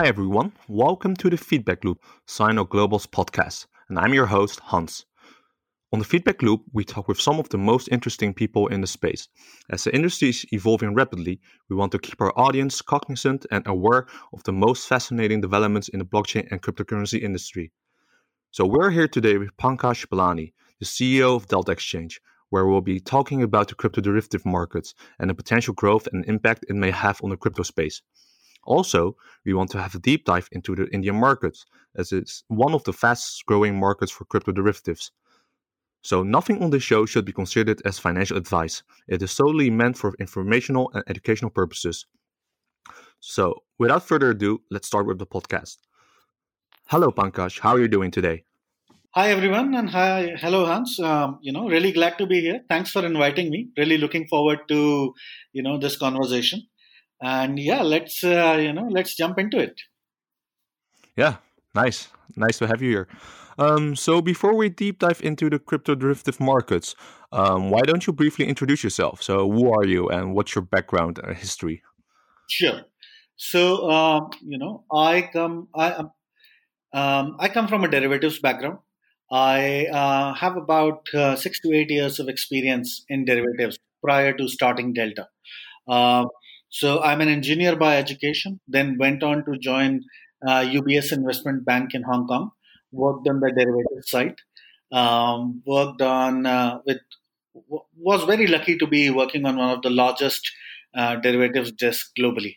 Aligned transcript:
Hi, 0.00 0.06
everyone. 0.06 0.52
Welcome 0.66 1.14
to 1.16 1.28
the 1.28 1.36
Feedback 1.36 1.84
Loop, 1.84 2.02
Sino 2.26 2.64
Global's 2.64 3.06
podcast. 3.06 3.66
And 3.90 3.98
I'm 3.98 4.14
your 4.14 4.24
host, 4.24 4.58
Hans. 4.60 5.04
On 5.92 5.98
the 5.98 6.06
Feedback 6.06 6.40
Loop, 6.40 6.62
we 6.72 6.84
talk 6.84 7.06
with 7.06 7.20
some 7.20 7.38
of 7.38 7.50
the 7.50 7.58
most 7.58 7.86
interesting 7.92 8.32
people 8.32 8.68
in 8.68 8.80
the 8.80 8.86
space. 8.86 9.28
As 9.68 9.84
the 9.84 9.94
industry 9.94 10.30
is 10.30 10.46
evolving 10.52 10.94
rapidly, 10.94 11.38
we 11.68 11.76
want 11.76 11.92
to 11.92 11.98
keep 11.98 12.18
our 12.22 12.32
audience 12.34 12.80
cognizant 12.80 13.44
and 13.50 13.62
aware 13.66 14.06
of 14.32 14.42
the 14.44 14.54
most 14.54 14.88
fascinating 14.88 15.42
developments 15.42 15.88
in 15.88 15.98
the 15.98 16.06
blockchain 16.06 16.50
and 16.50 16.62
cryptocurrency 16.62 17.20
industry. 17.20 17.70
So, 18.52 18.64
we're 18.64 18.92
here 18.92 19.06
today 19.06 19.36
with 19.36 19.54
Pankaj 19.58 20.06
Balani, 20.06 20.54
the 20.78 20.86
CEO 20.86 21.36
of 21.36 21.46
Delta 21.46 21.72
Exchange, 21.72 22.22
where 22.48 22.64
we'll 22.66 22.80
be 22.80 23.00
talking 23.00 23.42
about 23.42 23.68
the 23.68 23.74
crypto 23.74 24.00
derivative 24.00 24.46
markets 24.46 24.94
and 25.18 25.28
the 25.28 25.34
potential 25.34 25.74
growth 25.74 26.08
and 26.10 26.24
impact 26.24 26.64
it 26.70 26.74
may 26.74 26.90
have 26.90 27.20
on 27.22 27.28
the 27.28 27.36
crypto 27.36 27.64
space. 27.64 28.00
Also, 28.64 29.16
we 29.44 29.54
want 29.54 29.70
to 29.70 29.80
have 29.80 29.94
a 29.94 29.98
deep 29.98 30.24
dive 30.24 30.48
into 30.52 30.74
the 30.74 30.86
Indian 30.92 31.16
markets, 31.18 31.66
as 31.96 32.12
it's 32.12 32.44
one 32.48 32.74
of 32.74 32.84
the 32.84 32.92
fastest 32.92 33.46
growing 33.46 33.78
markets 33.78 34.12
for 34.12 34.24
crypto 34.26 34.52
derivatives. 34.52 35.12
So, 36.02 36.22
nothing 36.22 36.62
on 36.62 36.70
this 36.70 36.82
show 36.82 37.06
should 37.06 37.24
be 37.24 37.32
considered 37.32 37.82
as 37.84 37.98
financial 37.98 38.36
advice. 38.36 38.82
It 39.08 39.22
is 39.22 39.30
solely 39.30 39.70
meant 39.70 39.98
for 39.98 40.14
informational 40.18 40.90
and 40.94 41.04
educational 41.08 41.50
purposes. 41.50 42.06
So, 43.20 43.62
without 43.78 44.06
further 44.06 44.30
ado, 44.30 44.62
let's 44.70 44.86
start 44.86 45.06
with 45.06 45.18
the 45.18 45.26
podcast. 45.26 45.78
Hello, 46.86 47.10
Pankaj. 47.10 47.60
How 47.60 47.74
are 47.74 47.80
you 47.80 47.88
doing 47.88 48.10
today? 48.10 48.44
Hi, 49.14 49.30
everyone, 49.30 49.74
and 49.74 49.90
hi, 49.90 50.36
hello, 50.40 50.66
Hans. 50.66 50.98
Um, 51.00 51.38
you 51.42 51.52
know, 51.52 51.68
really 51.68 51.92
glad 51.92 52.16
to 52.18 52.26
be 52.26 52.40
here. 52.40 52.60
Thanks 52.68 52.90
for 52.90 53.04
inviting 53.04 53.50
me. 53.50 53.68
Really 53.76 53.98
looking 53.98 54.26
forward 54.28 54.60
to 54.68 55.14
you 55.52 55.62
know 55.62 55.78
this 55.78 55.96
conversation 55.96 56.62
and 57.22 57.58
yeah 57.58 57.82
let's 57.82 58.22
uh, 58.24 58.58
you 58.60 58.72
know 58.72 58.88
let's 58.90 59.14
jump 59.14 59.38
into 59.38 59.58
it. 59.58 59.80
Yeah 61.16 61.36
nice. 61.74 62.08
Nice 62.36 62.58
to 62.58 62.66
have 62.66 62.80
you 62.82 62.90
here. 62.90 63.08
Um, 63.58 63.94
so 63.96 64.22
before 64.22 64.54
we 64.54 64.68
deep 64.68 65.00
dive 65.00 65.20
into 65.22 65.50
the 65.50 65.58
crypto 65.58 65.94
derivative 65.94 66.40
markets 66.40 66.94
um, 67.32 67.70
why 67.70 67.82
don't 67.82 68.06
you 68.06 68.12
briefly 68.12 68.46
introduce 68.46 68.82
yourself? 68.82 69.22
So 69.22 69.50
who 69.50 69.72
are 69.72 69.84
you 69.84 70.08
and 70.08 70.34
what's 70.34 70.54
your 70.54 70.62
background 70.62 71.20
and 71.22 71.36
history? 71.36 71.82
Sure. 72.48 72.80
So 73.36 73.90
um, 73.90 74.30
you 74.42 74.58
know 74.58 74.84
i 74.92 75.28
come 75.32 75.68
i 75.74 75.92
um, 75.92 76.10
um 76.92 77.36
i 77.38 77.48
come 77.48 77.68
from 77.68 77.84
a 77.84 77.88
derivatives 77.88 78.40
background. 78.40 78.78
I 79.32 79.86
uh, 79.86 80.34
have 80.34 80.56
about 80.56 81.06
uh, 81.14 81.36
six 81.36 81.60
to 81.60 81.72
eight 81.72 81.88
years 81.88 82.18
of 82.18 82.28
experience 82.28 83.04
in 83.08 83.24
derivatives 83.24 83.78
prior 84.02 84.32
to 84.32 84.48
starting 84.48 84.92
delta. 84.92 85.28
Uh, 85.86 86.24
so 86.70 87.02
I'm 87.02 87.20
an 87.20 87.28
engineer 87.28 87.76
by 87.76 87.96
education, 87.96 88.60
then 88.68 88.96
went 88.98 89.22
on 89.22 89.44
to 89.44 89.58
join 89.58 90.04
uh, 90.46 90.60
UBS 90.60 91.12
Investment 91.12 91.64
Bank 91.64 91.94
in 91.94 92.02
Hong 92.02 92.26
Kong, 92.26 92.50
worked 92.92 93.28
on 93.28 93.40
the 93.40 93.50
derivative 93.50 94.04
side, 94.04 94.36
um, 94.92 95.62
worked 95.66 96.00
on 96.00 96.46
uh, 96.46 96.78
with 96.86 96.98
was 97.96 98.22
very 98.24 98.46
lucky 98.46 98.78
to 98.78 98.86
be 98.86 99.10
working 99.10 99.44
on 99.44 99.56
one 99.56 99.70
of 99.70 99.82
the 99.82 99.90
largest 99.90 100.48
uh, 100.94 101.16
derivatives 101.16 101.72
desks 101.72 102.12
globally. 102.18 102.56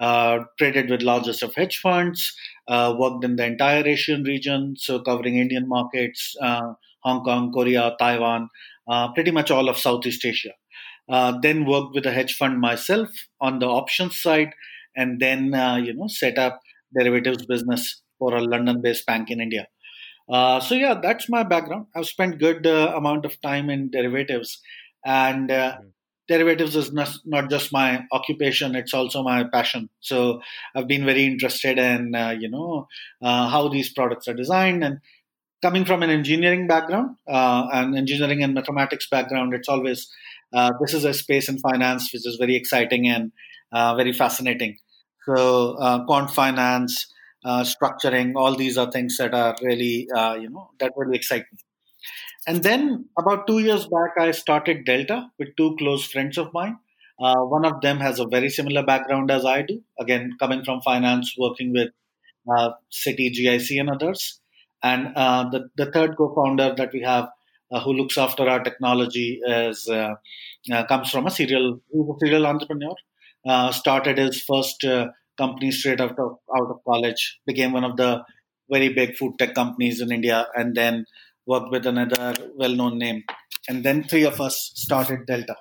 Uh, 0.00 0.40
traded 0.58 0.90
with 0.90 1.00
largest 1.00 1.44
of 1.44 1.54
hedge 1.54 1.78
funds, 1.78 2.34
uh, 2.66 2.92
worked 2.98 3.24
in 3.24 3.36
the 3.36 3.44
entire 3.44 3.86
Asian 3.86 4.24
region, 4.24 4.74
so 4.76 4.98
covering 4.98 5.36
Indian 5.36 5.68
markets, 5.68 6.34
uh, 6.42 6.72
Hong 7.04 7.22
Kong, 7.22 7.52
Korea, 7.52 7.94
Taiwan, 8.00 8.48
pretty 9.14 9.30
much 9.30 9.52
all 9.52 9.68
of 9.68 9.78
Southeast 9.78 10.24
Asia. 10.24 10.50
Uh, 11.10 11.38
then 11.42 11.66
worked 11.66 11.94
with 11.94 12.06
a 12.06 12.12
hedge 12.12 12.34
fund 12.34 12.60
myself 12.60 13.10
on 13.40 13.58
the 13.58 13.66
options 13.66 14.20
side, 14.20 14.52
and 14.96 15.20
then 15.20 15.52
uh, 15.52 15.76
you 15.76 15.92
know 15.92 16.06
set 16.06 16.38
up 16.38 16.60
derivatives 16.96 17.44
business 17.46 18.02
for 18.18 18.36
a 18.36 18.40
London-based 18.40 19.04
bank 19.04 19.30
in 19.30 19.40
India. 19.40 19.66
Uh, 20.30 20.60
so 20.60 20.74
yeah, 20.74 20.94
that's 20.94 21.28
my 21.28 21.42
background. 21.42 21.86
I've 21.96 22.06
spent 22.06 22.38
good 22.38 22.66
uh, 22.66 22.92
amount 22.96 23.24
of 23.24 23.40
time 23.40 23.68
in 23.68 23.90
derivatives, 23.90 24.60
and 25.04 25.50
uh, 25.50 25.72
mm-hmm. 25.72 25.88
derivatives 26.28 26.76
is 26.76 26.92
not, 26.92 27.12
not 27.24 27.50
just 27.50 27.72
my 27.72 28.04
occupation; 28.12 28.76
it's 28.76 28.94
also 28.94 29.24
my 29.24 29.44
passion. 29.44 29.90
So 30.00 30.40
I've 30.76 30.86
been 30.86 31.04
very 31.04 31.24
interested 31.24 31.78
in 31.78 32.14
you 32.40 32.48
know 32.48 32.86
how 33.20 33.68
these 33.68 33.92
products 33.92 34.28
are 34.28 34.34
designed 34.34 34.84
and 34.84 35.00
coming 35.62 35.84
from 35.84 36.02
an 36.02 36.10
engineering 36.10 36.66
background, 36.66 37.16
uh, 37.28 37.68
an 37.72 37.96
engineering 37.96 38.42
and 38.42 38.52
mathematics 38.52 39.08
background, 39.08 39.54
it's 39.54 39.68
always 39.68 40.10
uh, 40.52 40.72
this 40.80 40.94
is 40.94 41.04
a 41.04 41.14
space 41.14 41.48
in 41.48 41.58
finance 41.58 42.12
which 42.12 42.26
is 42.26 42.36
very 42.36 42.56
exciting 42.56 43.08
and 43.08 43.32
uh, 43.72 43.94
very 43.94 44.12
fascinating. 44.12 44.76
So, 45.24 45.76
uh, 45.78 46.04
quant 46.04 46.30
finance, 46.30 47.06
uh, 47.44 47.64
structuring, 47.64 48.32
all 48.36 48.54
these 48.56 48.76
are 48.76 48.90
things 48.90 49.16
that 49.18 49.34
are 49.34 49.56
really, 49.62 50.08
uh, 50.14 50.34
you 50.34 50.50
know, 50.50 50.70
that 50.80 50.92
really 50.96 51.16
excite 51.16 51.44
me. 51.52 51.58
And 52.46 52.62
then 52.62 53.08
about 53.16 53.46
two 53.46 53.60
years 53.60 53.86
back, 53.86 54.10
I 54.18 54.32
started 54.32 54.84
Delta 54.84 55.30
with 55.38 55.56
two 55.56 55.76
close 55.78 56.04
friends 56.04 56.38
of 56.38 56.52
mine. 56.52 56.78
one 57.18 57.64
of 57.64 57.80
them 57.82 57.98
has 58.00 58.18
a 58.18 58.26
very 58.26 58.48
similar 58.48 58.82
background 58.84 59.30
as 59.30 59.44
I 59.44 59.62
do. 59.62 59.80
Again, 60.00 60.32
coming 60.40 60.64
from 60.64 60.80
finance, 60.80 61.34
working 61.38 61.72
with 61.72 61.90
Citi, 62.90 63.30
GIC, 63.32 63.78
and 63.78 63.90
others. 63.90 64.40
And 64.82 65.14
the, 65.52 65.68
the 65.76 65.92
third 65.92 66.16
co-founder 66.16 66.74
that 66.76 66.92
we 66.92 67.02
have 67.02 67.24
uh, 67.24 67.28
who 67.80 67.92
looks 67.92 68.18
after 68.18 68.48
our 68.48 68.62
technology 68.62 69.40
is 69.46 69.88
uh, 69.88 70.14
uh, 70.72 70.86
comes 70.86 71.10
from 71.10 71.26
a 71.26 71.30
serial 71.30 71.80
serial 72.20 72.46
entrepreneur. 72.46 72.94
started 73.72 74.18
his 74.18 74.42
first 74.42 74.84
company 75.38 75.70
straight 75.70 76.00
out 76.00 76.18
of 76.18 76.38
out 76.56 76.70
of 76.70 76.78
college. 76.84 77.40
Became 77.46 77.72
one 77.72 77.84
of 77.84 77.96
the 77.96 78.22
very 78.70 78.90
big 78.90 79.16
food 79.16 79.38
tech 79.38 79.54
companies 79.54 80.00
in 80.00 80.12
India, 80.12 80.46
and 80.54 80.74
then 80.74 81.04
worked 81.46 81.70
with 81.70 81.86
another 81.86 82.34
well-known 82.56 82.98
name. 82.98 83.24
And 83.68 83.84
then 83.84 84.04
three 84.04 84.24
of 84.24 84.40
us 84.40 84.72
started 84.74 85.26
Delta. 85.26 85.56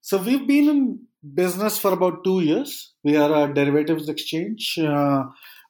So 0.00 0.18
we've 0.18 0.46
been 0.46 0.68
in 0.68 1.00
business 1.34 1.78
for 1.78 1.92
about 1.92 2.24
two 2.24 2.40
years. 2.40 2.94
We 3.04 3.16
are 3.16 3.44
a 3.44 3.54
derivatives 3.54 4.08
exchange. 4.08 4.78
Uh, 4.78 5.24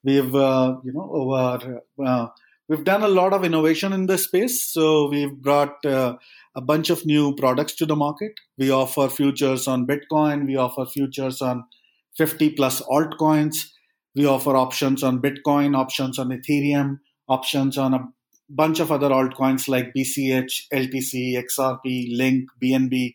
we've, 0.05 0.35
uh, 0.35 0.77
you 0.85 0.93
know, 0.93 1.11
over 1.13 1.81
uh, 2.05 2.27
we've 2.71 2.85
done 2.85 3.03
a 3.03 3.09
lot 3.09 3.33
of 3.33 3.45
innovation 3.45 3.93
in 3.93 4.07
this 4.07 4.25
space. 4.25 4.65
So 4.65 5.09
we've 5.09 5.35
brought 5.35 5.85
uh, 5.85 6.17
a 6.55 6.61
bunch 6.61 6.89
of 6.89 7.05
new 7.05 7.35
products 7.35 7.75
to 7.77 7.87
the 7.87 7.97
market. 7.97 8.33
We 8.57 8.71
offer 8.71 9.09
futures 9.09 9.67
on 9.67 9.89
Bitcoin. 9.89 10.47
We 10.47 10.57
offer 10.57 10.87
futures 10.87 11.43
on 11.43 11.65
50 12.17 12.51
plus 12.51 12.81
altcoins. 12.83 13.67
We 14.15 14.25
offer 14.25 14.57
options 14.57 15.03
on 15.03 15.21
Bitcoin, 15.21 15.77
options 15.77 16.19
on 16.19 16.29
Ethereum, 16.29 17.01
options 17.29 17.77
on 17.77 17.93
a 17.93 18.09
bunch 18.49 18.79
of 18.79 18.93
other 18.93 19.11
altcoins 19.11 19.69
like 19.69 19.93
BCH, 19.93 20.69
LTC, 20.73 21.43
XRP, 21.45 22.17
Link, 22.17 22.49
BNB. 22.63 23.15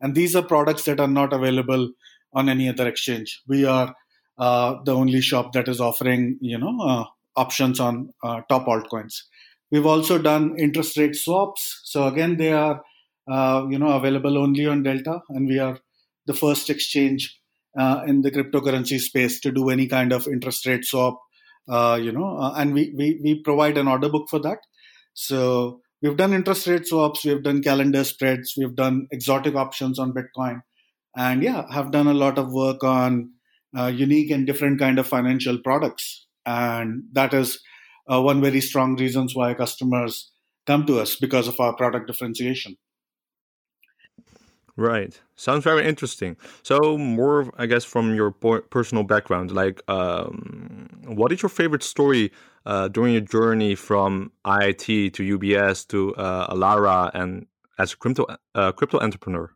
And 0.00 0.16
these 0.16 0.34
are 0.34 0.42
products 0.42 0.84
that 0.84 0.98
are 1.00 1.08
not 1.08 1.32
available 1.32 1.92
on 2.32 2.48
any 2.48 2.68
other 2.68 2.88
exchange. 2.88 3.40
We 3.46 3.64
are 3.64 3.94
uh, 4.36 4.76
the 4.84 4.94
only 4.94 5.20
shop 5.20 5.52
that 5.52 5.68
is 5.68 5.80
offering, 5.80 6.38
you 6.40 6.58
know, 6.58 6.80
uh, 6.80 7.04
options 7.36 7.80
on 7.80 8.12
uh, 8.22 8.40
top 8.48 8.66
altcoins. 8.66 9.14
We've 9.70 9.86
also 9.86 10.18
done 10.18 10.56
interest 10.58 10.96
rate 10.96 11.16
swaps. 11.16 11.80
So 11.84 12.06
again, 12.06 12.36
they 12.36 12.52
are 12.52 12.82
uh, 13.30 13.66
you 13.68 13.78
know 13.78 13.90
available 13.90 14.38
only 14.38 14.66
on 14.66 14.82
Delta, 14.82 15.20
and 15.30 15.48
we 15.48 15.58
are 15.58 15.78
the 16.26 16.34
first 16.34 16.70
exchange 16.70 17.38
uh, 17.78 18.02
in 18.06 18.22
the 18.22 18.30
cryptocurrency 18.30 19.00
space 19.00 19.40
to 19.40 19.52
do 19.52 19.68
any 19.70 19.86
kind 19.86 20.12
of 20.12 20.26
interest 20.26 20.66
rate 20.66 20.84
swap. 20.84 21.20
Uh, 21.68 21.98
you 22.00 22.12
know, 22.12 22.36
uh, 22.38 22.54
and 22.56 22.74
we, 22.74 22.94
we 22.96 23.20
we 23.22 23.42
provide 23.42 23.76
an 23.76 23.88
order 23.88 24.08
book 24.08 24.28
for 24.30 24.38
that. 24.38 24.58
So 25.14 25.80
we've 26.00 26.16
done 26.16 26.32
interest 26.32 26.66
rate 26.68 26.86
swaps, 26.86 27.24
we've 27.24 27.42
done 27.42 27.62
calendar 27.62 28.04
spreads, 28.04 28.54
we've 28.56 28.76
done 28.76 29.08
exotic 29.10 29.56
options 29.56 29.98
on 29.98 30.14
Bitcoin, 30.14 30.60
and 31.16 31.42
yeah, 31.42 31.64
have 31.72 31.90
done 31.90 32.06
a 32.06 32.14
lot 32.14 32.38
of 32.38 32.52
work 32.52 32.84
on 32.84 33.32
uh, 33.76 33.86
unique 33.86 34.30
and 34.30 34.46
different 34.46 34.78
kind 34.78 35.00
of 35.00 35.08
financial 35.08 35.58
products 35.58 36.25
and 36.46 37.02
that 37.12 37.34
is 37.34 37.58
uh, 38.10 38.22
one 38.22 38.40
very 38.40 38.60
strong 38.60 38.96
reasons 38.96 39.34
why 39.34 39.52
customers 39.54 40.30
come 40.66 40.86
to 40.86 41.00
us 41.00 41.16
because 41.16 41.48
of 41.48 41.58
our 41.60 41.74
product 41.74 42.06
differentiation. 42.06 42.76
Right. 44.76 45.18
Sounds 45.36 45.64
very 45.64 45.86
interesting. 45.86 46.36
So 46.62 46.98
more 46.98 47.50
i 47.56 47.66
guess 47.66 47.84
from 47.84 48.14
your 48.14 48.30
personal 48.30 49.04
background 49.04 49.50
like 49.50 49.80
um, 49.88 50.88
what 51.06 51.32
is 51.32 51.42
your 51.42 51.48
favorite 51.48 51.82
story 51.82 52.30
uh, 52.66 52.88
during 52.88 53.12
your 53.12 53.22
journey 53.22 53.74
from 53.74 54.32
iit 54.44 55.12
to 55.14 55.38
ubs 55.38 55.86
to 55.88 56.14
uh, 56.16 56.52
alara 56.54 57.10
and 57.14 57.46
as 57.78 57.92
a 57.92 57.96
crypto 57.96 58.26
uh, 58.54 58.72
crypto 58.72 58.98
entrepreneur 58.98 59.50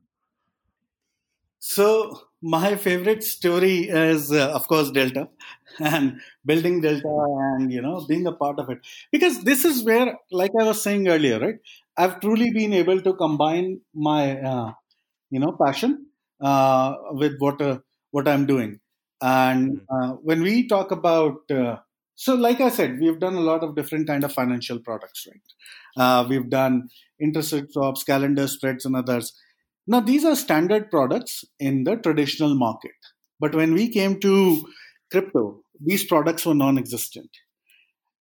so 1.61 2.21
my 2.43 2.75
favorite 2.77 3.23
story 3.23 3.81
is, 3.89 4.33
uh, 4.33 4.51
of 4.53 4.67
course, 4.67 4.91
Delta 4.91 5.29
and 5.81 6.21
building 6.47 6.81
Delta 6.81 7.09
and, 7.57 7.73
you 7.73 7.83
know, 7.83 8.05
being 8.09 8.27
a 8.27 8.33
part 8.33 8.59
of 8.59 8.71
it. 8.71 8.79
Because 9.13 9.45
this 9.45 9.65
is 9.65 9.85
where, 9.85 10.17
like 10.33 10.51
I 10.59 10.65
was 10.65 10.83
saying 10.83 11.09
earlier, 11.09 11.39
right? 11.39 11.57
I've 11.97 12.21
truly 12.21 12.51
been 12.51 12.73
able 12.73 13.01
to 13.03 13.13
combine 13.15 13.81
my, 13.95 14.41
uh, 14.41 14.73
you 15.31 15.41
know, 15.41 15.57
passion 15.63 16.07
uh, 16.41 16.95
with 17.13 17.37
what, 17.39 17.61
uh, 17.61 17.79
what 18.11 18.27
I'm 18.29 18.47
doing. 18.47 18.81
And 19.23 19.83
uh, 19.91 20.13
when 20.23 20.43
we 20.43 20.67
talk 20.67 20.93
about, 20.93 21.51
uh, 21.51 21.77
so 22.15 22.35
like 22.35 22.61
I 22.61 22.71
said, 22.71 22.99
we've 23.01 23.21
done 23.21 23.35
a 23.35 23.41
lot 23.41 23.63
of 23.63 23.77
different 23.77 24.07
kind 24.07 24.25
of 24.25 24.33
financial 24.33 24.79
products, 24.79 25.27
right? 25.27 25.43
Uh, 25.97 26.27
we've 26.29 26.49
done 26.49 26.89
interest 27.21 27.53
rate 27.53 27.73
swaps, 27.73 28.05
calendar 28.05 28.47
spreads, 28.49 28.85
and 28.87 28.97
others. 28.97 29.33
Now 29.87 30.01
these 30.01 30.25
are 30.25 30.37
standard 30.37 30.91
products 30.91 31.45
in 31.59 31.85
the 31.85 31.97
traditional 31.97 32.55
market, 32.55 32.93
but 33.39 33.55
when 33.55 33.75
we 33.75 33.89
came 33.89 34.21
to 34.21 34.69
crypto, 35.11 35.63
these 35.81 36.05
products 36.05 36.47
were 36.47 36.55
non-existent, 36.55 37.31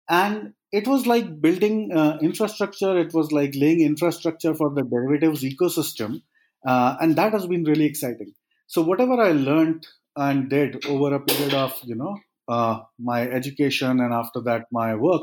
and 0.09 0.55
it 0.73 0.87
was 0.87 1.07
like 1.07 1.41
building 1.41 1.93
uh, 1.93 2.19
infrastructure. 2.23 2.99
It 2.99 3.13
was 3.15 3.33
like 3.33 3.55
laying 3.55 3.81
infrastructure 3.81 4.55
for 4.55 4.71
the 4.75 4.83
derivatives 4.83 5.43
ecosystem, 5.43 6.23
uh, 6.67 6.97
and 7.01 7.17
that 7.17 7.33
has 7.33 7.47
been 7.47 7.65
really 7.65 7.87
exciting. 7.87 8.35
So 8.67 8.83
whatever 8.83 9.21
I 9.21 9.33
learned 9.33 9.87
and 10.17 10.51
did 10.51 10.85
over 10.87 11.15
a 11.15 11.21
period 11.21 11.55
of 11.55 11.75
you 11.85 11.95
know 11.95 12.17
uh, 12.49 12.81
my 12.99 13.23
education 13.23 14.01
and 14.01 14.13
after 14.13 14.41
that 14.43 14.67
my 14.73 14.95
work, 14.95 15.23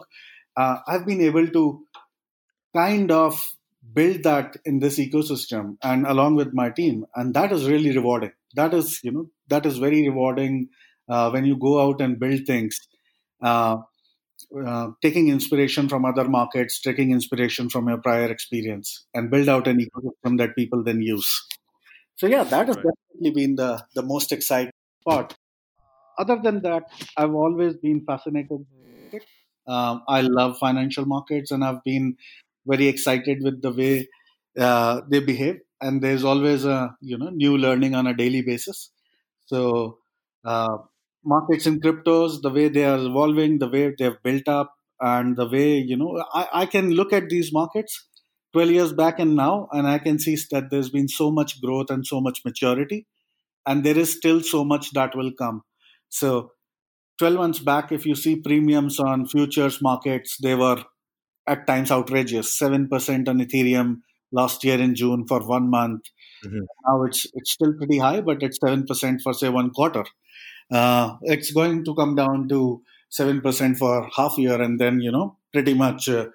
uh, 0.58 0.78
I've 0.88 1.06
been 1.06 1.22
able 1.22 1.48
to 1.48 1.86
kind 2.76 3.12
of 3.12 3.55
build 3.94 4.24
that 4.24 4.58
in 4.66 4.80
this 4.80 5.00
ecosystem 5.00 5.78
and 5.84 6.06
along 6.06 6.36
with 6.36 6.54
my 6.54 6.70
team, 6.70 7.06
and 7.16 7.34
that 7.34 7.52
is 7.52 7.68
really 7.68 7.96
rewarding. 7.96 8.32
That 8.56 8.74
is 8.74 9.00
you 9.04 9.12
know 9.12 9.30
that 9.48 9.66
is 9.66 9.78
very 9.78 10.08
rewarding 10.08 10.70
uh, 11.10 11.30
when 11.30 11.46
you 11.46 11.58
go 11.58 11.82
out 11.82 12.02
and 12.02 12.20
build 12.20 12.46
things. 12.46 12.80
Uh, 13.42 13.78
uh, 14.66 14.90
taking 15.02 15.30
inspiration 15.30 15.90
from 15.90 16.06
other 16.06 16.28
markets, 16.28 16.80
taking 16.80 17.12
inspiration 17.12 17.70
from 17.70 17.88
your 17.88 17.98
prior 17.98 18.32
experience, 18.32 19.06
and 19.14 19.32
build 19.32 19.50
out 19.50 19.68
an 19.68 19.80
ecosystem 19.80 20.38
that 20.38 20.56
people 20.56 20.84
then 20.84 21.02
use. 21.02 21.46
So 22.16 22.28
yeah, 22.28 22.44
that 22.44 22.68
has 22.68 22.76
right. 22.78 22.86
definitely 22.86 23.42
been 23.42 23.56
the 23.56 23.84
the 23.96 24.04
most 24.04 24.31
exciting 24.31 24.72
part. 25.08 25.36
Other 26.18 26.40
than 26.42 26.62
that, 26.62 26.84
I've 27.18 27.34
always 27.34 27.76
been 27.76 28.06
fascinated. 28.06 28.66
Um, 29.68 30.04
I 30.08 30.22
love 30.22 30.58
financial 30.60 31.06
markets, 31.06 31.52
and 31.52 31.64
I've 31.64 31.84
been 31.84 32.18
very 32.66 32.88
excited 32.88 33.40
with 33.44 33.62
the 33.62 33.72
way 33.72 34.08
uh, 34.60 35.02
they 35.10 35.20
behave. 35.20 35.58
And 35.82 36.02
there's 36.02 36.24
always 36.24 36.66
a 36.66 36.96
you 37.02 37.18
know 37.18 37.30
new 37.30 37.58
learning 37.58 37.96
on 37.96 38.08
a 38.08 38.14
daily 38.16 38.42
basis. 38.42 38.92
So 39.46 40.00
uh, 40.44 40.78
markets 41.24 41.66
in 41.68 41.80
cryptos, 41.80 42.42
the 42.42 42.50
way 42.50 42.70
they 42.70 42.86
are 42.86 43.00
evolving, 43.00 43.60
the 43.60 43.70
way 43.70 43.94
they've 43.98 44.22
built 44.24 44.48
up, 44.48 44.74
and 45.00 45.36
the 45.36 45.48
way, 45.48 45.78
you 45.78 45.98
know, 45.98 46.24
I, 46.34 46.48
I 46.54 46.66
can 46.66 46.92
look 46.92 47.12
at 47.14 47.30
these 47.30 47.52
markets 47.52 48.08
12 48.54 48.72
years 48.72 48.94
back 48.94 49.20
and 49.20 49.36
now, 49.36 49.68
and 49.72 49.88
I 49.88 50.00
can 50.00 50.20
see 50.20 50.38
that 50.52 50.70
there's 50.72 50.90
been 50.90 51.08
so 51.10 51.32
much 51.32 51.62
growth 51.62 51.90
and 51.90 52.06
so 52.06 52.22
much 52.22 52.42
maturity, 52.46 53.06
and 53.66 53.84
there 53.84 53.98
is 53.98 54.12
still 54.16 54.42
so 54.42 54.64
much 54.64 54.92
that 54.92 55.16
will 55.16 55.32
come. 55.38 55.64
So, 56.10 56.52
12 57.20 57.36
months 57.38 57.60
back, 57.60 57.92
if 57.92 58.06
you 58.06 58.16
see 58.16 58.38
premiums 58.38 59.00
on 59.00 59.28
futures 59.28 59.82
markets, 59.82 60.38
they 60.42 60.56
were 60.56 60.84
at 61.47 61.68
times 61.68 61.92
outrageous 61.92 62.59
7% 62.59 62.89
on 63.27 63.39
Ethereum 63.39 64.01
last 64.31 64.63
year 64.63 64.80
in 64.80 64.95
June 64.95 65.25
for 65.27 65.45
one 65.45 65.69
month. 65.69 66.03
Mm-hmm. 66.45 66.65
Now 66.88 67.03
it's 67.03 67.25
it's 67.33 67.51
still 67.51 67.74
pretty 67.74 68.00
high, 68.00 68.21
but 68.21 68.44
it's 68.44 68.59
7% 68.59 69.21
for, 69.21 69.33
say, 69.33 69.50
one 69.50 69.71
quarter 69.71 70.06
uh, 70.71 71.15
it's 71.21 71.51
going 71.51 71.83
to 71.86 71.95
come 71.95 72.15
down 72.15 72.47
to 72.50 72.81
7% 73.18 73.77
for 73.77 74.09
half 74.15 74.38
year 74.38 74.62
and 74.62 74.80
then, 74.80 75.00
you 75.00 75.12
know, 75.12 75.38
pretty 75.53 75.74
much 75.74 76.09
uh, 76.09 76.27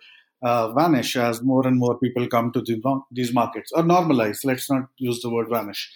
uh, 0.43 0.73
vanish 0.73 1.17
as 1.17 1.43
more 1.43 1.67
and 1.67 1.79
more 1.79 1.99
people 1.99 2.27
come 2.29 2.53
to 2.53 2.61
the, 2.61 2.81
these 3.11 3.33
markets 3.33 3.73
or 3.73 3.83
normalize. 3.83 4.45
Let's 4.45 4.71
not 4.71 4.85
use 4.97 5.21
the 5.21 5.31
word 5.31 5.49
vanish. 5.51 5.91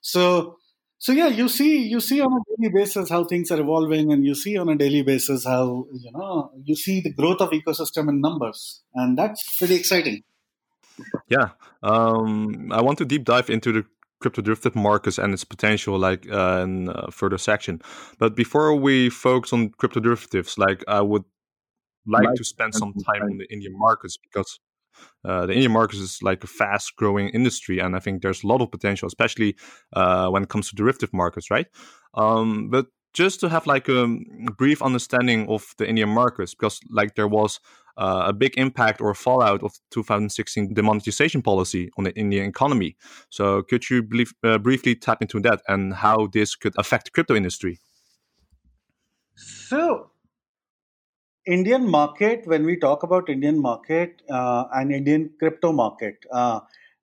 So, 0.00 0.57
so 0.98 1.12
yeah, 1.12 1.28
you 1.28 1.48
see, 1.48 1.78
you 1.86 2.00
see 2.00 2.20
on 2.20 2.32
a 2.32 2.56
daily 2.56 2.72
basis 2.74 3.08
how 3.08 3.24
things 3.24 3.50
are 3.52 3.60
evolving, 3.60 4.12
and 4.12 4.24
you 4.24 4.34
see 4.34 4.56
on 4.58 4.68
a 4.68 4.76
daily 4.76 5.02
basis 5.02 5.44
how 5.44 5.86
you 5.92 6.10
know 6.12 6.50
you 6.64 6.74
see 6.74 7.00
the 7.00 7.12
growth 7.12 7.40
of 7.40 7.50
ecosystem 7.50 8.08
in 8.08 8.20
numbers, 8.20 8.82
and 8.94 9.16
that's 9.16 9.56
pretty 9.56 9.76
exciting. 9.76 10.24
Yeah, 11.28 11.50
um, 11.84 12.72
I 12.72 12.82
want 12.82 12.98
to 12.98 13.04
deep 13.04 13.24
dive 13.24 13.48
into 13.48 13.72
the 13.72 13.84
crypto 14.20 14.42
derivative 14.42 14.74
markets 14.74 15.18
and 15.18 15.32
its 15.32 15.44
potential 15.44 15.96
like 15.96 16.28
uh, 16.30 16.62
in 16.64 16.90
a 16.92 17.10
further 17.12 17.38
section. 17.38 17.80
But 18.18 18.34
before 18.34 18.74
we 18.74 19.10
focus 19.10 19.52
on 19.52 19.70
crypto 19.70 20.00
derivatives 20.00 20.58
like 20.58 20.82
i 20.88 21.00
would 21.00 21.24
like, 22.06 22.24
like 22.24 22.34
to 22.34 22.44
spend 22.44 22.74
some 22.74 22.92
time 22.94 23.22
on 23.22 23.38
the 23.38 23.46
indian 23.52 23.78
markets 23.78 24.16
because 24.16 24.58
uh, 25.24 25.46
the 25.46 25.52
Indian 25.52 25.72
markets 25.72 26.00
is 26.00 26.22
like 26.22 26.44
a 26.44 26.46
fast 26.46 26.96
growing 26.96 27.28
industry, 27.28 27.78
and 27.78 27.96
I 27.96 27.98
think 27.98 28.22
there's 28.22 28.44
a 28.44 28.46
lot 28.46 28.60
of 28.60 28.70
potential, 28.70 29.06
especially 29.06 29.56
uh, 29.92 30.28
when 30.28 30.42
it 30.42 30.48
comes 30.48 30.68
to 30.68 30.76
derivative 30.76 31.12
markets, 31.12 31.50
right? 31.50 31.66
Um, 32.14 32.70
but 32.70 32.86
just 33.14 33.40
to 33.40 33.48
have 33.48 33.66
like 33.66 33.88
a 33.88 34.06
brief 34.56 34.82
understanding 34.82 35.48
of 35.48 35.74
the 35.78 35.88
Indian 35.88 36.08
markets, 36.08 36.54
because 36.54 36.80
like 36.90 37.14
there 37.14 37.28
was 37.28 37.60
uh, 37.96 38.24
a 38.26 38.32
big 38.32 38.56
impact 38.56 39.00
or 39.00 39.12
fallout 39.12 39.62
of 39.62 39.72
2016 39.90 40.72
demonetization 40.72 41.42
policy 41.42 41.90
on 41.98 42.04
the 42.04 42.14
Indian 42.16 42.46
economy. 42.46 42.96
So, 43.28 43.62
could 43.62 43.90
you 43.90 44.06
uh, 44.44 44.58
briefly 44.58 44.94
tap 44.94 45.20
into 45.20 45.40
that 45.40 45.62
and 45.66 45.92
how 45.94 46.28
this 46.32 46.54
could 46.54 46.74
affect 46.78 47.06
the 47.06 47.10
crypto 47.10 47.34
industry? 47.34 47.80
So, 49.34 50.07
Indian 51.48 51.88
market, 51.88 52.46
when 52.46 52.66
we 52.66 52.76
talk 52.76 53.02
about 53.02 53.30
Indian 53.30 53.58
market 53.60 54.20
uh, 54.30 54.64
and 54.74 54.92
Indian 54.92 55.30
crypto 55.38 55.72
market, 55.72 56.16
uh, 56.30 56.60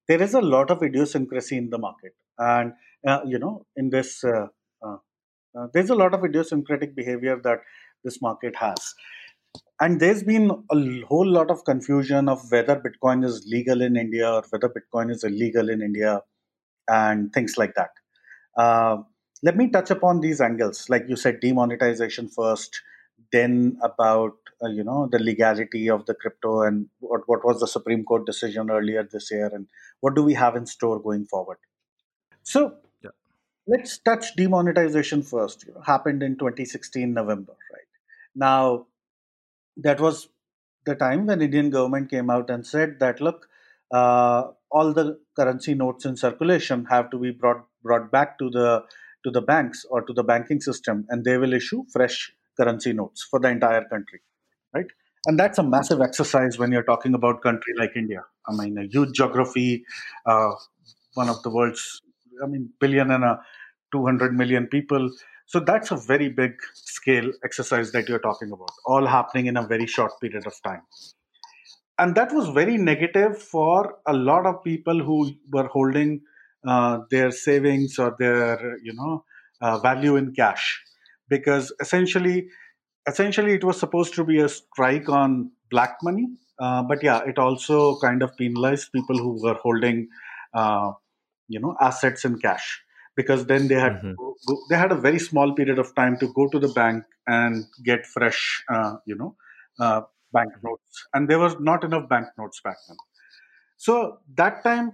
there 0.08 0.22
is 0.22 0.36
a 0.36 0.42
lot 0.42 0.70
of 0.70 0.84
idiosyncrasy 0.84 1.58
in 1.58 1.72
the 1.72 1.80
market, 1.80 2.14
and 2.38 2.74
uh, 3.08 3.22
you 3.26 3.40
know, 3.40 3.66
in 3.76 3.90
this, 3.90 4.24
uh, 4.24 4.46
there's 5.74 5.90
a 5.90 5.96
lot 5.96 6.14
of 6.14 6.24
idiosyncratic 6.24 6.96
behavior 6.96 7.40
that 7.44 7.62
this 8.04 8.22
market 8.22 8.56
has. 8.56 8.94
And 9.80 10.00
there's 10.00 10.22
been 10.22 10.52
a 10.72 11.02
whole 11.08 11.28
lot 11.28 11.50
of 11.50 11.66
confusion 11.66 12.30
of 12.30 12.52
whether 12.52 12.76
bitcoin 12.76 13.26
is 13.26 13.46
legal 13.48 13.82
in 13.82 13.98
india 13.98 14.32
or 14.32 14.44
whether 14.52 14.70
bitcoin 14.70 15.12
is 15.12 15.24
illegal 15.24 15.70
in 15.70 15.82
india 15.82 16.22
and 16.88 17.34
things 17.34 17.58
like 17.58 17.74
that. 17.76 17.90
Uh, 18.58 18.98
let 19.44 19.58
me 19.58 19.70
touch 19.70 19.90
upon 19.92 20.22
these 20.22 20.40
angles. 20.40 20.90
Like 20.90 21.06
you 21.10 21.16
said 21.16 21.40
demonetization 21.42 22.30
first 22.30 22.82
then 23.32 23.78
about 23.82 24.34
uh, 24.64 24.70
you 24.70 24.84
know 24.84 25.08
the 25.12 25.20
legality 25.20 25.90
of 25.90 26.06
the 26.06 26.14
crypto 26.14 26.62
and 26.62 26.88
what, 27.00 27.22
what 27.28 27.46
was 27.46 27.60
the 27.60 27.68
supreme 27.68 28.04
court 28.04 28.26
decision 28.26 28.70
earlier 28.70 29.08
this 29.12 29.30
year 29.32 29.50
and 29.54 29.68
what 30.02 30.16
do 30.16 30.24
we 30.24 30.34
have 30.34 30.56
in 30.56 30.66
store 30.66 31.00
going 31.00 31.26
forward 31.26 31.58
so 32.44 32.76
yeah. 33.04 33.10
let's 33.68 33.98
touch 33.98 34.36
demonetization 34.36 35.22
first 35.22 35.66
you 35.68 35.74
know, 35.74 35.82
happened 35.82 36.24
in 36.24 36.38
2016 36.38 37.14
november 37.14 37.54
right 37.74 37.92
now 38.36 38.86
that 39.78 40.00
was 40.00 40.30
the 40.86 40.96
time 40.96 41.26
when 41.26 41.42
Indian 41.42 41.70
government 41.70 42.10
came 42.10 42.30
out 42.30 42.50
and 42.50 42.66
said 42.66 43.00
that 43.00 43.20
look, 43.20 43.48
uh, 43.92 44.52
all 44.72 44.94
the 44.94 45.20
currency 45.36 45.74
notes 45.74 46.06
in 46.06 46.16
circulation 46.16 46.86
have 46.86 47.10
to 47.12 47.18
be 47.18 47.32
brought 47.32 47.66
brought 47.84 48.12
back 48.12 48.38
to 48.40 48.50
the 48.50 48.84
to 49.24 49.32
the 49.32 49.42
banks 49.42 49.86
or 49.90 50.02
to 50.04 50.14
the 50.14 50.24
banking 50.24 50.62
system, 50.62 51.06
and 51.10 51.26
they 51.26 51.38
will 51.38 51.54
issue 51.54 51.84
fresh 51.92 52.32
currency 52.58 52.94
notes 52.94 53.24
for 53.30 53.40
the 53.40 53.50
entire 53.50 53.84
country? 53.86 54.22
And 55.28 55.40
that's 55.40 55.58
a 55.58 55.64
massive 55.64 56.02
exercise 56.02 56.58
when 56.60 56.72
you're 56.72 56.84
talking 56.84 57.14
about 57.14 57.38
a 57.38 57.40
country 57.40 57.74
like 57.78 57.92
India. 57.96 58.24
I 58.48 58.56
mean, 58.56 58.78
a 58.78 58.84
huge 58.84 59.14
geography, 59.14 59.84
uh, 60.26 60.52
one 61.16 61.30
of 61.30 61.42
the 61.44 61.50
world's, 61.50 62.02
I 62.44 62.48
mean, 62.48 62.70
billion 62.80 63.12
and 63.12 63.24
a 63.24 63.40
200 63.92 64.34
million 64.34 64.68
people 64.68 65.10
so 65.48 65.60
that's 65.60 65.92
a 65.92 65.96
very 65.96 66.30
big 66.30 66.54
scale 66.74 67.32
exercise 67.44 67.92
that 67.92 68.10
you're 68.10 68.20
talking 68.20 68.52
about, 68.52 68.72
all 68.86 69.06
happening 69.06 69.46
in 69.46 69.58
a 69.58 69.68
very 69.68 69.86
short 69.86 70.12
period 70.20 70.48
of 70.48 70.54
time. 70.64 70.82
And 71.98 72.16
that 72.16 72.34
was 72.34 72.50
very 72.50 72.78
negative 72.78 73.42
for 73.42 74.00
a 74.06 74.14
lot 74.14 74.46
of 74.46 74.64
people 74.64 75.02
who 75.02 75.32
were 75.52 75.68
holding 75.68 76.22
uh, 76.68 77.00
their 77.10 77.32
savings 77.32 77.98
or 78.00 78.16
their, 78.20 78.78
you 78.84 78.94
know, 78.94 79.24
uh, 79.62 79.80
value 79.80 80.16
in 80.18 80.34
cash, 80.34 80.82
because 81.30 81.72
essentially, 81.80 82.50
essentially 83.08 83.54
it 83.54 83.64
was 83.64 83.80
supposed 83.80 84.14
to 84.16 84.24
be 84.24 84.40
a 84.40 84.50
strike 84.50 85.10
on 85.10 85.52
black 85.70 85.98
money. 86.04 86.28
Uh, 86.60 86.84
but 86.84 87.04
yeah, 87.04 87.22
it 87.26 87.38
also 87.38 88.00
kind 88.00 88.24
of 88.24 88.36
penalized 88.38 88.92
people 88.94 89.18
who 89.18 89.42
were 89.44 89.56
holding, 89.56 90.08
uh, 90.54 90.92
you 91.48 91.60
know, 91.60 91.76
assets 91.82 92.24
in 92.24 92.40
cash 92.40 92.82
because 93.16 93.46
then 93.46 93.68
they 93.68 93.76
had 93.76 93.94
mm-hmm. 93.94 94.14
go, 94.48 94.58
they 94.70 94.78
had 94.78 94.92
a 94.92 94.96
very 94.96 95.20
small 95.20 95.54
period 95.54 95.80
of 95.80 95.94
time 95.96 96.18
to 96.20 96.32
go 96.34 96.48
to 96.50 96.60
the 96.60 96.68
bank 96.70 97.04
and 97.28 97.66
get 97.84 98.06
fresh, 98.06 98.64
uh, 98.70 98.96
you 99.06 99.16
know, 99.16 99.36
uh, 99.80 100.02
banknotes, 100.32 101.06
and 101.14 101.30
there 101.30 101.40
was 101.40 101.56
not 101.60 101.84
enough 101.84 102.08
banknotes 102.10 102.62
back 102.62 102.78
then. 102.88 102.98
So 103.78 104.20
that 104.36 104.64
time 104.64 104.94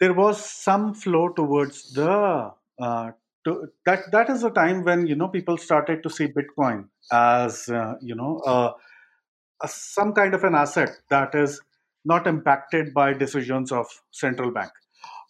there 0.00 0.12
was 0.12 0.44
some 0.44 0.94
flow 0.94 1.28
towards 1.30 1.92
the 1.92 2.52
uh, 2.80 3.10
to, 3.44 3.68
that 3.86 4.10
that 4.12 4.30
is 4.30 4.42
the 4.42 4.50
time 4.50 4.84
when 4.84 5.06
you 5.06 5.16
know 5.16 5.28
people 5.28 5.56
started 5.58 6.02
to 6.02 6.10
see 6.10 6.28
Bitcoin 6.28 6.88
as 7.12 7.68
uh, 7.68 7.94
you 8.02 8.14
know 8.14 8.38
uh, 8.46 8.72
a, 9.62 9.68
some 9.68 10.12
kind 10.12 10.34
of 10.34 10.44
an 10.44 10.54
asset 10.54 10.90
that 11.10 11.34
is 11.34 11.60
not 12.04 12.26
impacted 12.26 12.94
by 12.94 13.12
decisions 13.12 13.72
of 13.72 13.86
central 14.12 14.50
bank 14.50 14.70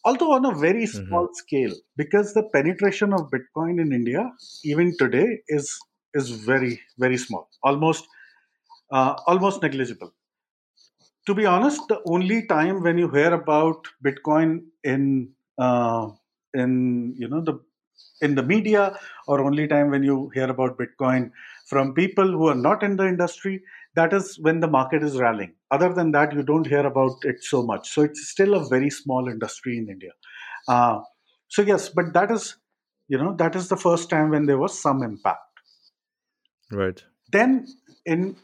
although 0.05 0.33
on 0.33 0.45
a 0.47 0.55
very 0.55 0.87
Mm-hmm. 0.95 1.05
small 1.09 1.29
scale, 1.35 1.75
because 1.97 2.35
the 2.35 2.45
penetration 2.55 3.13
of 3.13 3.31
Bitcoin 3.31 3.81
in 3.81 3.93
India, 3.93 4.33
even 4.65 4.97
today, 4.99 5.41
is 5.49 5.79
is 6.15 6.31
very 6.31 6.81
very 6.99 7.19
small, 7.19 7.49
almost 7.63 8.07
uh, 8.93 9.15
almost 9.27 9.63
negligible. 9.63 10.13
To 11.27 11.35
be 11.35 11.47
honest, 11.47 11.87
the 11.89 12.01
only 12.07 12.47
time 12.47 12.83
when 12.83 12.99
you 12.99 13.09
hear 13.11 13.33
about 13.35 13.87
Bitcoin 14.05 14.65
in 14.83 15.33
uh, 15.59 16.09
in 16.55 17.15
you 17.17 17.29
know 17.29 17.41
the 17.43 17.61
in 18.21 18.35
the 18.35 18.43
media 18.43 18.99
or 19.27 19.41
only 19.41 19.67
time 19.69 19.91
when 19.91 20.03
you 20.03 20.31
hear 20.35 20.49
about 20.51 20.79
bitcoin 20.79 21.31
from 21.67 21.95
people 21.95 22.31
who 22.31 22.49
are 22.49 22.55
not 22.55 22.83
in 22.83 22.97
the 22.97 23.07
industry 23.07 23.63
that 23.95 24.13
is 24.13 24.39
when 24.41 24.61
the 24.61 24.69
market 24.69 25.03
is 25.03 25.17
rallying. 25.17 25.55
Other 25.71 25.93
than 25.93 26.13
that 26.13 26.33
you 26.33 26.43
don't 26.43 26.67
hear 26.67 26.87
about 26.87 27.17
it 27.23 27.43
so 27.43 27.63
much. 27.63 27.89
So 27.91 28.03
it's 28.03 28.29
still 28.29 28.55
a 28.55 28.69
very 28.69 28.91
small 28.91 29.29
industry 29.29 29.79
in 29.79 29.89
india. 29.89 30.13
Uh, 30.69 31.01
so 31.49 31.63
yes 31.63 31.89
but 31.89 32.13
that 32.13 32.31
is 32.31 32.57
you 33.09 33.19
know 33.19 33.35
that 33.37 33.57
is 33.57 33.69
the 33.69 33.77
first 33.77 34.11
time 34.11 34.31
when 34.31 34.47
there 34.47 34.59
was 34.59 34.81
some 34.81 35.03
impact. 35.03 35.41
Right. 36.71 37.03
then 37.33 37.67
in 38.05 38.35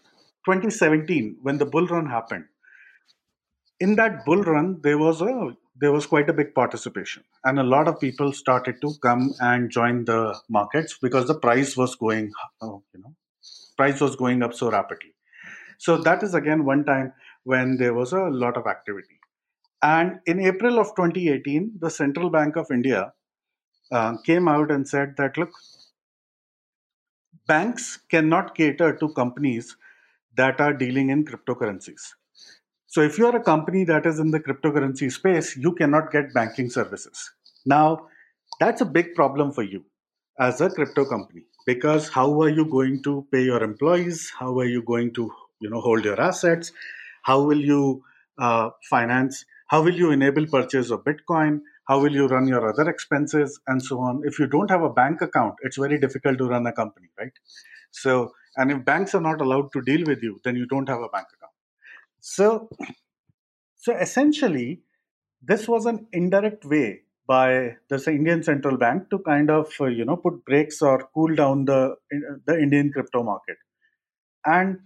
2017 0.46 1.38
when 1.42 1.58
the 1.58 1.66
bull 1.66 1.87
run 1.87 2.06
happened 2.06 2.44
in 3.80 3.96
that 3.96 4.25
bull 4.25 4.42
run 4.42 4.80
there 4.82 4.96
was 4.99 5.20
a 5.20 5.56
there 5.76 5.93
was 5.93 6.07
quite 6.07 6.31
a 6.31 6.33
big 6.33 6.54
participation. 6.54 7.25
And 7.45 7.59
a 7.59 7.64
lot 7.64 7.88
of 7.88 8.00
people 8.00 8.33
started 8.33 8.81
to 8.81 8.95
come 9.02 9.33
and 9.40 9.71
join 9.71 10.04
the 10.04 10.38
markets 10.49 10.99
because 11.00 11.26
the 11.26 11.38
price 11.38 11.76
was 11.76 11.95
going 11.97 12.33
uh, 12.62 12.78
you 12.95 13.00
know 13.00 13.14
price 13.76 14.00
was 14.00 14.16
going 14.16 14.43
up 14.43 14.54
so 14.54 14.71
rapidly. 14.71 15.14
So 15.78 15.97
that 15.99 16.23
is 16.23 16.35
again 16.35 16.64
one 16.64 16.85
time 16.85 17.12
when 17.43 17.76
there 17.76 17.95
was 17.95 18.12
a 18.12 18.21
lot 18.21 18.57
of 18.57 18.66
activity. 18.66 19.19
And 19.83 20.21
in 20.25 20.40
april 20.40 20.78
of 20.78 20.95
2018 20.97 21.73
the 21.81 21.90
central 21.90 22.31
bank 22.31 22.57
of 22.57 22.71
india 22.71 23.12
uh, 23.93 24.16
came 24.25 24.49
out 24.49 24.71
and 24.71 24.88
said 24.88 25.14
that 25.19 25.37
look 25.37 25.50
banks 27.47 27.99
cannot 28.11 28.54
cater 28.54 28.97
to 28.97 29.12
companies 29.12 29.76
that 30.37 30.61
are 30.61 30.73
dealing 30.73 31.11
in 31.11 31.25
cryptocurrencies 31.25 32.12
so 32.94 33.00
if 33.00 33.18
you 33.18 33.26
are 33.26 33.34
a 33.34 33.42
company 33.42 33.82
that 33.86 34.06
is 34.06 34.20
in 34.20 34.30
the 34.30 34.38
cryptocurrency 34.38 35.10
space, 35.10 35.56
you 35.56 35.72
cannot 35.72 36.12
get 36.12 36.32
banking 36.32 36.70
services. 36.70 37.28
Now, 37.66 38.06
that's 38.60 38.82
a 38.82 38.84
big 38.84 39.16
problem 39.16 39.50
for 39.50 39.64
you 39.64 39.84
as 40.38 40.60
a 40.60 40.70
crypto 40.70 41.04
company 41.04 41.42
because 41.66 42.08
how 42.08 42.40
are 42.40 42.48
you 42.48 42.64
going 42.66 43.02
to 43.02 43.26
pay 43.32 43.42
your 43.42 43.64
employees? 43.64 44.30
How 44.38 44.56
are 44.60 44.64
you 44.66 44.80
going 44.84 45.12
to, 45.14 45.28
you 45.58 45.70
know, 45.70 45.80
hold 45.80 46.04
your 46.04 46.20
assets? 46.20 46.70
How 47.24 47.42
will 47.42 47.60
you 47.60 48.04
uh, 48.38 48.70
finance? 48.88 49.44
How 49.66 49.82
will 49.82 49.96
you 49.96 50.12
enable 50.12 50.46
purchase 50.46 50.92
of 50.92 51.02
Bitcoin? 51.02 51.62
How 51.88 51.98
will 51.98 52.12
you 52.12 52.28
run 52.28 52.46
your 52.46 52.68
other 52.68 52.88
expenses 52.88 53.58
and 53.66 53.82
so 53.82 53.98
on? 53.98 54.22
If 54.24 54.38
you 54.38 54.46
don't 54.46 54.70
have 54.70 54.84
a 54.84 54.90
bank 54.90 55.20
account, 55.20 55.56
it's 55.64 55.78
very 55.78 55.98
difficult 55.98 56.38
to 56.38 56.46
run 56.46 56.64
a 56.68 56.72
company, 56.72 57.08
right? 57.18 57.32
So, 57.90 58.30
and 58.56 58.70
if 58.70 58.84
banks 58.84 59.16
are 59.16 59.20
not 59.20 59.40
allowed 59.40 59.72
to 59.72 59.82
deal 59.82 60.06
with 60.06 60.22
you, 60.22 60.40
then 60.44 60.54
you 60.54 60.66
don't 60.66 60.88
have 60.88 61.00
a 61.00 61.08
bank 61.08 61.26
account. 61.34 61.43
So, 62.26 62.71
so 63.76 63.95
essentially, 63.95 64.81
this 65.43 65.69
was 65.69 65.85
an 65.85 66.07
indirect 66.11 66.64
way 66.64 67.02
by 67.26 67.76
the 67.90 68.02
Indian 68.07 68.43
central 68.43 68.78
bank 68.78 69.11
to 69.11 69.19
kind 69.19 69.50
of 69.50 69.71
uh, 69.78 69.87
you 69.87 70.07
know 70.07 70.16
put 70.16 70.43
brakes 70.47 70.81
or 70.81 71.07
cool 71.12 71.35
down 71.35 71.66
the 71.66 71.97
the 72.47 72.59
Indian 72.59 72.90
crypto 72.90 73.23
market, 73.23 73.59
and 74.47 74.78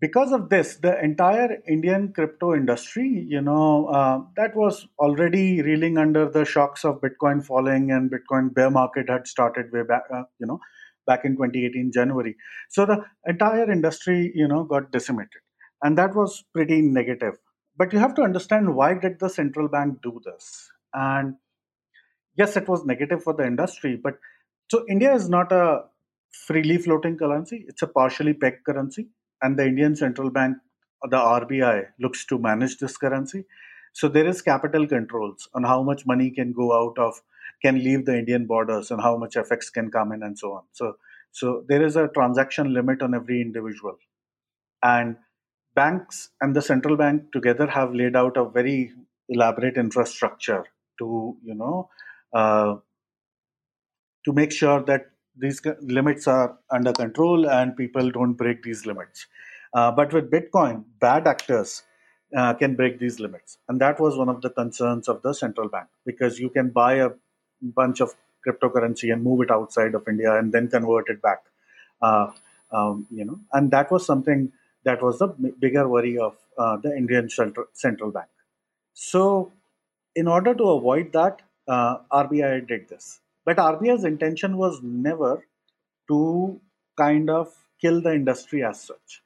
because 0.00 0.32
of 0.32 0.48
this, 0.48 0.76
the 0.76 0.98
entire 1.04 1.58
Indian 1.68 2.14
crypto 2.14 2.54
industry, 2.54 3.26
you 3.28 3.42
know, 3.42 3.88
uh, 3.88 4.20
that 4.36 4.56
was 4.56 4.88
already 4.98 5.60
reeling 5.60 5.98
under 5.98 6.30
the 6.30 6.46
shocks 6.46 6.82
of 6.82 7.02
Bitcoin 7.02 7.44
falling 7.44 7.90
and 7.90 8.10
Bitcoin 8.10 8.54
bear 8.54 8.70
market 8.70 9.10
had 9.10 9.26
started 9.26 9.66
way 9.70 9.82
back, 9.82 10.04
uh, 10.10 10.22
you 10.38 10.46
know, 10.46 10.60
back 11.06 11.26
in 11.26 11.32
2018 11.32 11.92
January. 11.92 12.36
So 12.70 12.86
the 12.86 13.04
entire 13.26 13.70
industry, 13.70 14.32
you 14.34 14.48
know, 14.48 14.64
got 14.64 14.90
decimated 14.92 15.42
and 15.82 15.96
that 15.98 16.14
was 16.14 16.44
pretty 16.52 16.82
negative. 16.82 17.38
But 17.76 17.92
you 17.92 17.98
have 17.98 18.14
to 18.16 18.22
understand 18.22 18.74
why 18.74 18.94
did 18.94 19.18
the 19.18 19.28
central 19.28 19.68
bank 19.68 20.02
do 20.02 20.20
this? 20.24 20.70
And 20.92 21.36
yes 22.36 22.56
it 22.56 22.68
was 22.68 22.84
negative 22.84 23.22
for 23.22 23.34
the 23.34 23.46
industry 23.52 23.96
but 23.96 24.18
so 24.72 24.84
india 24.94 25.12
is 25.20 25.28
not 25.28 25.52
a 25.52 25.64
freely 26.46 26.78
floating 26.78 27.16
currency. 27.16 27.64
It's 27.68 27.82
a 27.82 27.88
partially 27.88 28.34
pegged 28.34 28.64
currency. 28.64 29.08
And 29.42 29.58
the 29.58 29.66
indian 29.66 29.96
central 29.96 30.30
bank 30.30 30.58
the 31.14 31.16
rbi 31.16 31.86
looks 31.98 32.24
to 32.26 32.38
manage 32.38 32.78
this 32.78 32.96
currency. 32.96 33.44
So 33.92 34.08
there 34.08 34.26
is 34.26 34.42
capital 34.42 34.86
controls 34.86 35.48
on 35.54 35.64
how 35.64 35.82
much 35.82 36.06
money 36.06 36.30
can 36.30 36.52
go 36.52 36.72
out 36.80 36.98
of 36.98 37.20
can 37.62 37.82
leave 37.86 38.04
the 38.06 38.16
indian 38.18 38.46
borders 38.46 38.90
and 38.90 39.02
how 39.02 39.16
much 39.16 39.34
fx 39.34 39.72
can 39.72 39.90
come 39.90 40.12
in 40.12 40.22
and 40.22 40.38
so 40.38 40.52
on. 40.52 40.62
So 40.72 40.96
so 41.32 41.64
there 41.68 41.84
is 41.84 41.96
a 41.96 42.08
transaction 42.08 42.72
limit 42.74 43.02
on 43.02 43.14
every 43.14 43.40
individual. 43.40 43.96
And 44.82 45.16
banks 45.74 46.30
and 46.40 46.54
the 46.54 46.62
central 46.62 46.96
bank 46.96 47.32
together 47.32 47.66
have 47.66 47.94
laid 47.94 48.16
out 48.16 48.36
a 48.36 48.44
very 48.44 48.92
elaborate 49.28 49.76
infrastructure 49.76 50.64
to 50.98 51.36
you 51.42 51.54
know 51.54 51.88
uh, 52.34 52.76
to 54.24 54.32
make 54.32 54.52
sure 54.52 54.82
that 54.82 55.06
these 55.36 55.60
limits 55.80 56.26
are 56.26 56.58
under 56.70 56.92
control 56.92 57.48
and 57.48 57.76
people 57.76 58.10
don't 58.10 58.34
break 58.34 58.62
these 58.62 58.84
limits. 58.84 59.26
Uh, 59.72 59.90
but 59.90 60.12
with 60.12 60.30
bitcoin 60.30 60.84
bad 61.00 61.26
actors 61.26 61.84
uh, 62.36 62.52
can 62.54 62.74
break 62.74 62.98
these 62.98 63.20
limits. 63.20 63.58
And 63.68 63.80
that 63.80 64.00
was 64.00 64.16
one 64.16 64.28
of 64.28 64.42
the 64.42 64.50
concerns 64.50 65.08
of 65.08 65.22
the 65.22 65.32
central 65.32 65.68
bank 65.68 65.88
because 66.04 66.38
you 66.38 66.50
can 66.50 66.70
buy 66.70 66.94
a 66.94 67.10
bunch 67.62 68.00
of 68.00 68.14
cryptocurrency 68.46 69.12
and 69.12 69.22
move 69.22 69.42
it 69.42 69.50
outside 69.50 69.94
of 69.94 70.08
india 70.08 70.36
and 70.36 70.52
then 70.52 70.68
convert 70.68 71.08
it 71.08 71.22
back. 71.22 71.44
Uh, 72.02 72.30
um, 72.72 73.06
you 73.10 73.24
know 73.24 73.38
and 73.52 73.70
that 73.72 73.90
was 73.90 74.06
something 74.06 74.52
that 74.84 75.02
was 75.02 75.18
the 75.18 75.28
bigger 75.58 75.88
worry 75.88 76.18
of 76.18 76.36
uh, 76.58 76.76
the 76.76 76.96
Indian 76.96 77.28
central, 77.28 78.10
bank. 78.10 78.28
So, 78.94 79.52
in 80.14 80.26
order 80.26 80.54
to 80.54 80.64
avoid 80.64 81.12
that, 81.12 81.42
uh, 81.68 81.98
RBI 82.12 82.66
did 82.66 82.88
this. 82.88 83.20
But 83.44 83.56
RBI's 83.56 84.04
intention 84.04 84.56
was 84.56 84.80
never 84.82 85.44
to 86.08 86.60
kind 86.96 87.30
of 87.30 87.54
kill 87.80 88.00
the 88.00 88.12
industry 88.12 88.64
as 88.64 88.80
such. 88.80 89.22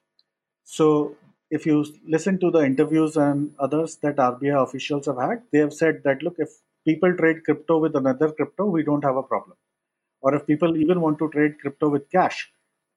So, 0.64 1.16
if 1.50 1.66
you 1.66 1.84
listen 2.06 2.38
to 2.40 2.50
the 2.50 2.64
interviews 2.64 3.16
and 3.16 3.52
others 3.58 3.96
that 4.02 4.16
RBI 4.16 4.62
officials 4.62 5.06
have 5.06 5.18
had, 5.18 5.42
they 5.52 5.58
have 5.58 5.72
said 5.72 6.02
that 6.04 6.22
look, 6.22 6.36
if 6.38 6.50
people 6.84 7.14
trade 7.16 7.44
crypto 7.44 7.78
with 7.78 7.96
another 7.96 8.30
crypto, 8.32 8.66
we 8.66 8.82
don't 8.82 9.04
have 9.04 9.16
a 9.16 9.22
problem. 9.22 9.56
Or 10.20 10.34
if 10.34 10.46
people 10.46 10.76
even 10.76 11.00
want 11.00 11.18
to 11.18 11.28
trade 11.30 11.60
crypto 11.60 11.88
with 11.88 12.10
cash, 12.10 12.50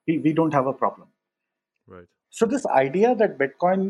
we, 0.07 0.17
we 0.17 0.33
don't 0.33 0.53
have 0.53 0.67
a 0.67 0.73
problem. 0.73 1.09
Right. 1.85 2.07
So 2.37 2.45
this 2.45 2.65
idea 2.67 3.15
that 3.15 3.39
Bitcoin 3.39 3.83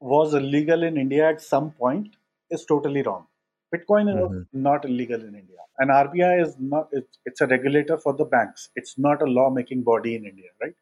was 0.00 0.34
illegal 0.34 0.82
in 0.82 0.98
India 0.98 1.28
at 1.30 1.40
some 1.42 1.70
point 1.72 2.16
is 2.50 2.64
totally 2.66 3.02
wrong. 3.02 3.26
Bitcoin 3.74 4.10
is 4.14 4.16
Mm-hmm. 4.16 4.42
not 4.52 4.84
illegal 4.84 5.20
in 5.28 5.34
India, 5.42 5.62
and 5.78 5.90
RBI 5.90 6.34
is 6.46 6.56
not. 6.60 6.88
It's, 6.92 7.18
it's 7.24 7.40
a 7.40 7.46
regulator 7.46 7.98
for 7.98 8.12
the 8.20 8.26
banks. 8.26 8.68
It's 8.76 8.98
not 8.98 9.22
a 9.22 9.26
law-making 9.38 9.82
body 9.82 10.14
in 10.16 10.26
India, 10.26 10.50
right? 10.62 10.74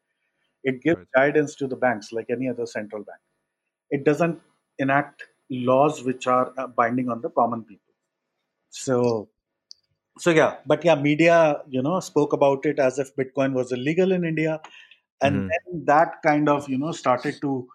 It 0.63 0.81
gives 0.83 0.97
Right. 0.97 1.07
guidance 1.15 1.55
to 1.57 1.67
the 1.67 1.77
banks 1.77 2.11
like 2.11 2.27
any 2.29 2.49
other 2.49 2.65
central 2.67 3.03
bank. 3.03 3.21
It 3.91 4.05
doesn't 4.05 4.41
enact 4.79 5.23
laws 5.51 6.03
which 6.03 6.27
are 6.27 6.53
uh, 6.57 6.67
binding 6.67 7.09
on 7.09 7.21
the 7.21 7.29
common 7.31 7.63
people. 7.63 7.93
So, 8.71 9.29
so 10.19 10.31
yeah, 10.31 10.57
but 10.65 10.85
yeah, 10.85 10.95
media 10.95 11.61
you 11.69 11.81
know 11.83 11.99
spoke 12.01 12.33
about 12.33 12.65
it 12.65 12.79
as 12.79 12.99
if 12.99 13.15
Bitcoin 13.15 13.53
was 13.53 13.71
illegal 13.73 14.11
in 14.13 14.25
India, 14.25 14.61
and 15.21 15.35
Mhm. 15.35 15.49
then 15.49 15.85
that 15.85 16.15
kind 16.25 16.49
of 16.49 16.67
you 16.69 16.77
know 16.77 16.91
started 16.91 17.35
to 17.41 17.67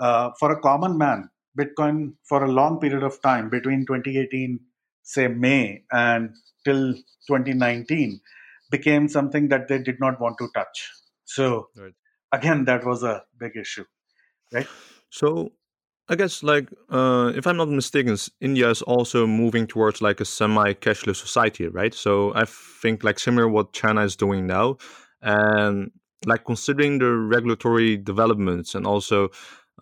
uh, 0.00 0.30
for 0.38 0.52
a 0.52 0.60
common 0.60 0.96
man 0.98 1.28
bitcoin 1.58 2.14
for 2.28 2.44
a 2.44 2.50
long 2.50 2.78
period 2.80 3.02
of 3.02 3.20
time 3.22 3.48
between 3.50 3.84
2018 3.86 4.60
say 5.02 5.28
may 5.28 5.82
and 5.92 6.30
till 6.64 6.94
2019 7.26 8.20
became 8.70 9.08
something 9.08 9.48
that 9.48 9.68
they 9.68 9.78
did 9.78 9.98
not 10.00 10.20
want 10.20 10.36
to 10.38 10.48
touch 10.54 10.90
so 11.24 11.68
Right. 11.76 11.94
again 12.32 12.64
that 12.64 12.84
was 12.84 13.02
a 13.02 13.22
big 13.38 13.56
issue 13.56 13.84
right 14.52 14.68
So 15.10 15.52
I 16.08 16.16
guess 16.16 16.42
like 16.42 16.70
uh, 16.90 17.32
if 17.34 17.46
I'm 17.46 17.56
not 17.56 17.68
mistaken, 17.68 18.16
India 18.40 18.70
is 18.70 18.82
also 18.82 19.26
moving 19.26 19.66
towards 19.66 20.00
like 20.02 20.20
a 20.20 20.24
semi-cashless 20.24 21.16
society, 21.16 21.66
right? 21.68 21.94
So 21.94 22.34
I 22.34 22.44
think 22.46 23.04
like 23.04 23.18
similar 23.18 23.48
what 23.48 23.72
China 23.72 24.02
is 24.04 24.16
doing 24.16 24.46
now, 24.46 24.78
and 25.22 25.90
like 26.26 26.44
considering 26.44 26.98
the 26.98 27.12
regulatory 27.12 27.96
developments 27.96 28.74
and 28.74 28.86
also 28.86 29.28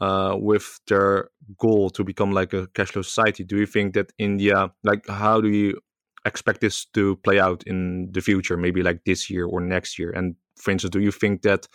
uh, 0.01 0.37
with 0.39 0.81
their 0.89 1.31
goal 1.59 1.91
to 1.91 2.05
become 2.05 2.33
like 2.33 2.53
a 2.53 2.67
cashless 2.69 3.07
society, 3.07 3.45
do 3.45 3.57
you 3.57 3.67
think 3.67 3.95
that 3.95 4.13
India 4.19 4.71
like 4.85 5.07
how 5.09 5.41
do 5.41 5.49
you 5.49 5.79
expect 6.25 6.61
this 6.61 6.85
to 6.87 7.17
play 7.17 7.39
out 7.39 7.63
in 7.67 8.11
the 8.13 8.21
future? 8.21 8.57
Maybe 8.57 8.83
like 8.83 9.05
this 9.05 9.31
year 9.31 9.47
or 9.47 9.61
next 9.61 9.99
year? 9.99 10.11
And 10.11 10.35
for 10.57 10.71
instance, 10.71 10.91
do 10.91 11.01
you 11.01 11.13
think 11.13 11.43
that 11.43 11.69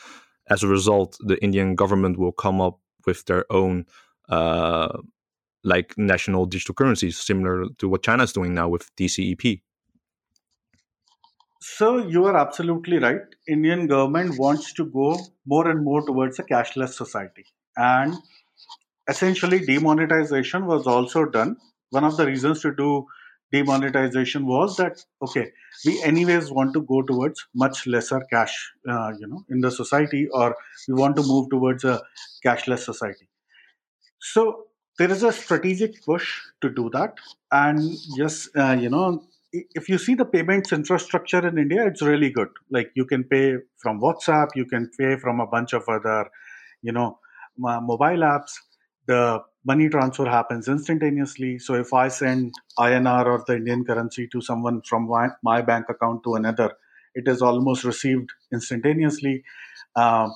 as 0.50 0.64
a 0.64 0.68
result, 0.68 1.18
the 1.22 1.42
Indian 1.42 1.76
government 1.76 2.18
will 2.18 2.32
come 2.32 2.60
up 2.62 2.80
with 3.06 3.26
their 3.26 3.46
own 3.52 3.86
uh, 4.30 4.98
like 5.64 5.98
national 5.98 6.46
digital 6.46 6.76
currencies, 6.76 7.18
similar 7.18 7.66
to 7.78 7.88
what 7.88 8.04
China 8.04 8.24
is 8.24 8.34
doing 8.34 8.54
now 8.54 8.68
with 8.68 8.94
DCEP. 8.96 9.62
So 11.62 11.98
you 11.98 12.26
are 12.26 12.36
absolutely 12.38 12.98
right. 12.98 13.22
Indian 13.48 13.88
government 13.88 14.38
wants 14.38 14.74
to 14.74 14.86
go 14.86 15.18
more 15.46 15.70
and 15.70 15.84
more 15.84 16.06
towards 16.06 16.40
a 16.40 16.44
cashless 16.44 16.94
society, 16.94 17.46
and 17.78 18.16
essentially 19.10 19.60
demonetization 19.66 20.66
was 20.68 20.88
also 20.88 21.26
done. 21.26 21.58
One 21.92 22.04
of 22.06 22.18
the 22.18 22.26
reasons 22.28 22.62
to 22.64 22.74
do 22.76 23.08
demonetization 23.54 24.46
was 24.46 24.78
that 24.78 25.04
okay, 25.22 25.52
we 25.86 26.02
anyways 26.04 26.52
want 26.52 26.74
to 26.74 26.82
go 26.82 27.02
towards 27.04 27.46
much 27.56 27.88
lesser 27.88 28.22
cash, 28.32 28.56
uh, 28.90 29.14
you 29.20 29.28
know, 29.28 29.46
in 29.50 29.62
the 29.62 29.72
society, 29.72 30.28
or 30.30 30.56
we 30.88 30.96
want 30.96 31.16
to 31.18 31.24
move 31.24 31.50
towards 31.50 31.84
a 31.84 32.02
cashless 32.46 32.80
society. 32.80 33.30
So 34.20 34.68
there 34.98 35.12
is 35.12 35.24
a 35.24 35.32
strategic 35.34 36.04
push 36.06 36.42
to 36.62 36.70
do 36.70 36.90
that, 36.92 37.16
and 37.52 37.82
yes, 38.16 38.50
uh, 38.56 38.78
you 38.80 38.90
know, 38.90 39.24
if 39.54 39.90
you 39.90 39.98
see 39.98 40.16
the 40.16 40.26
payments 40.26 40.72
infrastructure 40.72 41.46
in 41.46 41.58
India, 41.58 41.86
it's 41.86 42.02
really 42.02 42.30
good. 42.30 42.50
Like 42.70 42.92
you 42.96 43.06
can 43.06 43.24
pay 43.24 43.56
from 43.78 44.00
WhatsApp, 44.00 44.50
you 44.56 44.66
can 44.66 44.90
pay 44.98 45.18
from 45.18 45.40
a 45.40 45.48
bunch 45.48 45.74
of 45.74 45.84
other, 45.88 46.30
you 46.82 46.92
know, 46.92 47.20
mobile 47.58 48.24
apps. 48.24 48.54
The 49.08 49.40
money 49.66 49.90
transfer 49.90 50.26
happens 50.26 50.68
instantaneously. 50.68 51.60
So 51.60 51.74
if 51.76 51.94
I 51.94 52.08
send 52.08 52.54
INR 52.80 53.26
or 53.26 53.44
the 53.46 53.56
Indian 53.56 53.84
currency 53.84 54.28
to 54.32 54.42
someone 54.42 54.82
from 54.88 55.10
my, 55.44 55.62
bank 55.62 55.88
account 55.90 56.24
to 56.24 56.36
another, 56.36 56.74
it 57.14 57.28
is 57.28 57.42
almost 57.42 57.84
received 57.84 58.30
instantaneously. 58.54 59.44
Uh, 59.96 60.30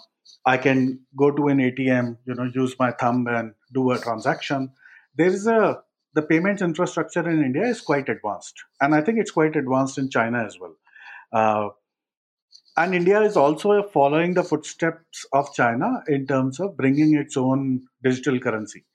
I 0.45 0.57
can 0.57 0.99
go 1.17 1.31
to 1.31 1.47
an 1.47 1.59
ATM, 1.59 2.17
you 2.25 2.35
know, 2.35 2.51
use 2.53 2.75
my 2.77 2.91
thumb 2.91 3.27
and 3.27 3.53
do 3.73 3.91
a 3.91 3.99
transaction. 3.99 4.71
There 5.15 5.27
is 5.27 5.47
a 5.47 5.81
the 6.15 6.21
payments 6.21 6.61
infrastructure 6.61 7.29
in 7.29 7.43
India 7.43 7.63
is 7.63 7.81
quite 7.81 8.09
advanced, 8.09 8.55
and 8.81 8.95
I 8.95 9.01
think 9.01 9.19
it's 9.19 9.31
quite 9.31 9.55
advanced 9.55 9.97
in 9.97 10.09
China 10.09 10.43
as 10.43 10.57
well. 10.59 10.75
Uh, 11.31 11.69
and 12.77 12.95
India 12.95 13.21
is 13.21 13.37
also 13.37 13.83
following 13.83 14.33
the 14.33 14.43
footsteps 14.43 15.25
of 15.33 15.53
China 15.53 16.03
in 16.07 16.25
terms 16.25 16.59
of 16.59 16.77
bringing 16.77 17.15
its 17.15 17.37
own 17.37 17.83
digital 18.03 18.39
currency. 18.39 18.85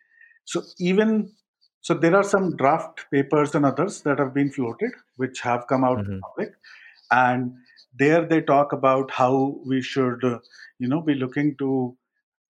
So 0.44 0.62
even 0.78 1.32
so, 1.82 1.94
there 1.94 2.14
are 2.14 2.24
some 2.24 2.56
draft 2.56 3.06
papers 3.10 3.54
and 3.54 3.64
others 3.64 4.02
that 4.02 4.18
have 4.18 4.34
been 4.34 4.50
floated, 4.50 4.90
which 5.16 5.40
have 5.40 5.66
come 5.66 5.84
out 5.84 5.98
mm-hmm. 5.98 6.12
in 6.12 6.20
public, 6.20 6.52
and 7.10 7.52
there 7.98 8.26
they 8.26 8.40
talk 8.42 8.72
about 8.72 9.10
how 9.10 9.60
we 9.66 9.80
should, 9.82 10.22
you 10.78 10.88
know, 10.88 11.00
be 11.00 11.14
looking 11.14 11.56
to 11.58 11.96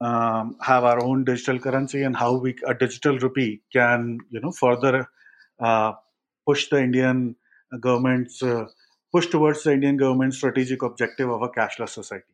um, 0.01 0.57
have 0.63 0.85
our 0.85 1.03
own 1.03 1.25
digital 1.25 1.59
currency 1.59 2.03
and 2.03 2.17
how 2.17 2.35
we 2.35 2.57
a 2.67 2.75
digital 2.75 3.19
rupee 3.19 3.63
can 3.73 4.19
you 4.31 4.41
know 4.41 4.51
further 4.51 5.09
uh, 5.59 5.93
push 6.47 6.69
the 6.71 6.83
Indian 6.83 7.37
government's 7.81 8.43
uh, 8.43 8.67
push 9.13 9.27
towards 9.27 9.63
the 9.63 9.73
Indian 9.73 9.97
government's 9.97 10.39
strategic 10.39 10.83
objective 10.83 11.29
of 11.29 11.43
a 11.43 11.49
cashless 11.49 11.91
society. 11.91 12.25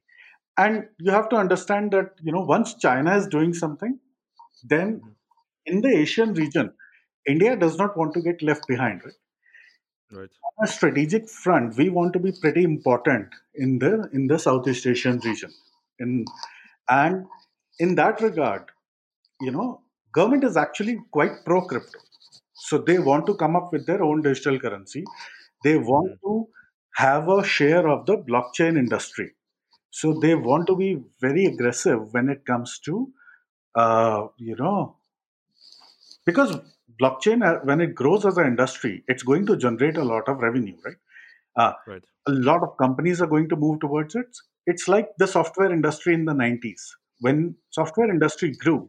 And 0.58 0.84
you 0.98 1.10
have 1.10 1.28
to 1.30 1.36
understand 1.36 1.90
that 1.92 2.12
you 2.22 2.32
know 2.32 2.42
once 2.42 2.74
China 2.74 3.16
is 3.16 3.26
doing 3.26 3.52
something, 3.52 3.98
then 4.64 5.02
in 5.66 5.80
the 5.80 5.88
Asian 5.88 6.34
region, 6.34 6.72
India 7.26 7.56
does 7.56 7.76
not 7.76 7.96
want 7.96 8.14
to 8.14 8.20
get 8.20 8.42
left 8.42 8.66
behind, 8.68 9.02
right? 9.04 9.14
Right. 10.12 10.30
On 10.58 10.64
a 10.64 10.68
strategic 10.68 11.28
front, 11.28 11.76
we 11.76 11.88
want 11.88 12.12
to 12.12 12.20
be 12.20 12.32
pretty 12.40 12.62
important 12.62 13.26
in 13.56 13.80
the 13.80 14.08
in 14.12 14.28
the 14.28 14.38
Southeast 14.38 14.86
Asian 14.86 15.18
region. 15.18 15.50
In 15.98 16.24
and 16.88 17.26
in 17.78 17.94
that 17.96 18.20
regard, 18.20 18.64
you 19.40 19.50
know, 19.50 19.82
government 20.12 20.44
is 20.44 20.56
actually 20.56 20.98
quite 21.10 21.44
pro 21.44 21.62
crypto. 21.62 21.98
So 22.54 22.78
they 22.78 22.98
want 22.98 23.26
to 23.26 23.34
come 23.34 23.54
up 23.54 23.72
with 23.72 23.86
their 23.86 24.02
own 24.02 24.22
digital 24.22 24.58
currency. 24.58 25.04
They 25.62 25.76
want 25.76 26.12
mm-hmm. 26.12 26.28
to 26.28 26.48
have 26.96 27.28
a 27.28 27.44
share 27.44 27.86
of 27.88 28.06
the 28.06 28.16
blockchain 28.16 28.78
industry. 28.78 29.32
So 29.90 30.18
they 30.20 30.34
want 30.34 30.66
to 30.68 30.76
be 30.76 31.02
very 31.20 31.46
aggressive 31.46 32.12
when 32.12 32.28
it 32.28 32.44
comes 32.46 32.78
to, 32.84 33.08
uh, 33.74 34.26
you 34.38 34.56
know, 34.56 34.96
because 36.24 36.58
blockchain, 37.00 37.46
uh, 37.46 37.60
when 37.64 37.80
it 37.80 37.94
grows 37.94 38.24
as 38.24 38.36
an 38.36 38.46
industry, 38.46 39.04
it's 39.06 39.22
going 39.22 39.46
to 39.46 39.56
generate 39.56 39.96
a 39.96 40.04
lot 40.04 40.28
of 40.28 40.38
revenue, 40.38 40.76
right? 40.84 40.96
Uh, 41.56 41.72
right. 41.86 42.02
A 42.26 42.32
lot 42.32 42.62
of 42.62 42.76
companies 42.78 43.20
are 43.20 43.26
going 43.26 43.48
to 43.48 43.56
move 43.56 43.80
towards 43.80 44.14
it. 44.14 44.26
It's 44.66 44.88
like 44.88 45.08
the 45.18 45.26
software 45.26 45.72
industry 45.72 46.14
in 46.14 46.24
the 46.24 46.32
90s 46.32 46.80
when 47.20 47.56
software 47.70 48.10
industry 48.10 48.52
grew, 48.52 48.88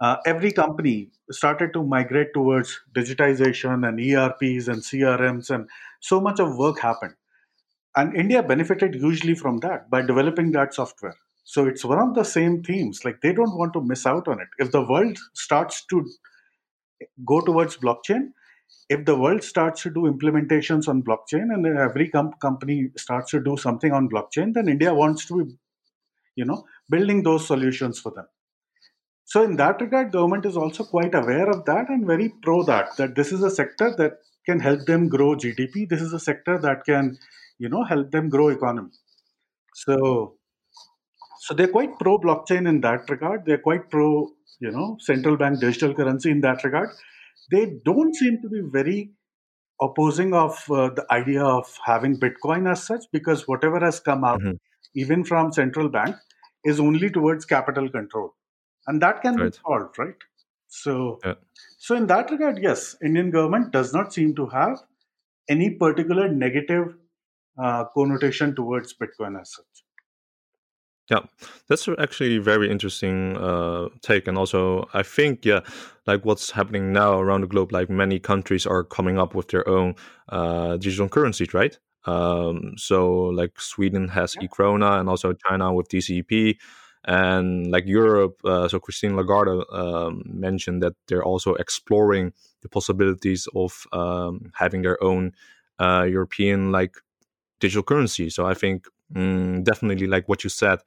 uh, 0.00 0.16
every 0.26 0.52
company 0.52 1.10
started 1.30 1.72
to 1.72 1.82
migrate 1.82 2.34
towards 2.34 2.80
digitization 2.94 3.86
and 3.88 3.98
ERPs 3.98 4.68
and 4.68 4.82
CRMs, 4.82 5.50
and 5.50 5.68
so 6.00 6.20
much 6.20 6.38
of 6.38 6.56
work 6.56 6.78
happened. 6.80 7.14
And 7.96 8.14
India 8.14 8.42
benefited 8.42 8.94
hugely 8.94 9.34
from 9.34 9.58
that 9.58 9.88
by 9.88 10.02
developing 10.02 10.52
that 10.52 10.74
software. 10.74 11.16
So 11.44 11.66
it's 11.66 11.84
one 11.84 11.98
of 11.98 12.14
the 12.14 12.24
same 12.24 12.62
themes. 12.62 13.04
Like 13.04 13.20
they 13.22 13.32
don't 13.32 13.56
want 13.56 13.72
to 13.74 13.80
miss 13.80 14.04
out 14.04 14.28
on 14.28 14.40
it. 14.40 14.48
If 14.58 14.72
the 14.72 14.82
world 14.82 15.16
starts 15.32 15.84
to 15.86 16.04
go 17.24 17.40
towards 17.40 17.76
blockchain, 17.76 18.32
if 18.88 19.04
the 19.04 19.16
world 19.16 19.42
starts 19.42 19.82
to 19.82 19.90
do 19.90 20.02
implementations 20.02 20.88
on 20.88 21.02
blockchain 21.02 21.54
and 21.54 21.66
every 21.66 22.08
com- 22.08 22.34
company 22.40 22.90
starts 22.96 23.30
to 23.30 23.40
do 23.42 23.56
something 23.56 23.92
on 23.92 24.08
blockchain, 24.08 24.54
then 24.54 24.68
India 24.68 24.92
wants 24.92 25.26
to 25.26 25.44
be, 25.44 25.54
you 26.36 26.44
know, 26.44 26.64
building 26.88 27.22
those 27.22 27.46
solutions 27.46 27.98
for 27.98 28.12
them. 28.14 28.26
So 29.24 29.42
in 29.42 29.56
that 29.56 29.80
regard, 29.80 30.12
government 30.12 30.46
is 30.46 30.56
also 30.56 30.84
quite 30.84 31.14
aware 31.14 31.50
of 31.50 31.64
that 31.64 31.88
and 31.88 32.06
very 32.06 32.32
pro 32.42 32.62
that 32.62 32.96
that 32.96 33.16
this 33.16 33.32
is 33.32 33.42
a 33.42 33.50
sector 33.50 33.92
that 33.98 34.18
can 34.46 34.60
help 34.60 34.86
them 34.86 35.08
grow 35.08 35.34
GDP. 35.34 35.88
This 35.88 36.00
is 36.00 36.12
a 36.12 36.20
sector 36.20 36.58
that 36.58 36.84
can, 36.84 37.18
you 37.58 37.68
know, 37.68 37.82
help 37.82 38.12
them 38.12 38.28
grow 38.28 38.48
economy. 38.48 38.90
So, 39.74 40.36
so 41.40 41.54
they're 41.54 41.68
quite 41.68 41.98
pro 41.98 42.18
blockchain 42.18 42.68
in 42.68 42.80
that 42.82 43.10
regard. 43.10 43.44
They're 43.44 43.58
quite 43.58 43.90
pro, 43.90 44.28
you 44.60 44.70
know, 44.70 44.96
central 45.00 45.36
bank 45.36 45.60
digital 45.60 45.92
currency 45.92 46.30
in 46.30 46.40
that 46.42 46.62
regard. 46.62 46.90
They 47.50 47.72
don't 47.84 48.14
seem 48.14 48.40
to 48.42 48.48
be 48.48 48.60
very 48.64 49.10
opposing 49.80 50.32
of 50.34 50.64
uh, 50.70 50.90
the 50.90 51.04
idea 51.10 51.42
of 51.44 51.66
having 51.84 52.18
Bitcoin 52.18 52.70
as 52.70 52.84
such 52.84 53.04
because 53.12 53.46
whatever 53.46 53.80
has 53.80 54.00
come 54.00 54.24
out, 54.24 54.40
mm-hmm. 54.40 54.56
even 54.94 55.24
from 55.24 55.52
central 55.52 55.88
bank, 55.88 56.16
is 56.72 56.80
only 56.80 57.10
towards 57.16 57.44
capital 57.54 57.88
control 57.96 58.34
and 58.86 59.02
that 59.06 59.22
can 59.22 59.36
right. 59.36 59.52
be 59.52 59.58
solved 59.58 59.98
right 59.98 60.28
so 60.68 61.18
yeah. 61.24 61.34
so 61.78 61.96
in 62.02 62.06
that 62.12 62.30
regard 62.30 62.62
yes 62.68 62.84
indian 63.10 63.30
government 63.30 63.72
does 63.78 63.92
not 63.98 64.12
seem 64.12 64.34
to 64.34 64.46
have 64.46 64.78
any 65.48 65.70
particular 65.70 66.28
negative 66.28 66.94
uh, 67.64 67.84
connotation 67.96 68.54
towards 68.54 68.94
bitcoin 69.02 69.40
as 69.40 69.52
such 69.52 69.86
yeah, 71.08 71.20
that's 71.68 71.88
actually 72.00 72.38
very 72.38 72.68
interesting 72.68 73.36
uh, 73.36 73.88
take, 74.02 74.26
and 74.26 74.36
also 74.36 74.88
I 74.92 75.04
think 75.04 75.44
yeah, 75.44 75.60
like 76.04 76.24
what's 76.24 76.50
happening 76.50 76.92
now 76.92 77.20
around 77.20 77.42
the 77.42 77.46
globe, 77.46 77.72
like 77.72 77.88
many 77.88 78.18
countries 78.18 78.66
are 78.66 78.82
coming 78.82 79.16
up 79.16 79.32
with 79.32 79.48
their 79.48 79.68
own 79.68 79.94
uh, 80.30 80.76
digital 80.78 81.08
currencies, 81.08 81.54
right? 81.54 81.78
Um, 82.06 82.74
so 82.76 83.14
like 83.24 83.60
Sweden 83.60 84.08
has 84.08 84.34
yeah. 84.36 84.44
e-krona 84.44 85.00
and 85.00 85.08
also 85.08 85.32
China 85.32 85.72
with 85.72 85.88
DCEP 85.88 86.56
and 87.04 87.70
like 87.70 87.86
Europe. 87.86 88.40
Uh, 88.44 88.68
so 88.68 88.78
Christine 88.78 89.16
Lagarde 89.16 89.64
um, 89.72 90.22
mentioned 90.26 90.82
that 90.82 90.94
they're 91.08 91.24
also 91.24 91.54
exploring 91.54 92.32
the 92.62 92.68
possibilities 92.68 93.48
of 93.54 93.86
um, 93.92 94.52
having 94.54 94.82
their 94.82 95.02
own 95.02 95.32
uh, 95.78 96.06
European 96.08 96.72
like 96.72 96.96
digital 97.60 97.82
currency. 97.82 98.30
So 98.30 98.46
I 98.46 98.54
think 98.54 98.86
mm, 99.14 99.64
definitely 99.64 100.06
like 100.06 100.28
what 100.28 100.44
you 100.44 100.50
said. 100.50 100.80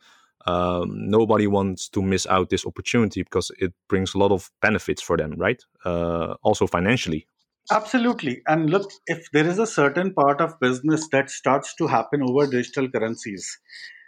Um, 0.45 1.09
nobody 1.09 1.47
wants 1.47 1.89
to 1.89 2.01
miss 2.01 2.25
out 2.27 2.49
this 2.49 2.65
opportunity 2.65 3.23
because 3.23 3.51
it 3.59 3.73
brings 3.87 4.13
a 4.13 4.17
lot 4.17 4.31
of 4.31 4.49
benefits 4.61 5.01
for 5.01 5.17
them, 5.17 5.33
right? 5.37 5.61
Uh, 5.85 6.35
also 6.43 6.65
financially. 6.65 7.27
Absolutely. 7.71 8.41
And 8.47 8.69
look, 8.69 8.91
if 9.07 9.31
there 9.31 9.47
is 9.47 9.59
a 9.59 9.67
certain 9.67 10.13
part 10.13 10.41
of 10.41 10.59
business 10.59 11.07
that 11.11 11.29
starts 11.29 11.75
to 11.75 11.87
happen 11.87 12.21
over 12.23 12.47
digital 12.47 12.89
currencies, 12.89 13.59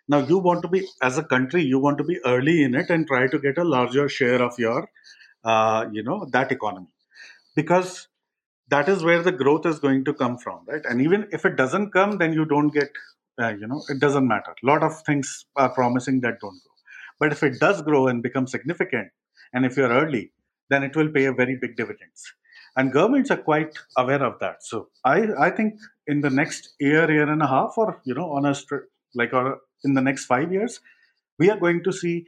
now 0.08 0.20
you 0.20 0.40
want 0.40 0.62
to 0.64 0.68
be, 0.68 0.88
as 1.02 1.18
a 1.18 1.24
country, 1.24 1.64
you 1.64 1.80
want 1.80 1.98
to 2.00 2.04
be 2.04 2.20
early 2.26 2.64
in 2.64 2.76
it 2.76 2.90
and 2.90 3.08
try 3.08 3.28
to 3.28 3.40
get 3.40 3.58
a 3.58 3.64
larger 3.64 4.10
share 4.10 4.42
of 4.42 4.58
your, 4.58 4.90
uh, 5.44 5.86
you 5.92 6.04
know, 6.04 6.28
that 6.32 6.52
economy, 6.52 6.88
because 7.56 8.08
that 8.70 8.90
is 8.90 9.04
where 9.04 9.22
the 9.24 9.32
growth 9.32 9.66
is 9.66 9.80
going 9.80 10.06
to 10.06 10.14
come 10.14 10.38
from, 10.38 10.62
right? 10.68 10.84
And 10.86 11.02
even 11.02 11.28
if 11.32 11.46
it 11.46 11.56
doesn't 11.58 11.92
come, 11.92 12.18
then 12.18 12.34
you 12.34 12.46
don't 12.46 12.70
get, 12.70 12.90
uh, 13.42 13.50
you 13.50 13.68
know, 13.68 13.84
it 13.90 14.00
doesn't 14.00 14.28
matter. 14.28 14.56
A 14.64 14.68
lot 14.68 14.84
of 14.84 15.02
things 15.04 15.46
are 15.56 15.70
promising 15.70 16.22
that 16.22 16.40
don't 16.42 16.62
grow, 16.64 16.76
but 17.20 17.32
if 17.32 17.44
it 17.44 17.60
does 17.60 17.82
grow 17.84 18.08
and 18.08 18.24
become 18.24 18.48
significant, 18.48 19.10
and 19.54 19.66
if 19.66 19.78
you're 19.78 19.90
early, 19.90 20.32
then 20.70 20.84
it 20.84 20.96
will 20.96 21.10
pay 21.10 21.26
a 21.26 21.34
very 21.34 21.58
big 21.58 21.78
dividends 21.78 22.34
and 22.78 22.94
governments 22.94 23.32
are 23.32 23.38
quite 23.50 23.78
aware 23.98 24.24
of 24.24 24.40
that 24.40 24.64
so 24.64 24.88
i 25.06 25.18
i 25.48 25.50
think 25.50 25.80
in 26.08 26.22
the 26.22 26.30
next 26.30 26.74
year 26.80 27.10
year 27.12 27.30
and 27.36 27.42
a 27.42 27.48
half 27.48 27.74
or 27.78 28.02
you 28.06 28.14
know 28.14 28.30
on 28.32 28.46
a 28.46 28.56
like 29.16 29.34
or 29.34 29.60
in 29.84 29.94
the 29.94 30.02
next 30.02 30.26
5 30.26 30.52
years 30.52 30.80
we 31.40 31.50
are 31.50 31.58
going 31.58 31.84
to 31.84 31.92
see 31.92 32.26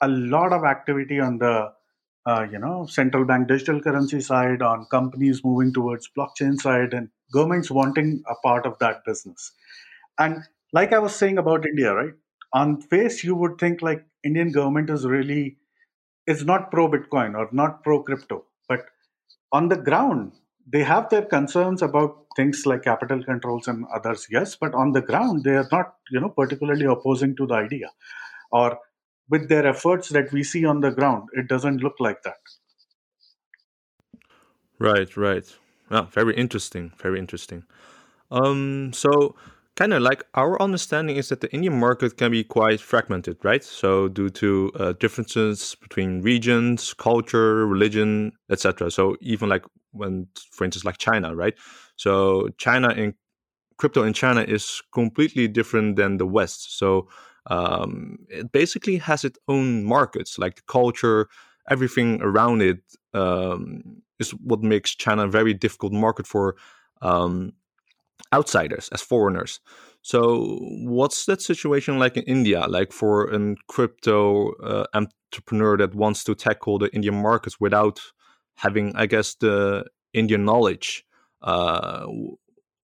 a 0.00 0.08
lot 0.08 0.52
of 0.52 0.64
activity 0.64 1.20
on 1.20 1.38
the 1.38 1.72
uh, 2.26 2.46
you 2.52 2.58
know 2.58 2.86
central 2.86 3.24
bank 3.24 3.48
digital 3.48 3.80
currency 3.80 4.20
side, 4.20 4.62
on 4.62 4.86
companies 4.90 5.42
moving 5.44 5.72
towards 5.72 6.08
blockchain 6.16 6.60
side, 6.60 6.92
and 6.92 7.08
governments 7.32 7.70
wanting 7.70 8.22
a 8.28 8.34
part 8.36 8.66
of 8.66 8.78
that 8.80 9.04
business. 9.06 9.52
And 10.18 10.42
like 10.72 10.92
I 10.92 10.98
was 10.98 11.14
saying 11.14 11.38
about 11.38 11.66
India, 11.66 11.94
right? 11.94 12.14
On 12.52 12.80
face, 12.80 13.24
you 13.24 13.34
would 13.36 13.58
think 13.58 13.82
like 13.82 14.04
Indian 14.24 14.52
government 14.52 14.90
is 14.90 15.06
really 15.06 15.56
is 16.26 16.44
not 16.44 16.70
pro 16.70 16.88
Bitcoin 16.88 17.36
or 17.36 17.48
not 17.52 17.82
pro 17.84 18.02
crypto, 18.02 18.44
on 19.52 19.68
the 19.68 19.76
ground, 19.76 20.32
they 20.70 20.84
have 20.84 21.08
their 21.08 21.24
concerns 21.24 21.82
about 21.82 22.26
things 22.36 22.66
like 22.66 22.82
capital 22.82 23.22
controls 23.24 23.66
and 23.66 23.84
others 23.92 24.26
yes 24.30 24.54
but 24.54 24.74
on 24.74 24.92
the 24.92 25.00
ground 25.00 25.42
they 25.44 25.56
are 25.56 25.68
not 25.72 25.94
you 26.10 26.20
know 26.20 26.28
particularly 26.28 26.84
opposing 26.84 27.34
to 27.36 27.46
the 27.46 27.54
idea. 27.54 27.90
Or 28.52 28.78
with 29.28 29.48
their 29.48 29.66
efforts 29.66 30.08
that 30.10 30.32
we 30.32 30.42
see 30.42 30.64
on 30.64 30.80
the 30.80 30.90
ground 30.90 31.28
it 31.32 31.48
doesn't 31.48 31.82
look 31.82 31.94
like 31.98 32.22
that. 32.22 32.38
Right 34.78 35.16
right. 35.16 35.56
Yeah 35.90 36.02
very 36.02 36.34
interesting 36.36 36.92
very 36.98 37.18
interesting. 37.18 37.64
Um 38.30 38.92
so 38.92 39.34
kind 39.78 39.94
of 39.94 40.02
like 40.02 40.24
our 40.34 40.60
understanding 40.60 41.16
is 41.16 41.28
that 41.28 41.40
the 41.40 41.52
Indian 41.52 41.78
market 41.78 42.16
can 42.16 42.32
be 42.32 42.42
quite 42.42 42.80
fragmented, 42.80 43.36
right? 43.44 43.62
So 43.62 44.08
due 44.08 44.28
to 44.30 44.72
uh, 44.74 44.92
differences 44.94 45.76
between 45.80 46.20
regions, 46.20 46.92
culture, 46.94 47.64
religion, 47.64 48.32
etc. 48.50 48.90
So 48.90 49.16
even 49.20 49.48
like 49.48 49.64
when, 49.92 50.26
for 50.50 50.64
instance, 50.64 50.84
like 50.84 50.98
China, 50.98 51.36
right? 51.36 51.54
So 51.94 52.48
China 52.58 52.88
in 52.88 53.14
crypto 53.76 54.02
in 54.02 54.14
China 54.14 54.40
is 54.40 54.82
completely 54.92 55.46
different 55.46 55.94
than 55.94 56.16
the 56.16 56.26
West. 56.26 56.76
So 56.76 57.08
um, 57.46 58.18
it 58.28 58.50
basically 58.50 58.96
has 58.96 59.24
its 59.24 59.38
own 59.46 59.84
markets, 59.84 60.40
like 60.40 60.56
the 60.56 60.62
culture, 60.66 61.28
everything 61.70 62.20
around 62.20 62.62
it 62.62 62.80
um, 63.14 64.02
is 64.18 64.32
what 64.32 64.60
makes 64.60 64.96
China 64.96 65.26
a 65.26 65.28
very 65.28 65.54
difficult 65.54 65.92
market 65.92 66.26
for 66.26 66.56
um, 67.00 67.52
outsiders 68.32 68.88
as 68.90 69.00
foreigners. 69.00 69.60
So, 70.02 70.58
what's 70.60 71.26
that 71.26 71.42
situation 71.42 71.98
like 71.98 72.16
in 72.16 72.24
India? 72.24 72.66
Like 72.68 72.92
for 72.92 73.28
a 73.28 73.54
crypto 73.68 74.52
uh, 74.62 74.86
entrepreneur 74.94 75.76
that 75.76 75.94
wants 75.94 76.24
to 76.24 76.34
tackle 76.34 76.78
the 76.78 76.92
Indian 76.94 77.20
markets 77.20 77.60
without 77.60 78.00
having, 78.56 78.94
I 78.96 79.06
guess, 79.06 79.34
the 79.34 79.84
Indian 80.12 80.44
knowledge. 80.44 81.04
Uh, 81.42 82.06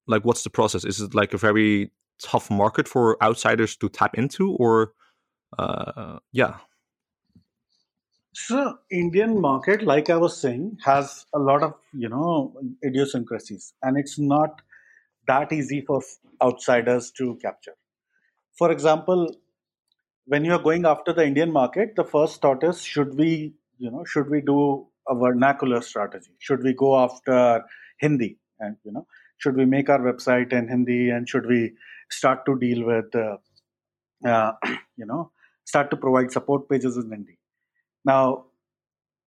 like, 0.06 0.24
what's 0.24 0.42
the 0.42 0.50
process? 0.50 0.84
Is 0.84 1.00
it 1.00 1.14
like 1.14 1.32
a 1.34 1.38
very 1.38 1.90
tough 2.20 2.50
market 2.50 2.88
for 2.88 3.22
outsiders 3.22 3.76
to 3.76 3.88
tap 3.88 4.16
into, 4.16 4.52
or 4.52 4.92
uh, 5.58 6.18
yeah? 6.32 6.56
So 8.34 8.78
Indian 8.90 9.40
market, 9.40 9.82
like 9.82 10.10
I 10.10 10.16
was 10.16 10.36
saying, 10.36 10.78
has 10.84 11.24
a 11.32 11.38
lot 11.38 11.62
of 11.62 11.74
you 11.92 12.08
know 12.08 12.52
idiosyncrasies, 12.84 13.72
and 13.82 13.96
it's 13.96 14.18
not 14.18 14.60
that 15.26 15.52
easy 15.52 15.80
for 15.80 16.02
outsiders 16.42 17.10
to 17.12 17.36
capture. 17.36 17.74
For 18.56 18.70
example, 18.70 19.34
when 20.26 20.44
you 20.44 20.52
are 20.52 20.62
going 20.62 20.86
after 20.86 21.12
the 21.12 21.26
Indian 21.26 21.52
market, 21.52 21.96
the 21.96 22.04
first 22.04 22.40
thought 22.40 22.64
is 22.64 22.82
should 22.82 23.16
we, 23.16 23.54
you 23.78 23.90
know, 23.90 24.04
should 24.04 24.30
we 24.30 24.40
do 24.40 24.86
a 25.08 25.14
vernacular 25.14 25.82
strategy? 25.82 26.30
Should 26.38 26.62
we 26.62 26.72
go 26.72 26.98
after 26.98 27.64
Hindi? 27.98 28.38
And 28.60 28.76
you 28.84 28.92
know, 28.92 29.06
should 29.38 29.56
we 29.56 29.64
make 29.64 29.90
our 29.90 30.00
website 30.00 30.52
in 30.52 30.68
Hindi? 30.68 31.10
And 31.10 31.28
should 31.28 31.46
we 31.46 31.72
start 32.10 32.46
to 32.46 32.58
deal 32.58 32.86
with, 32.86 33.14
uh, 33.14 33.36
uh, 34.26 34.52
you 34.96 35.06
know, 35.06 35.30
start 35.64 35.90
to 35.90 35.96
provide 35.96 36.32
support 36.32 36.68
pages 36.68 36.96
in 36.96 37.10
Hindi? 37.10 37.38
Now, 38.04 38.46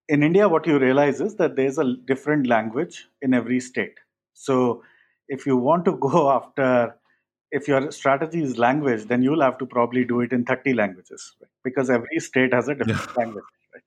in 0.08 0.24
India, 0.24 0.48
what 0.48 0.66
you 0.66 0.80
realize 0.80 1.20
is 1.20 1.36
that 1.36 1.56
there's 1.56 1.78
a 1.78 1.96
different 2.06 2.48
language 2.48 3.08
in 3.22 3.34
every 3.34 3.60
state. 3.60 3.96
So 4.34 4.84
if 5.28 5.46
you 5.46 5.58
want 5.58 5.86
to 5.86 5.98
go 5.98 6.32
after 6.38 6.96
if 7.52 7.68
your 7.68 7.92
strategy 7.92 8.42
is 8.44 8.58
language 8.58 9.06
then 9.06 9.22
you'll 9.22 9.42
have 9.42 9.58
to 9.58 9.66
probably 9.66 10.04
do 10.04 10.22
it 10.22 10.34
in 10.34 10.44
30 10.44 10.74
languages 10.74 11.36
right? 11.42 11.50
because 11.64 11.90
every 11.90 12.20
state 12.20 12.54
has 12.54 12.68
a 12.68 12.76
different 12.76 13.10
yeah. 13.10 13.24
language 13.24 13.44
right 13.74 13.84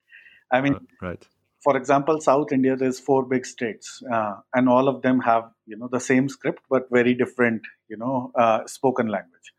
i 0.51 0.61
mean 0.61 0.75
uh, 0.75 1.07
right 1.07 1.27
for 1.63 1.77
example 1.77 2.19
south 2.19 2.51
india 2.51 2.75
there's 2.75 2.99
four 2.99 3.23
big 3.25 3.45
states 3.45 4.01
uh, 4.13 4.33
and 4.55 4.67
all 4.67 4.87
of 4.87 5.01
them 5.03 5.19
have 5.19 5.49
you 5.65 5.77
know 5.77 5.89
the 5.91 5.99
same 5.99 6.27
script 6.27 6.63
but 6.69 6.87
very 6.91 7.13
different 7.13 7.61
you 7.87 7.97
know 7.97 8.31
uh, 8.35 8.65
spoken 8.65 9.07
language 9.07 9.53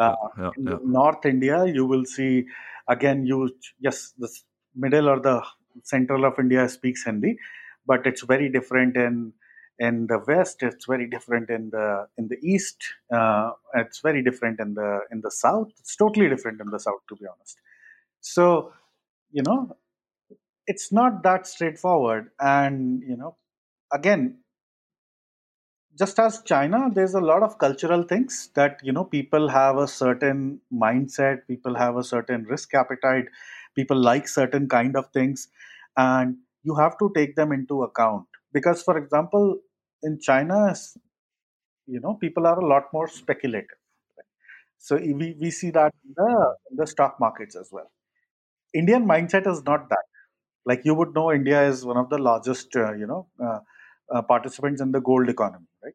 uh, 0.00 0.14
yeah, 0.38 0.50
yeah, 0.58 0.78
north 0.84 1.24
india 1.24 1.64
you 1.64 1.86
will 1.86 2.04
see 2.04 2.44
again 2.88 3.24
you 3.24 3.50
yes 3.78 4.12
the 4.18 4.28
middle 4.74 5.08
or 5.08 5.18
the 5.20 5.36
central 5.94 6.24
of 6.28 6.38
india 6.38 6.68
speaks 6.68 7.04
hindi 7.10 7.32
but 7.86 8.06
it's 8.06 8.22
very 8.34 8.48
different 8.56 8.96
in 8.96 9.32
in 9.78 10.06
the 10.06 10.18
west 10.28 10.62
it's 10.62 10.86
very 10.86 11.08
different 11.08 11.50
in 11.50 11.70
the 11.70 12.06
in 12.18 12.28
the 12.28 12.38
east 12.42 12.78
uh, 13.12 13.50
it's 13.74 14.00
very 14.00 14.22
different 14.22 14.60
in 14.60 14.74
the 14.74 15.00
in 15.10 15.20
the 15.22 15.30
south. 15.30 15.68
It's 15.80 15.96
totally 15.96 16.28
different 16.28 16.60
in 16.60 16.68
the 16.70 16.78
south 16.80 17.00
to 17.08 17.16
be 17.16 17.26
honest. 17.26 17.58
So 18.20 18.72
you 19.32 19.42
know 19.42 19.76
it's 20.66 20.92
not 20.92 21.22
that 21.24 21.46
straightforward. 21.46 22.30
And 22.40 23.02
you 23.02 23.16
know 23.16 23.36
again 23.92 24.38
just 26.00 26.18
as 26.24 26.34
china 26.50 26.78
there's 26.96 27.14
a 27.14 27.20
lot 27.30 27.42
of 27.46 27.56
cultural 27.58 28.02
things 28.02 28.48
that 28.54 28.80
you 28.82 28.92
know 28.92 29.04
people 29.04 29.48
have 29.48 29.76
a 29.78 29.86
certain 29.88 30.60
mindset 30.84 31.46
people 31.46 31.74
have 31.82 31.96
a 31.96 32.04
certain 32.04 32.44
risk 32.44 32.74
appetite 32.74 33.26
people 33.74 33.96
like 34.10 34.26
certain 34.28 34.68
kind 34.68 34.96
of 34.96 35.08
things 35.18 35.48
and 35.96 36.36
you 36.62 36.74
have 36.74 36.96
to 36.98 37.10
take 37.14 37.36
them 37.36 37.52
into 37.52 37.82
account 37.82 38.26
because 38.52 38.82
for 38.82 38.96
example 38.98 39.58
in 40.02 40.18
china 40.20 40.74
you 41.86 42.00
know 42.00 42.14
people 42.14 42.44
are 42.44 42.58
a 42.58 42.66
lot 42.66 42.92
more 42.92 43.06
speculative 43.06 43.78
so 44.78 44.96
we, 44.96 45.36
we 45.40 45.50
see 45.50 45.70
that 45.70 45.92
in 46.04 46.12
the, 46.16 46.54
in 46.70 46.76
the 46.76 46.86
stock 46.86 47.16
markets 47.20 47.56
as 47.56 47.68
well. 47.70 47.90
Indian 48.74 49.06
mindset 49.06 49.46
is 49.50 49.62
not 49.64 49.88
that. 49.90 50.04
Like 50.66 50.82
you 50.84 50.94
would 50.94 51.14
know 51.14 51.32
india 51.32 51.66
is 51.68 51.84
one 51.84 51.96
of 51.96 52.10
the 52.10 52.18
largest 52.18 52.74
uh, 52.76 52.92
you 52.94 53.06
know 53.06 53.26
uh, 53.44 53.60
uh, 54.14 54.22
participants 54.22 54.80
in 54.82 54.92
the 54.92 55.00
gold 55.00 55.28
economy 55.28 55.66
right? 55.84 55.94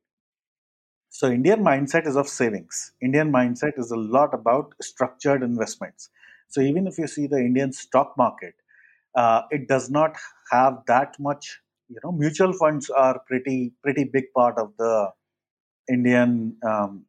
So 1.10 1.30
indian 1.30 1.62
mindset 1.63 2.08
is 2.08 2.15
of 2.15 2.28
savings. 2.30 2.93
Indian 3.02 3.30
mindset 3.32 3.78
is 3.78 3.91
a 3.91 3.98
lot 3.98 4.34
about 4.34 4.74
structured 4.82 5.43
investments. 5.43 6.10
So 6.48 6.62
even 6.62 6.88
if 6.88 6.98
you 6.98 7.08
see 7.08 7.28
the 7.28 7.39
indian 7.39 7.74
stock 7.74 8.15
market 8.17 8.56
uh, 9.15 9.43
it 9.52 9.67
does 9.67 9.89
not 9.89 10.17
have 10.52 10.84
that 10.88 11.20
much 11.20 11.62
you 11.89 12.00
know 12.04 12.12
mutual 12.12 12.54
funds 12.54 12.89
are 12.89 13.19
pretty 13.28 13.73
pretty 13.84 14.04
big 14.06 14.26
part 14.36 14.58
of 14.58 14.73
the 14.78 15.12
Indian 15.89 16.58
um, 16.67 17.06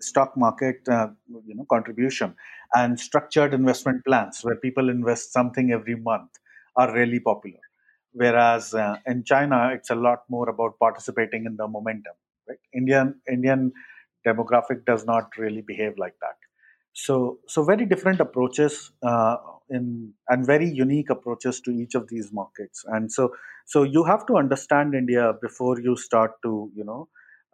stock 0.00 0.36
market 0.36 0.88
uh, 0.88 1.08
you 1.46 1.54
know 1.54 1.66
contribution. 1.70 2.34
And 2.74 2.98
structured 3.00 3.54
investment 3.54 4.04
plans 4.04 4.40
where 4.42 4.56
people 4.56 4.90
invest 4.90 5.32
something 5.32 5.72
every 5.72 5.96
month 5.96 6.30
are 6.76 6.92
really 6.94 7.20
popular. 7.20 7.60
Whereas 8.12 8.74
uh, 8.74 8.96
in 9.06 9.24
china 9.24 9.70
it's 9.74 9.90
a 9.90 9.94
lot 9.94 10.20
more 10.30 10.48
about 10.48 10.78
participating 10.78 11.44
in 11.46 11.56
the 11.56 11.68
momentum 11.68 12.14
right? 12.48 12.58
Indian 12.74 13.20
indian 13.30 13.72
demographic 14.26 14.84
does 14.86 15.04
not 15.06 15.36
really 15.38 15.62
behave 15.62 15.98
like 15.98 16.14
that. 16.22 16.36
So 16.94 17.38
so 17.46 17.64
very 17.64 17.86
different 17.86 18.20
approaches 18.20 18.90
uh, 19.02 19.36
in 19.70 20.12
and 20.28 20.46
very 20.46 20.68
unique 20.68 21.10
approaches 21.10 21.60
to 21.60 21.70
each 21.70 21.94
of 21.94 22.08
these 22.08 22.32
markets. 22.32 22.84
And 22.88 23.12
so 23.12 23.34
so 23.66 23.82
you 23.82 24.04
have 24.04 24.26
to 24.26 24.36
understand 24.36 24.94
india 24.94 25.32
before 25.40 25.80
you 25.80 25.96
start 25.96 26.32
to 26.42 26.70
you 26.74 26.84
know 26.84 27.08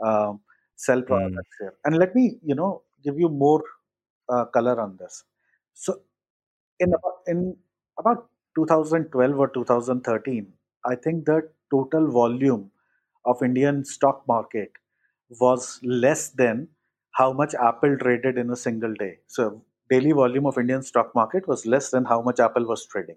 uh, 0.05 0.33
sell 0.77 1.01
hmm. 1.01 1.07
products 1.07 1.57
here. 1.59 1.75
And 1.85 1.99
let 1.99 2.15
me 2.15 2.39
you 2.43 2.55
know 2.55 2.83
give 3.05 3.19
you 3.19 3.29
more 3.29 3.63
uh, 4.29 4.45
color 4.47 4.81
on 4.81 4.97
this. 4.99 5.25
So 5.75 6.01
in 6.81 6.93
about, 6.95 7.19
in 7.27 7.57
about 7.99 8.29
2012 8.57 9.39
or 9.39 9.49
2013 9.49 10.53
i 10.85 10.95
think 10.95 11.25
the 11.27 11.49
total 11.71 12.11
volume 12.11 12.71
of 13.25 13.43
indian 13.43 13.85
stock 13.85 14.23
market 14.27 14.71
was 15.41 15.81
less 15.83 16.31
than 16.31 16.69
how 17.13 17.33
much 17.33 17.55
apple 17.55 17.97
traded 17.99 18.39
in 18.39 18.51
a 18.51 18.57
single 18.57 18.95
day. 18.95 19.19
So 19.27 19.65
daily 19.93 20.13
volume 20.13 20.47
of 20.47 20.59
Indian 20.59 20.83
stock 20.83 21.15
market 21.15 21.49
was 21.53 21.67
less 21.67 21.91
than 21.91 22.05
how 22.05 22.21
much 22.23 22.41
Apple 22.41 22.67
was 22.67 22.87
trading. 22.87 23.17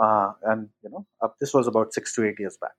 Uh, 0.00 0.32
and 0.42 0.68
you 0.82 0.90
know, 0.90 1.06
this 1.40 1.54
was 1.54 1.66
about 1.66 1.92
six 1.92 2.14
to 2.14 2.26
eight 2.26 2.38
years 2.38 2.58
back. 2.60 2.72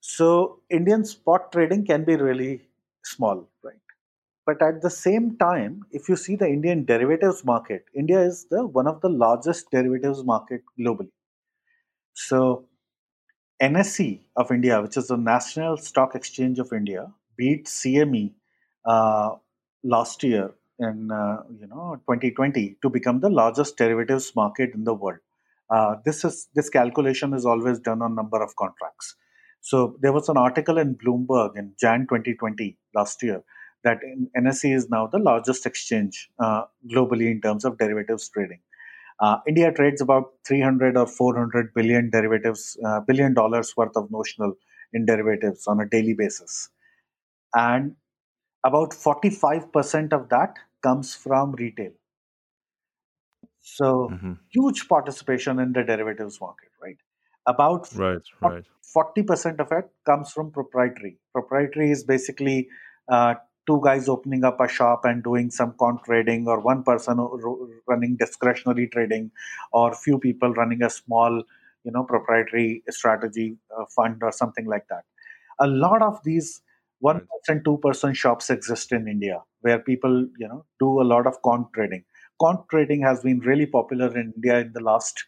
So 0.00 0.60
Indian 0.70 1.04
spot 1.04 1.52
trading 1.52 1.86
can 1.86 2.04
be 2.04 2.16
really 2.16 2.62
small, 3.04 3.48
right? 3.62 3.76
But 4.46 4.62
at 4.62 4.82
the 4.82 4.90
same 4.90 5.36
time, 5.36 5.82
if 5.92 6.08
you 6.08 6.16
see 6.16 6.36
the 6.36 6.48
Indian 6.48 6.84
derivatives 6.84 7.44
market, 7.44 7.84
India 7.94 8.20
is 8.20 8.46
the 8.50 8.66
one 8.66 8.86
of 8.86 9.00
the 9.02 9.08
largest 9.08 9.70
derivatives 9.70 10.24
market 10.24 10.62
globally. 10.78 11.12
So 12.14 12.66
NSE 13.62 14.20
of 14.36 14.50
India, 14.50 14.80
which 14.80 14.96
is 14.96 15.08
the 15.08 15.16
National 15.16 15.76
Stock 15.76 16.14
Exchange 16.14 16.58
of 16.58 16.72
India, 16.72 17.12
beat 17.36 17.66
CME 17.66 18.32
uh, 18.86 19.36
last 19.84 20.24
year 20.24 20.54
in 20.80 21.10
uh, 21.12 21.42
you 21.60 21.66
know 21.66 21.96
2020 22.08 22.76
to 22.82 22.88
become 22.88 23.20
the 23.20 23.30
largest 23.30 23.76
derivatives 23.76 24.32
market 24.34 24.70
in 24.74 24.84
the 24.84 24.94
world. 24.94 25.18
Uh, 25.70 25.96
this 26.04 26.24
is 26.24 26.48
this 26.54 26.68
calculation 26.68 27.32
is 27.34 27.46
always 27.46 27.78
done 27.78 28.02
on 28.02 28.14
number 28.14 28.42
of 28.42 28.56
contracts. 28.56 29.14
So 29.60 29.96
there 30.00 30.12
was 30.12 30.28
an 30.28 30.36
article 30.36 30.78
in 30.78 30.96
Bloomberg 30.96 31.56
in 31.56 31.72
Jan 31.78 32.06
2020 32.08 32.78
last 32.94 33.22
year 33.22 33.42
that 33.84 33.98
NSE 34.36 34.74
is 34.74 34.88
now 34.90 35.06
the 35.06 35.18
largest 35.18 35.66
exchange 35.66 36.28
uh, 36.38 36.62
globally 36.90 37.30
in 37.30 37.40
terms 37.40 37.64
of 37.64 37.78
derivatives 37.78 38.28
trading. 38.28 38.60
Uh, 39.20 39.36
India 39.46 39.70
trades 39.70 40.00
about 40.00 40.32
300 40.46 40.96
or 40.96 41.06
400 41.06 41.74
billion 41.74 42.10
derivatives, 42.10 42.78
uh, 42.86 43.00
billion 43.00 43.34
dollars 43.34 43.74
worth 43.76 43.94
of 43.96 44.10
notional 44.10 44.54
in 44.94 45.04
derivatives 45.04 45.66
on 45.66 45.80
a 45.80 45.88
daily 45.88 46.14
basis. 46.14 46.70
And 47.54 47.96
about 48.64 48.90
45% 48.90 50.12
of 50.12 50.28
that 50.30 50.56
comes 50.82 51.14
from 51.14 51.52
retail. 51.52 51.92
So 53.60 54.10
mm-hmm. 54.12 54.32
huge 54.50 54.88
participation 54.88 55.58
in 55.58 55.72
the 55.72 55.82
derivatives 55.82 56.40
market, 56.40 56.70
right? 56.82 56.96
About 57.46 57.88
right, 57.94 58.20
right. 58.40 58.64
40% 58.96 59.60
of 59.60 59.70
it 59.72 59.90
comes 60.04 60.32
from 60.32 60.50
proprietary. 60.50 61.18
Proprietary 61.32 61.90
is 61.90 62.04
basically 62.04 62.68
uh, 63.08 63.34
two 63.66 63.80
guys 63.84 64.08
opening 64.08 64.44
up 64.44 64.60
a 64.60 64.68
shop 64.68 65.04
and 65.04 65.22
doing 65.22 65.50
some 65.50 65.72
quant 65.72 66.02
trading, 66.04 66.48
or 66.48 66.60
one 66.60 66.82
person 66.82 67.18
running 67.86 68.16
discretionary 68.16 68.88
trading, 68.88 69.30
or 69.72 69.94
few 69.94 70.18
people 70.18 70.52
running 70.54 70.82
a 70.82 70.90
small, 70.90 71.42
you 71.84 71.92
know, 71.92 72.02
proprietary 72.04 72.82
strategy 72.88 73.56
uh, 73.76 73.84
fund 73.94 74.20
or 74.22 74.32
something 74.32 74.66
like 74.66 74.86
that. 74.88 75.04
A 75.58 75.66
lot 75.66 76.02
of 76.02 76.22
these 76.24 76.62
one 77.00 77.26
percent, 77.30 77.64
two 77.64 77.78
percent 77.78 78.16
shops 78.16 78.50
exist 78.50 78.92
in 78.92 79.08
India 79.08 79.42
where 79.62 79.78
people, 79.78 80.26
you 80.38 80.48
know, 80.48 80.64
do 80.78 81.00
a 81.00 81.04
lot 81.04 81.26
of 81.26 81.40
quant 81.42 81.66
trading. 81.74 82.04
Quant 82.38 82.60
trading 82.70 83.02
has 83.02 83.22
been 83.22 83.40
really 83.40 83.66
popular 83.66 84.16
in 84.16 84.32
India 84.36 84.60
in 84.60 84.72
the 84.72 84.80
last 84.80 85.24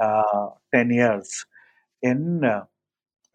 uh, 0.00 0.50
ten 0.74 0.90
years 0.90 1.44
in 2.02 2.44
uh, 2.44 2.64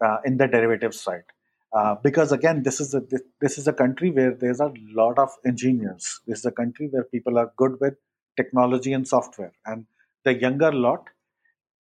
uh, 0.04 0.18
in 0.24 0.36
the 0.36 0.46
derivatives 0.46 1.00
side. 1.00 1.24
Uh, 1.72 1.94
because 2.02 2.32
again, 2.32 2.62
this 2.62 2.80
is 2.80 2.94
a 2.94 3.02
this 3.40 3.58
is 3.58 3.68
a 3.68 3.72
country 3.72 4.10
where 4.10 4.34
there's 4.34 4.60
a 4.60 4.72
lot 4.94 5.18
of 5.18 5.30
engineers. 5.46 6.20
This 6.26 6.38
is 6.40 6.44
a 6.46 6.52
country 6.52 6.88
where 6.90 7.04
people 7.04 7.38
are 7.38 7.52
good 7.56 7.78
with 7.80 7.94
technology 8.36 8.92
and 8.92 9.06
software, 9.06 9.52
and 9.66 9.84
the 10.24 10.34
younger 10.34 10.72
lot, 10.72 11.04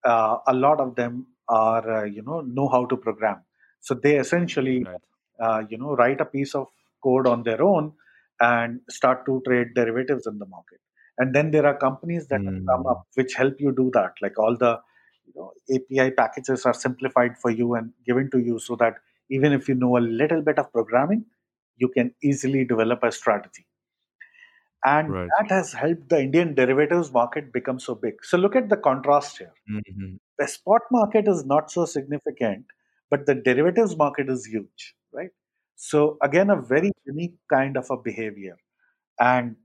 uh, 0.03 0.37
a 0.47 0.53
lot 0.53 0.81
of 0.81 0.95
them 0.95 1.27
are 1.47 1.99
uh, 1.99 2.03
you 2.03 2.21
know 2.21 2.41
know 2.41 2.67
how 2.67 2.85
to 2.87 2.97
program. 2.97 3.43
So 3.79 3.93
they 3.93 4.17
essentially 4.17 4.83
right. 4.83 4.99
Uh, 5.39 5.63
you 5.69 5.77
know 5.77 5.95
write 5.95 6.21
a 6.21 6.25
piece 6.25 6.53
of 6.53 6.67
code 7.03 7.27
on 7.27 7.43
their 7.43 7.61
own 7.61 7.93
and 8.41 8.81
start 8.89 9.25
to 9.25 9.41
trade 9.45 9.67
derivatives 9.75 10.27
in 10.27 10.37
the 10.39 10.45
market. 10.45 10.79
And 11.17 11.35
then 11.35 11.51
there 11.51 11.65
are 11.65 11.77
companies 11.77 12.27
that 12.27 12.39
mm. 12.39 12.65
come 12.65 12.87
up 12.87 13.05
which 13.15 13.33
help 13.33 13.55
you 13.59 13.73
do 13.73 13.91
that, 13.93 14.13
like 14.21 14.39
all 14.39 14.55
the 14.57 14.79
you 15.25 15.33
know, 15.35 15.51
API 15.73 16.11
packages 16.11 16.65
are 16.65 16.73
simplified 16.73 17.37
for 17.37 17.51
you 17.51 17.75
and 17.75 17.91
given 18.05 18.29
to 18.31 18.39
you 18.39 18.59
so 18.59 18.75
that 18.77 18.95
even 19.29 19.51
if 19.51 19.67
you 19.67 19.75
know 19.75 19.97
a 19.97 19.99
little 19.99 20.41
bit 20.41 20.57
of 20.57 20.71
programming, 20.71 21.25
you 21.77 21.89
can 21.89 22.13
easily 22.23 22.65
develop 22.65 23.03
a 23.03 23.11
strategy. 23.11 23.65
And 24.85 25.11
right. 25.11 25.29
that 25.37 25.51
has 25.51 25.73
helped 25.73 26.07
the 26.07 26.21
Indian 26.21 26.55
derivatives 26.55 27.11
market 27.11 27.51
become 27.51 27.79
so 27.79 27.95
big. 27.95 28.13
So 28.23 28.37
look 28.37 28.55
at 28.55 28.69
the 28.69 28.77
contrast 28.77 29.37
here. 29.37 29.51
Mm-hmm. 29.69 30.15
The 30.37 30.47
spot 30.47 30.81
market 30.89 31.27
is 31.27 31.45
not 31.45 31.69
so 31.69 31.83
significant, 31.83 32.65
but 33.09 33.25
the 33.25 33.35
derivatives 33.35 33.97
market 33.97 34.29
is 34.29 34.45
huge, 34.45 34.95
right? 35.13 35.31
So 35.75 36.17
again, 36.21 36.49
a 36.49 36.61
very 36.61 36.91
unique 37.05 37.35
kind 37.51 37.77
of 37.77 37.89
a 37.89 37.97
behavior. 37.97 38.57
And 39.19 39.55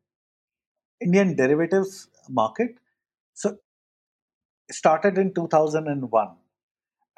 Indian 1.01 1.37
derivatives 1.37 2.09
market. 2.29 2.77
So 3.35 3.59
started 4.71 5.19
in 5.19 5.35
2001 5.35 6.29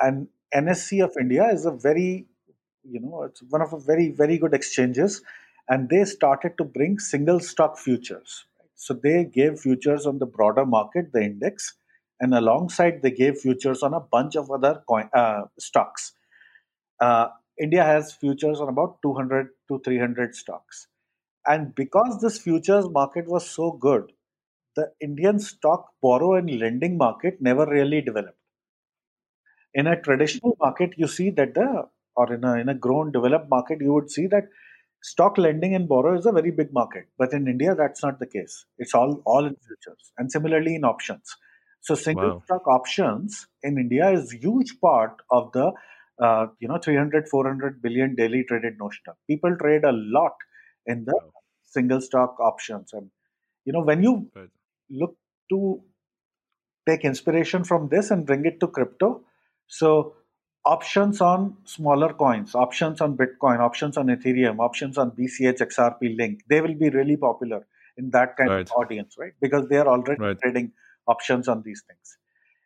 and 0.00 0.28
NSE 0.54 1.04
of 1.04 1.12
India 1.20 1.48
is 1.52 1.66
a 1.66 1.70
very 1.70 2.26
you 2.88 3.00
know 3.00 3.22
it's 3.24 3.42
one 3.50 3.62
of 3.62 3.72
a 3.72 3.78
very 3.78 4.10
very 4.10 4.38
good 4.38 4.54
exchanges 4.54 5.22
and 5.68 5.88
they 5.88 6.04
started 6.04 6.56
to 6.58 6.64
bring 6.64 6.98
single 6.98 7.40
stock 7.40 7.78
futures 7.78 8.44
so 8.74 8.94
they 8.94 9.24
gave 9.24 9.58
futures 9.58 10.06
on 10.06 10.18
the 10.18 10.26
broader 10.26 10.64
market 10.64 11.12
the 11.12 11.22
index 11.22 11.74
and 12.20 12.34
alongside 12.34 13.02
they 13.02 13.10
gave 13.10 13.38
futures 13.38 13.82
on 13.82 13.92
a 13.94 14.00
bunch 14.00 14.36
of 14.36 14.50
other 14.50 14.82
coin, 14.88 15.08
uh, 15.12 15.42
stocks 15.58 16.12
uh, 17.00 17.28
india 17.58 17.84
has 17.84 18.12
futures 18.12 18.60
on 18.60 18.68
about 18.68 19.00
200 19.02 19.48
to 19.68 19.80
300 19.84 20.34
stocks. 20.34 20.88
And 21.46 21.74
because 21.74 22.20
this 22.20 22.38
futures 22.38 22.88
market 22.88 23.26
was 23.28 23.48
so 23.48 23.72
good 23.72 24.12
the 24.76 24.86
indian 25.00 25.38
stock 25.38 25.86
borrow 26.02 26.34
and 26.38 26.50
lending 26.62 26.96
market 26.98 27.40
never 27.40 27.66
really 27.66 28.00
developed. 28.00 28.38
In 29.74 29.86
a 29.86 30.00
traditional 30.00 30.56
market 30.60 30.94
you 30.96 31.08
see 31.08 31.30
that 31.30 31.54
the 31.54 31.88
or 32.14 32.32
in 32.32 32.44
a 32.44 32.54
in 32.54 32.68
a 32.68 32.74
grown 32.74 33.12
developed 33.12 33.48
market 33.50 33.80
you 33.80 33.92
would 33.92 34.10
see 34.10 34.26
that 34.28 34.44
stock 35.02 35.38
lending 35.38 35.74
and 35.74 35.88
borrow 35.88 36.16
is 36.18 36.26
a 36.26 36.32
very 36.32 36.50
big 36.50 36.72
market. 36.72 37.06
But 37.18 37.32
in 37.32 37.48
india 37.48 37.74
that's 37.74 38.02
not 38.02 38.18
the 38.18 38.26
case. 38.26 38.64
It's 38.78 38.94
all 38.94 39.22
all 39.24 39.46
in 39.46 39.56
futures 39.66 40.12
and 40.18 40.30
similarly 40.30 40.74
in 40.76 40.84
options. 40.84 41.36
So 41.80 41.94
single 41.94 42.30
wow. 42.30 42.42
stock 42.44 42.66
options 42.66 43.46
in 43.62 43.78
india 43.78 44.10
is 44.10 44.32
huge 44.32 44.78
part 44.80 45.22
of 45.30 45.52
the 45.52 45.72
uh, 46.20 46.46
you 46.60 46.68
know 46.68 46.78
300 46.78 47.28
400 47.28 47.82
billion 47.82 48.14
daily 48.14 48.44
traded 48.48 48.74
notional 48.78 49.16
people 49.26 49.56
trade 49.56 49.84
a 49.84 49.92
lot 49.92 50.34
in 50.86 51.04
the 51.04 51.14
wow. 51.14 51.30
single 51.64 52.00
stock 52.00 52.36
options 52.40 52.92
and 52.92 53.10
you 53.64 53.72
know 53.72 53.82
when 53.82 54.02
you 54.02 54.30
right. 54.34 54.48
look 54.90 55.16
to 55.50 55.80
take 56.88 57.04
inspiration 57.04 57.64
from 57.64 57.88
this 57.88 58.10
and 58.10 58.26
bring 58.26 58.44
it 58.46 58.60
to 58.60 58.68
crypto 58.68 59.22
so 59.66 60.14
options 60.66 61.20
on 61.20 61.56
smaller 61.64 62.12
coins, 62.12 62.54
options 62.54 63.00
on 63.00 63.16
Bitcoin, 63.16 63.60
options 63.60 63.96
on 63.96 64.06
Ethereum, 64.08 64.58
options 64.58 64.98
on 64.98 65.12
BCH, 65.12 65.60
XRP, 65.60 66.16
Link, 66.16 66.40
they 66.48 66.60
will 66.60 66.74
be 66.74 66.90
really 66.90 67.16
popular 67.16 67.66
in 67.96 68.10
that 68.10 68.36
kind 68.36 68.50
right. 68.50 68.60
of 68.68 68.72
audience, 68.72 69.14
right? 69.18 69.32
Because 69.40 69.68
they 69.68 69.76
are 69.76 69.86
already 69.86 70.20
right. 70.20 70.38
trading 70.38 70.72
options 71.06 71.48
on 71.48 71.62
these 71.62 71.82
things. 71.86 72.18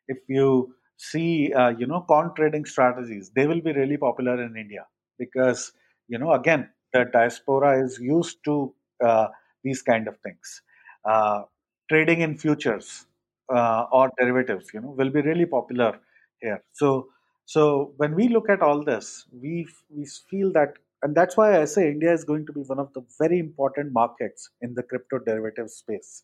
If 0.08 0.18
you 0.28 0.74
see, 1.00 1.52
uh, 1.52 1.70
you 1.70 1.86
know, 1.86 2.02
quant 2.02 2.36
trading 2.36 2.64
strategies, 2.66 3.30
they 3.34 3.46
will 3.46 3.60
be 3.60 3.72
really 3.72 3.96
popular 3.96 4.42
in 4.42 4.56
India 4.56 4.86
because, 5.18 5.72
you 6.08 6.18
know, 6.18 6.32
again, 6.32 6.68
the 6.92 7.06
diaspora 7.12 7.82
is 7.82 7.98
used 7.98 8.38
to 8.44 8.74
uh, 9.02 9.28
these 9.64 9.80
kind 9.82 10.08
of 10.08 10.16
things. 10.18 10.62
Uh, 11.04 11.42
trading 11.88 12.20
in 12.20 12.36
futures 12.36 13.06
uh, 13.54 13.86
or 13.90 14.10
derivatives, 14.18 14.66
you 14.74 14.80
know, 14.80 14.90
will 14.90 15.10
be 15.10 15.22
really 15.22 15.46
popular 15.46 15.98
here. 16.40 16.62
So 16.72 17.08
so 17.46 17.94
when 17.96 18.14
we 18.14 18.28
look 18.28 18.48
at 18.48 18.60
all 18.60 18.84
this, 18.84 19.26
we 19.32 19.66
we 19.88 20.06
feel 20.30 20.52
that, 20.52 20.74
and 21.02 21.16
that's 21.16 21.36
why 21.36 21.60
I 21.60 21.64
say 21.64 21.90
India 21.90 22.12
is 22.12 22.24
going 22.24 22.46
to 22.46 22.52
be 22.52 22.60
one 22.60 22.78
of 22.78 22.92
the 22.92 23.02
very 23.18 23.38
important 23.38 23.92
markets 23.92 24.50
in 24.60 24.74
the 24.74 24.82
crypto 24.82 25.18
derivative 25.18 25.70
space. 25.70 26.22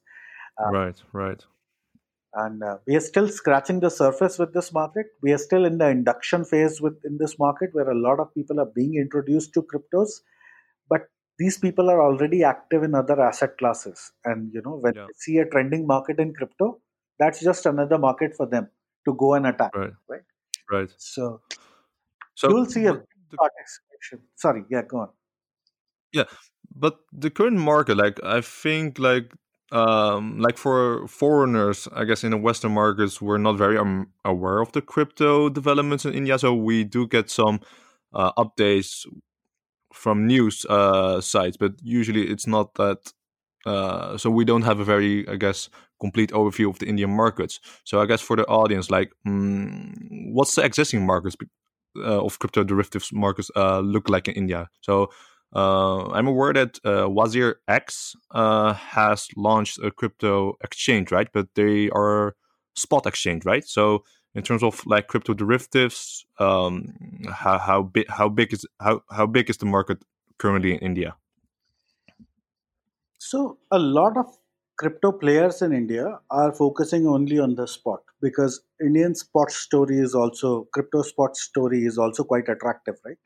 Um, 0.63 0.73
right, 0.73 1.03
right. 1.13 1.45
And 2.39 2.63
uh, 2.63 2.77
we 2.87 2.95
are 2.97 3.01
still 3.01 3.29
scratching 3.29 3.81
the 3.81 3.89
surface 3.89 4.39
with 4.39 4.53
this 4.53 4.71
market. 4.71 5.07
We 5.23 5.33
are 5.33 5.39
still 5.39 5.65
in 5.65 5.79
the 5.79 5.89
induction 5.89 6.45
phase 6.45 6.83
within 6.83 7.17
this 7.19 7.39
market, 7.39 7.71
where 7.73 7.91
a 7.91 7.99
lot 7.99 8.21
of 8.21 8.35
people 8.35 8.61
are 8.61 8.71
being 8.75 8.97
introduced 8.97 9.55
to 9.55 9.63
cryptos. 9.63 10.11
But 10.91 11.09
these 11.39 11.57
people 11.57 11.89
are 11.89 12.03
already 12.03 12.45
active 12.45 12.83
in 12.83 12.95
other 12.95 13.19
asset 13.23 13.57
classes, 13.57 14.13
and 14.27 14.53
you 14.53 14.61
know 14.63 14.77
when 14.77 14.95
yeah. 14.95 15.07
they 15.07 15.15
see 15.17 15.39
a 15.39 15.47
trending 15.47 15.87
market 15.87 16.21
in 16.21 16.35
crypto, 16.35 16.79
that's 17.19 17.43
just 17.43 17.65
another 17.65 17.97
market 17.97 18.37
for 18.37 18.47
them 18.47 18.69
to 19.07 19.15
go 19.15 19.33
and 19.33 19.47
attack. 19.47 19.75
Right. 19.75 19.93
right? 20.07 20.21
Right. 20.71 20.91
So, 20.99 21.41
so 22.35 22.51
you'll 22.51 22.67
see 22.67 22.85
a 22.85 22.93
the, 23.31 23.51
Sorry, 24.37 24.65
yeah, 24.71 24.83
go 24.83 24.99
on. 24.99 25.09
Yeah, 26.13 26.25
but 26.75 26.99
the 27.13 27.31
current 27.31 27.59
market, 27.59 27.97
like 27.97 28.21
I 28.23 28.43
think, 28.43 28.99
like 28.99 29.33
um 29.73 30.39
like 30.39 30.57
for 30.57 31.07
foreigners 31.09 31.89
i 31.95 32.05
guess 32.05 32.23
in 32.23 32.31
the 32.31 32.37
western 32.37 32.73
markets 32.73 33.21
we're 33.21 33.39
not 33.39 33.57
very 33.57 33.77
um, 33.77 34.07
aware 34.25 34.61
of 34.61 34.71
the 34.73 34.81
crypto 34.81 35.49
developments 35.49 36.05
in 36.05 36.15
india 36.15 36.39
so 36.39 36.55
we 36.55 36.85
do 36.85 37.07
get 37.07 37.29
some 37.29 37.61
uh, 38.15 38.31
updates 38.39 39.05
from 39.93 40.27
news 40.27 40.65
uh 40.69 41.21
sites 41.21 41.57
but 41.57 41.73
usually 41.83 42.23
it's 42.23 42.47
not 42.47 42.75
that 42.75 43.13
uh 43.67 44.17
so 44.17 44.31
we 44.31 44.45
don't 44.45 44.63
have 44.63 44.79
a 44.79 44.85
very 44.85 45.27
i 45.29 45.37
guess 45.37 45.69
complete 46.01 46.31
overview 46.33 46.69
of 46.69 46.79
the 46.79 46.87
Indian 46.87 47.11
markets. 47.11 47.61
So 47.85 48.01
I 48.01 48.07
guess 48.07 48.21
for 48.21 48.37
the 48.37 48.45
audience, 48.47 48.91
like, 48.91 49.13
mm, 49.27 49.93
what's 50.33 50.55
the 50.55 50.63
existing 50.63 51.07
markets 51.07 51.37
uh, 51.99 52.23
of 52.25 52.39
crypto 52.39 52.65
derivatives 52.65 53.13
markets 53.13 53.51
uh, 53.57 53.81
look 53.81 54.09
like 54.09 54.29
in 54.29 54.35
India? 54.35 54.69
So 54.83 55.11
uh, 55.55 56.11
I'm 56.11 56.27
aware 56.27 56.53
that 56.53 56.79
uh, 56.85 57.09
WazirX 57.09 58.17
uh, 58.33 58.75
has 58.75 59.29
launched 59.37 59.79
a 59.83 59.91
crypto 59.91 60.57
exchange, 60.63 61.11
right? 61.11 61.29
But 61.33 61.49
they 61.55 61.89
are 61.91 62.35
spot 62.75 63.07
exchange, 63.07 63.45
right? 63.45 63.67
So 63.67 64.05
in 64.35 64.43
terms 64.43 64.63
of 64.63 64.85
like 64.87 65.07
crypto 65.09 65.35
derivatives, 65.35 66.27
um, 66.39 66.95
how 67.31 67.59
how 67.59 67.83
big 67.83 68.09
how 68.09 68.29
big 68.29 68.53
is 68.53 68.67
how 68.81 69.03
how 69.11 69.27
big 69.27 69.49
is 69.49 69.57
the 69.57 69.67
market 69.67 69.99
currently 70.39 70.73
in 70.73 70.79
India? 70.81 71.17
So 73.19 73.59
a 73.71 73.79
lot 73.79 74.17
of 74.17 74.27
crypto 74.77 75.11
players 75.11 75.63
in 75.63 75.73
India 75.73 76.19
are 76.31 76.53
focusing 76.53 77.07
only 77.07 77.39
on 77.39 77.55
the 77.55 77.67
spot 77.67 78.03
because 78.21 78.61
Indian 78.81 79.15
spot 79.15 79.51
story 79.51 79.99
is 79.99 80.15
also 80.15 80.69
crypto 80.73 81.03
spot 81.03 81.37
story 81.37 81.85
is 81.85 81.97
also 81.97 82.23
quite 82.23 82.49
attractive, 82.49 82.97
right? 83.05 83.19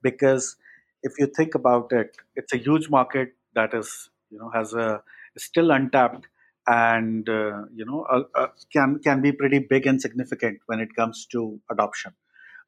Because 0.00 0.56
if 1.02 1.12
you 1.18 1.26
think 1.26 1.54
about 1.54 1.92
it, 1.92 2.16
it's 2.36 2.52
a 2.52 2.58
huge 2.58 2.88
market 2.90 3.34
that 3.54 3.74
is 3.74 4.10
you 4.30 4.38
know 4.38 4.50
has 4.50 4.72
a 4.74 5.02
still 5.36 5.70
untapped 5.70 6.26
and 6.66 7.28
uh, 7.28 7.62
you 7.74 7.84
know 7.84 8.02
uh, 8.10 8.22
uh, 8.34 8.48
can 8.72 8.98
can 9.00 9.20
be 9.22 9.32
pretty 9.32 9.58
big 9.58 9.86
and 9.86 10.00
significant 10.00 10.60
when 10.66 10.80
it 10.80 10.94
comes 10.96 11.26
to 11.26 11.60
adoption. 11.70 12.12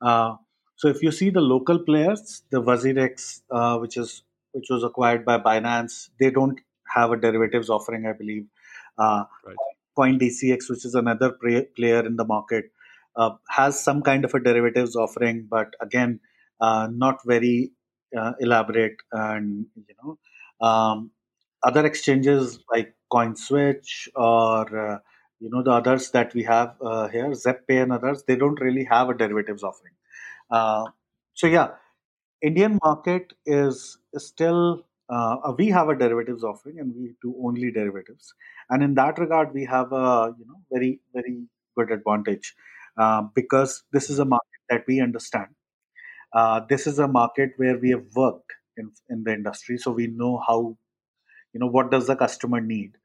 Uh, 0.00 0.36
so 0.76 0.88
if 0.88 1.02
you 1.02 1.12
see 1.12 1.30
the 1.30 1.40
local 1.40 1.78
players, 1.78 2.42
the 2.50 2.62
WazirX, 2.62 3.42
uh, 3.50 3.78
which 3.78 3.96
is 3.96 4.22
which 4.52 4.66
was 4.70 4.84
acquired 4.84 5.24
by 5.24 5.38
Binance, 5.38 6.10
they 6.20 6.30
don't 6.30 6.60
have 6.94 7.10
a 7.12 7.16
derivatives 7.16 7.70
offering, 7.70 8.06
I 8.06 8.12
believe. 8.12 8.46
Uh, 8.98 9.24
Right. 9.44 9.56
CoinDCX, 9.98 10.68
which 10.70 10.84
is 10.84 10.94
another 10.94 11.32
play, 11.32 11.66
player 11.76 12.04
in 12.04 12.16
the 12.16 12.24
market, 12.24 12.72
uh, 13.16 13.30
has 13.48 13.82
some 13.82 14.02
kind 14.02 14.24
of 14.24 14.34
a 14.34 14.40
derivatives 14.40 14.96
offering, 14.96 15.46
but 15.48 15.74
again, 15.80 16.20
uh, 16.60 16.88
not 16.90 17.20
very 17.24 17.72
elaborate. 18.40 18.96
And 19.12 19.66
you 19.76 19.94
know, 20.02 20.66
um, 20.66 21.10
other 21.62 21.84
exchanges 21.86 22.58
like 22.70 22.94
CoinSwitch 23.12 24.08
or 24.14 24.78
uh, 24.78 24.98
you 25.40 25.50
know 25.50 25.62
the 25.62 25.72
others 25.72 26.10
that 26.10 26.34
we 26.34 26.42
have 26.44 26.74
uh, 26.80 27.08
here, 27.08 27.30
ZebPay 27.30 27.82
and 27.82 27.92
others, 27.92 28.24
they 28.26 28.36
don't 28.36 28.60
really 28.60 28.84
have 28.84 29.08
a 29.08 29.14
derivatives 29.14 29.62
offering. 29.62 29.92
Uh, 30.50 30.84
so 31.34 31.46
yeah, 31.46 31.68
Indian 32.42 32.78
market 32.84 33.32
is, 33.46 33.98
is 34.12 34.26
still 34.26 34.84
uh, 35.08 35.52
we 35.58 35.68
have 35.68 35.88
a 35.88 35.96
derivatives 35.96 36.44
offering 36.44 36.78
and 36.78 36.94
we 36.96 37.14
do 37.22 37.34
only 37.44 37.70
derivatives, 37.70 38.32
and 38.70 38.82
in 38.82 38.94
that 38.94 39.18
regard, 39.18 39.52
we 39.52 39.64
have 39.64 39.92
a 39.92 40.34
you 40.38 40.46
know 40.46 40.60
very 40.72 41.00
very 41.14 41.44
good 41.76 41.90
advantage 41.90 42.54
uh, 42.98 43.22
because 43.34 43.82
this 43.92 44.08
is 44.10 44.18
a 44.18 44.24
market 44.24 44.60
that 44.70 44.84
we 44.86 45.00
understand. 45.00 45.48
Uh, 46.34 46.60
this 46.68 46.86
is 46.86 46.98
a 46.98 47.08
market 47.08 47.52
where 47.58 47.78
we 47.78 47.90
have 47.90 48.06
worked 48.16 48.52
in 48.76 48.92
in 49.10 49.24
the 49.24 49.32
industry, 49.34 49.78
so 49.78 49.92
we 49.92 50.08
know 50.08 50.42
how 50.46 50.76
you 51.52 51.60
know 51.60 51.66
what 51.66 51.90
does 51.90 52.06
the 52.06 52.16
customer 52.16 52.60
need. 52.60 52.96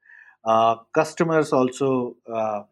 Uh, 0.44 0.76
customers 0.94 1.52
also 1.52 2.16
uh, 2.32 2.62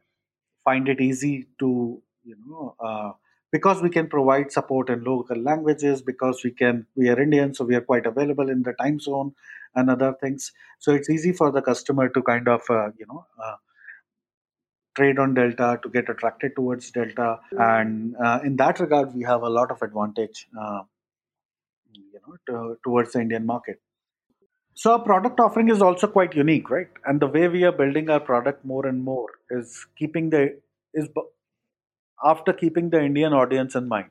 find 0.64 0.88
it 0.88 1.00
easy 1.00 1.48
to 1.58 2.02
you 2.24 2.36
know 2.46 2.74
uh, 2.80 3.12
because 3.52 3.82
we 3.82 3.90
can 3.90 4.08
provide 4.08 4.52
support 4.52 4.90
in 4.90 5.02
local 5.04 5.36
languages 5.36 6.02
because 6.02 6.42
we 6.44 6.50
can 6.50 6.86
we 6.96 7.08
are 7.08 7.20
indian 7.20 7.54
so 7.54 7.64
we 7.64 7.74
are 7.74 7.86
quite 7.90 8.06
available 8.06 8.50
in 8.50 8.62
the 8.62 8.72
time 8.74 8.98
zone 9.00 9.32
and 9.74 9.90
other 9.90 10.12
things 10.22 10.52
so 10.78 10.92
it's 10.92 11.10
easy 11.10 11.32
for 11.32 11.50
the 11.52 11.62
customer 11.62 12.08
to 12.08 12.22
kind 12.22 12.48
of 12.48 12.62
uh, 12.70 12.90
you 12.98 13.06
know 13.06 13.26
uh, 13.42 13.56
trade 14.98 15.18
on 15.24 15.34
delta 15.40 15.70
to 15.82 15.88
get 15.96 16.08
attracted 16.14 16.54
towards 16.60 16.90
delta 16.90 17.28
and 17.70 18.16
uh, 18.24 18.38
in 18.44 18.56
that 18.62 18.80
regard 18.84 19.14
we 19.14 19.22
have 19.32 19.42
a 19.42 19.52
lot 19.58 19.70
of 19.76 19.82
advantage 19.88 20.46
uh, 20.60 20.82
you 21.92 22.20
know 22.26 22.36
to, 22.46 22.78
towards 22.84 23.12
the 23.12 23.20
indian 23.20 23.46
market 23.54 23.80
so 24.74 24.92
our 24.92 25.04
product 25.10 25.40
offering 25.40 25.68
is 25.76 25.82
also 25.88 26.06
quite 26.06 26.34
unique 26.44 26.70
right 26.76 27.02
and 27.04 27.26
the 27.26 27.32
way 27.38 27.48
we 27.56 27.64
are 27.64 27.76
building 27.82 28.10
our 28.10 28.24
product 28.30 28.64
more 28.64 28.86
and 28.86 29.04
more 29.10 29.28
is 29.50 29.86
keeping 29.96 30.30
the 30.30 30.44
is 30.94 31.08
after 32.24 32.52
keeping 32.52 32.90
the 32.90 33.00
Indian 33.00 33.32
audience 33.32 33.74
in 33.74 33.88
mind. 33.88 34.10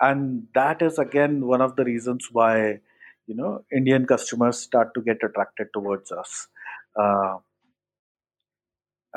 And 0.00 0.48
that 0.54 0.82
is 0.82 0.98
again 0.98 1.46
one 1.46 1.60
of 1.60 1.76
the 1.76 1.84
reasons 1.84 2.28
why 2.30 2.80
you 3.26 3.34
know 3.34 3.64
Indian 3.74 4.06
customers 4.06 4.58
start 4.58 4.92
to 4.94 5.00
get 5.00 5.18
attracted 5.22 5.68
towards 5.72 6.12
us. 6.12 6.48
Uh, 6.94 7.36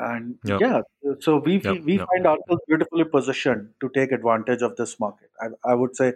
and 0.00 0.38
Yep. 0.44 0.60
yeah, 0.60 0.82
so 1.20 1.38
we 1.38 1.58
Yep. 1.64 1.78
we 1.84 1.98
Yep. 1.98 2.08
find 2.10 2.26
ourselves 2.26 2.62
beautifully 2.68 3.04
positioned 3.04 3.74
to 3.80 3.90
take 3.94 4.12
advantage 4.12 4.62
of 4.62 4.76
this 4.76 4.98
market. 5.00 5.30
I, 5.40 5.48
I 5.72 5.74
would 5.74 5.96
say, 5.96 6.14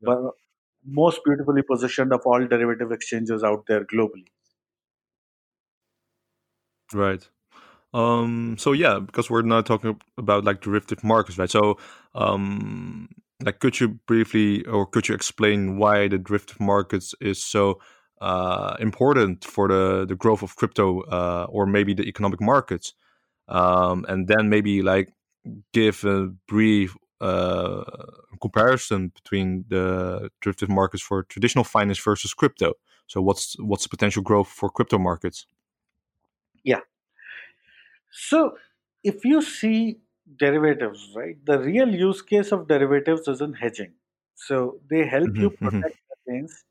Yep. 0.00 0.18
most 0.86 1.20
beautifully 1.24 1.62
positioned 1.62 2.12
of 2.12 2.22
all 2.26 2.46
derivative 2.46 2.92
exchanges 2.92 3.44
out 3.44 3.66
there 3.66 3.84
globally. 3.84 4.26
Right. 6.92 7.28
Um, 7.94 8.56
so 8.58 8.72
yeah, 8.72 9.00
because 9.00 9.30
we're 9.30 9.42
now 9.42 9.62
talking 9.62 10.00
about 10.18 10.44
like 10.44 10.60
derivative 10.62 11.04
markets, 11.04 11.38
right? 11.38 11.50
So, 11.50 11.78
um, 12.14 13.08
like, 13.44 13.60
could 13.60 13.80
you 13.80 14.00
briefly 14.06 14.64
or 14.66 14.86
could 14.86 15.08
you 15.08 15.14
explain 15.14 15.78
why 15.78 16.08
the 16.08 16.18
derivative 16.18 16.60
markets 16.60 17.14
is 17.20 17.42
so 17.44 17.80
uh, 18.20 18.76
important 18.80 19.44
for 19.44 19.68
the 19.68 20.06
the 20.06 20.16
growth 20.16 20.42
of 20.42 20.56
crypto 20.56 21.02
uh, 21.02 21.46
or 21.50 21.66
maybe 21.66 21.94
the 21.94 22.04
economic 22.08 22.40
markets? 22.40 22.94
Um, 23.48 24.04
and 24.08 24.28
then 24.28 24.48
maybe 24.48 24.82
like 24.82 25.12
give 25.72 26.04
a 26.04 26.28
brief 26.48 26.96
uh, 27.20 27.84
comparison 28.40 29.08
between 29.08 29.64
the 29.68 30.30
derivative 30.40 30.68
markets 30.68 31.02
for 31.02 31.22
traditional 31.24 31.64
finance 31.64 31.98
versus 31.98 32.34
crypto. 32.34 32.74
So, 33.06 33.22
what's 33.22 33.56
what's 33.60 33.84
the 33.84 33.88
potential 33.88 34.22
growth 34.22 34.48
for 34.48 34.68
crypto 34.68 34.98
markets? 34.98 35.46
Yeah. 36.64 36.80
So 38.10 38.56
if 39.04 39.24
you 39.24 39.42
see 39.42 39.98
derivatives, 40.38 41.12
right, 41.14 41.36
the 41.44 41.58
real 41.58 41.88
use 41.94 42.22
case 42.22 42.52
of 42.52 42.68
derivatives 42.68 43.28
is 43.28 43.40
in 43.40 43.52
hedging. 43.52 43.92
So 44.34 44.80
they 44.90 45.06
help 45.06 45.30
you 45.38 45.50
hmm 45.60 45.68
hmm 45.68 45.82
protect 45.82 45.96
against 46.26 46.64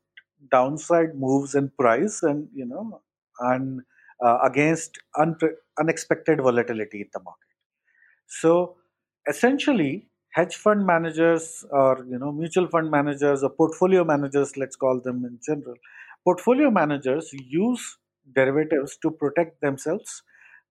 downside 0.50 1.14
moves 1.14 1.54
in 1.54 1.70
price 1.70 2.22
and 2.22 2.48
you 2.54 2.66
know 2.66 3.00
and 3.40 3.80
uh, 4.22 4.38
against 4.44 4.98
unpre- 5.16 5.56
unexpected 5.78 6.40
volatility 6.40 7.02
in 7.02 7.08
the 7.12 7.20
market. 7.20 7.48
So 8.26 8.76
essentially, 9.28 10.08
hedge 10.32 10.56
fund 10.56 10.86
managers 10.86 11.64
or 11.70 12.04
you 12.08 12.18
know 12.18 12.32
mutual 12.32 12.68
fund 12.68 12.90
managers 12.90 13.42
or 13.42 13.50
portfolio 13.50 14.04
managers, 14.04 14.56
let's 14.56 14.76
call 14.76 15.00
them 15.00 15.24
in 15.24 15.38
general, 15.46 15.76
portfolio 16.24 16.70
managers 16.70 17.30
use 17.32 17.98
derivatives 18.34 18.96
to 19.02 19.10
protect 19.10 19.60
themselves. 19.60 20.22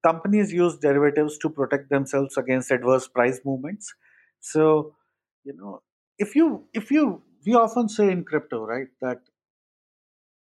Companies 0.04 0.54
use 0.54 0.78
derivatives 0.78 1.38
to 1.40 1.50
protect 1.50 1.90
themselves 1.90 2.38
against 2.38 2.72
adverse 2.72 3.08
price 3.08 3.40
movements. 3.44 3.94
So 4.40 4.96
you 5.44 5.54
know 5.54 5.82
if 6.18 6.36
you 6.36 6.68
if 6.74 6.92
you 6.92 7.24
we 7.46 7.54
often 7.56 7.90
say 7.90 8.12
in 8.12 8.24
crypto 8.24 8.66
right 8.66 8.88
that 9.02 9.20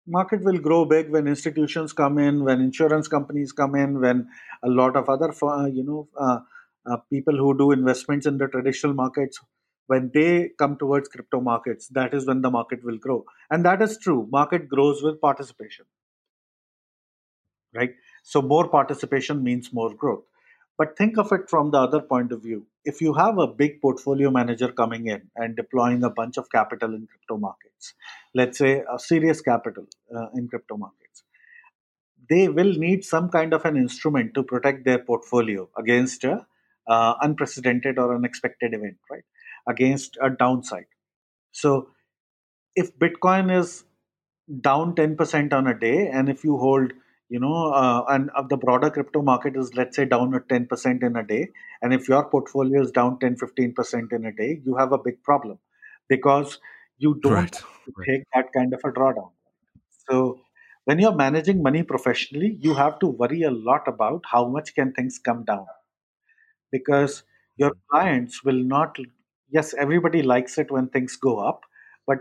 market 0.06 0.42
will 0.42 0.58
grow 0.58 0.84
big 0.84 1.10
when 1.10 1.26
institutions 1.26 1.92
come 1.92 2.18
in, 2.18 2.44
when 2.44 2.60
insurance 2.60 3.08
companies 3.08 3.52
come 3.52 3.74
in, 3.74 4.00
when 4.00 4.28
a 4.62 4.68
lot 4.68 4.96
of 4.96 5.08
other, 5.08 5.32
you 5.68 5.84
know, 5.84 6.08
uh, 6.18 6.40
uh, 6.90 6.96
people 7.10 7.36
who 7.36 7.56
do 7.56 7.72
investments 7.72 8.26
in 8.26 8.38
the 8.38 8.48
traditional 8.48 8.94
markets, 8.94 9.38
when 9.86 10.10
they 10.14 10.50
come 10.58 10.76
towards 10.78 11.08
crypto 11.08 11.40
markets, 11.40 11.88
that 11.88 12.14
is 12.14 12.26
when 12.26 12.42
the 12.42 12.50
market 12.50 12.82
will 12.84 12.98
grow. 12.98 13.24
And 13.50 13.64
that 13.64 13.82
is 13.82 13.98
true. 13.98 14.28
Market 14.30 14.68
grows 14.68 15.02
with 15.02 15.20
participation, 15.20 15.84
right? 17.74 17.90
So 18.22 18.42
more 18.42 18.68
participation 18.68 19.42
means 19.42 19.72
more 19.72 19.94
growth. 19.94 20.24
But 20.80 20.96
think 20.96 21.18
of 21.18 21.30
it 21.30 21.50
from 21.50 21.72
the 21.72 21.78
other 21.78 22.00
point 22.00 22.32
of 22.32 22.42
view. 22.42 22.66
If 22.86 23.02
you 23.02 23.12
have 23.12 23.36
a 23.36 23.46
big 23.46 23.82
portfolio 23.82 24.30
manager 24.30 24.68
coming 24.72 25.08
in 25.08 25.24
and 25.36 25.54
deploying 25.54 26.02
a 26.02 26.08
bunch 26.08 26.38
of 26.38 26.50
capital 26.50 26.94
in 26.94 27.06
crypto 27.06 27.36
markets, 27.36 27.92
let's 28.34 28.56
say 28.56 28.82
a 28.90 28.98
serious 28.98 29.42
capital 29.42 29.84
uh, 30.16 30.28
in 30.34 30.48
crypto 30.48 30.78
markets, 30.78 31.22
they 32.30 32.48
will 32.48 32.72
need 32.72 33.04
some 33.04 33.28
kind 33.28 33.52
of 33.52 33.66
an 33.66 33.76
instrument 33.76 34.32
to 34.32 34.42
protect 34.42 34.86
their 34.86 34.98
portfolio 34.98 35.68
against 35.76 36.24
a 36.24 36.46
uh, 36.86 37.14
unprecedented 37.20 37.98
or 37.98 38.14
unexpected 38.14 38.72
event, 38.72 38.96
right? 39.10 39.24
Against 39.68 40.16
a 40.22 40.30
downside. 40.30 40.86
So 41.52 41.90
if 42.74 42.98
Bitcoin 42.98 43.54
is 43.54 43.84
down 44.62 44.94
10% 44.94 45.52
on 45.52 45.66
a 45.66 45.78
day 45.78 46.08
and 46.08 46.30
if 46.30 46.42
you 46.42 46.56
hold 46.56 46.94
you 47.30 47.40
know 47.40 47.72
uh, 47.72 48.04
and 48.08 48.30
uh, 48.36 48.42
the 48.42 48.58
broader 48.58 48.90
crypto 48.90 49.22
market 49.22 49.56
is 49.56 49.74
let's 49.74 49.96
say 49.96 50.04
down 50.04 50.34
at 50.34 50.48
10% 50.48 51.02
in 51.02 51.16
a 51.16 51.24
day. 51.26 51.48
And 51.82 51.94
if 51.94 52.08
your 52.08 52.24
portfolio 52.30 52.82
is 52.82 52.90
down 52.92 53.18
10 53.20 53.36
15% 53.36 54.12
in 54.12 54.26
a 54.26 54.32
day 54.32 54.60
you 54.64 54.76
have 54.76 54.92
a 54.92 54.98
big 54.98 55.22
problem 55.24 55.58
because 56.08 56.58
you 56.98 57.14
don't 57.22 57.50
Right. 57.50 58.10
take 58.10 58.24
that 58.34 58.52
kind 58.56 58.74
of 58.74 58.80
a 58.84 58.92
drawdown. 58.92 59.32
So 60.10 60.40
when 60.84 60.98
you're 61.00 61.14
managing 61.14 61.62
money 61.62 61.82
professionally 61.84 62.56
you 62.60 62.74
have 62.74 62.98
to 63.00 63.08
worry 63.08 63.42
a 63.42 63.52
lot 63.52 63.88
about 63.88 64.24
how 64.30 64.48
much 64.48 64.74
can 64.74 64.92
things 64.92 65.18
come 65.18 65.44
down. 65.44 65.66
Because 66.72 67.22
your 67.56 67.72
clients 67.90 68.44
will 68.44 68.62
not 68.74 68.96
yes 69.50 69.74
everybody 69.74 70.22
likes 70.22 70.56
it 70.58 70.70
when 70.70 70.88
things 70.88 71.16
go 71.16 71.38
up 71.38 71.62
but 72.06 72.18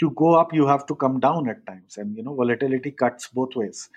to 0.00 0.10
go 0.12 0.34
up 0.34 0.52
you 0.54 0.66
have 0.66 0.86
to 0.86 0.94
come 0.94 1.20
down 1.20 1.48
at 1.48 1.66
times. 1.66 1.96
And 1.96 2.16
you 2.16 2.22
know 2.22 2.34
volatility 2.34 2.90
cuts 2.92 3.28
both 3.28 3.54
ways 3.56 3.88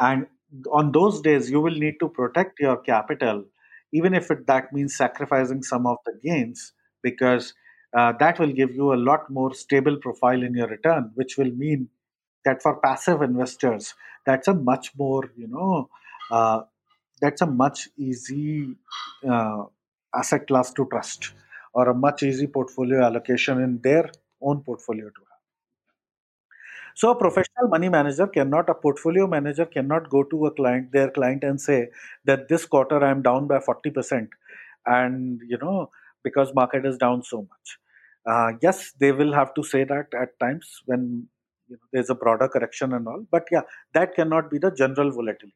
and 0.00 0.26
on 0.72 0.92
those 0.92 1.20
days 1.20 1.50
you 1.50 1.60
will 1.60 1.78
need 1.84 1.94
to 2.00 2.08
protect 2.08 2.58
your 2.60 2.76
capital 2.78 3.44
even 3.92 4.14
if 4.14 4.30
it, 4.30 4.46
that 4.46 4.72
means 4.72 4.96
sacrificing 4.96 5.62
some 5.62 5.86
of 5.86 5.98
the 6.06 6.12
gains 6.22 6.72
because 7.02 7.54
uh, 7.96 8.12
that 8.18 8.38
will 8.38 8.52
give 8.52 8.74
you 8.74 8.92
a 8.92 9.02
lot 9.10 9.30
more 9.30 9.54
stable 9.54 9.96
profile 9.96 10.42
in 10.42 10.54
your 10.54 10.68
return 10.68 11.10
which 11.14 11.36
will 11.38 11.50
mean 11.52 11.88
that 12.44 12.62
for 12.62 12.80
passive 12.80 13.22
investors 13.22 13.94
that's 14.26 14.48
a 14.48 14.54
much 14.54 14.92
more 14.96 15.30
you 15.36 15.48
know 15.48 15.88
uh, 16.30 16.62
that's 17.20 17.42
a 17.42 17.46
much 17.46 17.88
easy 17.96 18.74
uh, 19.28 19.64
asset 20.14 20.46
class 20.46 20.72
to 20.72 20.86
trust 20.90 21.32
or 21.74 21.88
a 21.90 21.94
much 21.94 22.22
easy 22.22 22.46
portfolio 22.46 23.02
allocation 23.04 23.60
in 23.60 23.80
their 23.82 24.10
own 24.40 24.62
portfolio 24.62 25.06
to. 25.10 25.27
So 26.98 27.10
a 27.10 27.14
professional 27.14 27.68
money 27.68 27.88
manager 27.88 28.26
cannot, 28.26 28.68
a 28.68 28.74
portfolio 28.74 29.26
manager 29.28 29.64
cannot 29.66 30.10
go 30.10 30.24
to 30.24 30.46
a 30.46 30.50
client, 30.50 30.90
their 30.92 31.10
client, 31.10 31.44
and 31.44 31.60
say 31.60 31.90
that 32.24 32.48
this 32.48 32.66
quarter 32.66 32.98
I'm 33.08 33.22
down 33.22 33.46
by 33.46 33.58
40%, 33.60 34.28
and 34.86 35.40
you 35.46 35.58
know 35.58 35.90
because 36.24 36.52
market 36.54 36.84
is 36.84 36.98
down 36.98 37.22
so 37.22 37.42
much. 37.42 37.78
Uh, 38.26 38.52
yes, 38.62 38.92
they 38.98 39.12
will 39.12 39.32
have 39.32 39.54
to 39.54 39.62
say 39.62 39.84
that 39.84 40.06
at 40.20 40.38
times 40.40 40.82
when 40.86 41.28
you 41.68 41.76
know, 41.76 41.86
there's 41.92 42.10
a 42.10 42.16
broader 42.16 42.48
correction 42.48 42.92
and 42.92 43.06
all, 43.06 43.24
but 43.30 43.44
yeah, 43.52 43.62
that 43.94 44.16
cannot 44.16 44.50
be 44.50 44.58
the 44.58 44.72
general 44.72 45.12
volatility, 45.12 45.54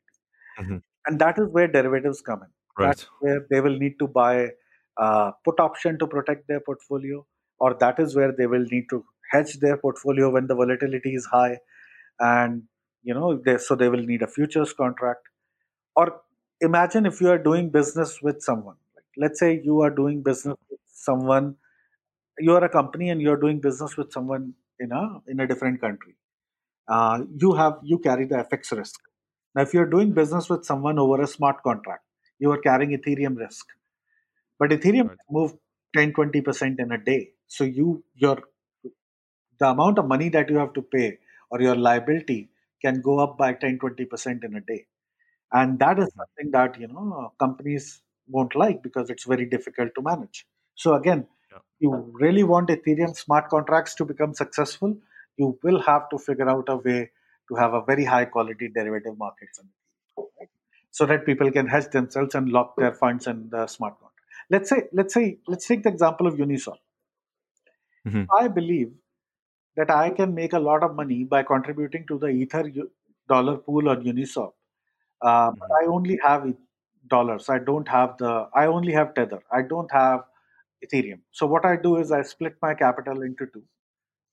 hmm 0.58 0.76
and 1.06 1.18
that 1.20 1.38
is 1.38 1.48
where 1.48 1.66
derivatives 1.66 2.20
come 2.20 2.42
in. 2.44 2.50
Right. 2.78 2.86
That's 2.88 3.06
where 3.20 3.44
they 3.50 3.60
will 3.60 3.76
need 3.76 3.98
to 3.98 4.06
buy 4.06 4.50
uh, 4.96 5.32
put 5.44 5.58
option 5.58 5.98
to 5.98 6.06
protect 6.06 6.46
their 6.46 6.60
portfolio, 6.60 7.26
or 7.58 7.74
that 7.80 7.98
is 7.98 8.14
where 8.14 8.30
they 8.30 8.46
will 8.46 8.66
need 8.76 8.86
to 8.90 9.04
hedge 9.30 9.58
their 9.60 9.76
portfolio 9.76 10.30
when 10.30 10.46
the 10.46 10.54
volatility 10.54 11.14
is 11.14 11.26
high, 11.26 11.58
and 12.20 12.64
you 13.02 13.14
know, 13.14 13.40
they, 13.44 13.58
so 13.58 13.74
they 13.74 13.88
will 13.88 14.02
need 14.02 14.22
a 14.22 14.26
futures 14.26 14.72
contract. 14.72 15.20
Or 15.96 16.20
imagine 16.60 17.06
if 17.06 17.20
you 17.20 17.30
are 17.30 17.38
doing 17.38 17.70
business 17.70 18.20
with 18.22 18.42
someone. 18.42 18.76
Like, 18.96 19.04
let's 19.16 19.40
say 19.40 19.60
you 19.64 19.80
are 19.82 19.90
doing 19.90 20.22
business 20.22 20.56
with 20.70 20.80
someone. 20.86 21.56
You 22.38 22.54
are 22.54 22.64
a 22.64 22.68
company 22.68 23.10
and 23.10 23.20
you 23.22 23.30
are 23.32 23.36
doing 23.36 23.60
business 23.60 23.96
with 23.96 24.12
someone 24.12 24.54
in 24.80 24.92
a 24.92 25.20
in 25.28 25.40
a 25.40 25.46
different 25.46 25.80
country. 25.80 26.16
Uh, 26.88 27.24
you 27.38 27.54
have 27.54 27.78
you 27.82 27.98
carry 27.98 28.26
the 28.26 28.38
FX 28.38 28.72
risk. 28.72 29.00
Now, 29.54 29.62
if 29.62 29.74
you're 29.74 29.90
doing 29.90 30.12
business 30.12 30.48
with 30.50 30.64
someone 30.64 30.98
over 30.98 31.22
a 31.22 31.26
smart 31.26 31.62
contract, 31.62 32.04
you 32.38 32.50
are 32.52 32.58
carrying 32.58 32.90
Ethereum 32.98 33.36
risk 33.38 33.66
but 34.58 34.70
ethereum 34.70 35.08
Right. 35.08 35.18
moved 35.30 35.56
10 35.96 36.12
20% 36.12 36.80
in 36.84 36.92
a 36.92 36.98
day 36.98 37.30
so 37.46 37.64
you 37.64 38.04
your 38.14 38.38
the 39.58 39.68
amount 39.68 39.98
of 39.98 40.06
money 40.06 40.28
that 40.30 40.50
you 40.50 40.56
have 40.58 40.72
to 40.74 40.82
pay 40.82 41.18
or 41.50 41.60
your 41.60 41.76
liability 41.76 42.50
can 42.82 43.00
go 43.00 43.18
up 43.20 43.36
by 43.38 43.52
10 43.54 43.78
20% 43.78 44.44
in 44.44 44.54
a 44.56 44.60
day 44.60 44.86
and 45.52 45.78
that 45.78 45.98
is 45.98 46.08
Mhm. 46.14 46.22
something 46.22 46.50
that 46.52 46.78
you 46.80 46.88
know 46.88 47.32
companies 47.38 48.02
won't 48.28 48.54
like 48.54 48.82
because 48.82 49.10
it's 49.10 49.24
very 49.24 49.46
difficult 49.54 49.94
to 49.94 50.02
manage 50.02 50.46
so 50.74 50.94
again 50.94 51.26
Yeah. 51.50 51.58
you 51.80 51.90
really 52.24 52.44
want 52.52 52.68
ethereum 52.76 53.14
smart 53.16 53.48
contracts 53.54 53.94
to 53.94 54.04
become 54.04 54.34
successful 54.34 54.96
you 55.36 55.58
will 55.62 55.80
have 55.82 56.08
to 56.10 56.18
figure 56.18 56.48
out 56.48 56.68
a 56.68 56.76
way 56.76 57.10
to 57.48 57.54
have 57.62 57.74
a 57.74 57.82
very 57.90 58.04
high 58.04 58.24
quality 58.24 58.68
derivative 58.68 59.18
markets 59.18 59.60
right? 59.60 60.48
so 60.90 61.06
that 61.06 61.26
people 61.26 61.50
can 61.50 61.66
hedge 61.66 61.88
themselves 61.90 62.34
and 62.34 62.48
lock 62.50 62.76
their 62.76 62.92
funds 62.92 63.26
in 63.26 63.48
the 63.50 63.66
smart 63.66 63.94
contract 63.98 64.20
let's 64.50 64.68
say 64.70 64.82
let's 64.92 65.14
say 65.14 65.38
let's 65.46 65.66
take 65.66 65.82
the 65.82 65.88
example 65.96 66.26
of 66.26 66.34
uniswap 66.34 66.78
Mhm. 68.04 68.32
i 68.38 68.48
believe 68.56 68.90
that 69.76 69.90
i 69.90 70.10
can 70.10 70.34
make 70.34 70.52
a 70.52 70.58
lot 70.68 70.82
of 70.82 70.94
money 70.96 71.24
by 71.24 71.42
contributing 71.42 72.06
to 72.08 72.18
the 72.18 72.28
ether 72.28 72.64
dollar 73.28 73.56
pool 73.58 73.88
on 73.88 74.04
uniswap. 74.04 74.52
Uh, 75.22 75.50
but 75.60 75.70
Mhm. 75.70 75.78
i 75.82 75.86
only 75.96 76.18
have 76.24 76.44
dollars. 77.14 77.48
I 77.48 77.58
don't 77.68 77.88
have 77.88 78.16
the 78.18 78.32
i 78.54 78.66
only 78.66 78.92
have 78.98 79.14
tether. 79.14 79.40
I 79.58 79.62
don't 79.62 79.92
have 79.92 80.24
ethereum. 80.86 81.20
So 81.40 81.46
what 81.54 81.64
i 81.70 81.76
do 81.86 81.96
is 82.02 82.12
i 82.18 82.22
split 82.22 82.56
my 82.66 82.74
capital 82.74 83.22
into 83.22 83.46
two. 83.54 83.64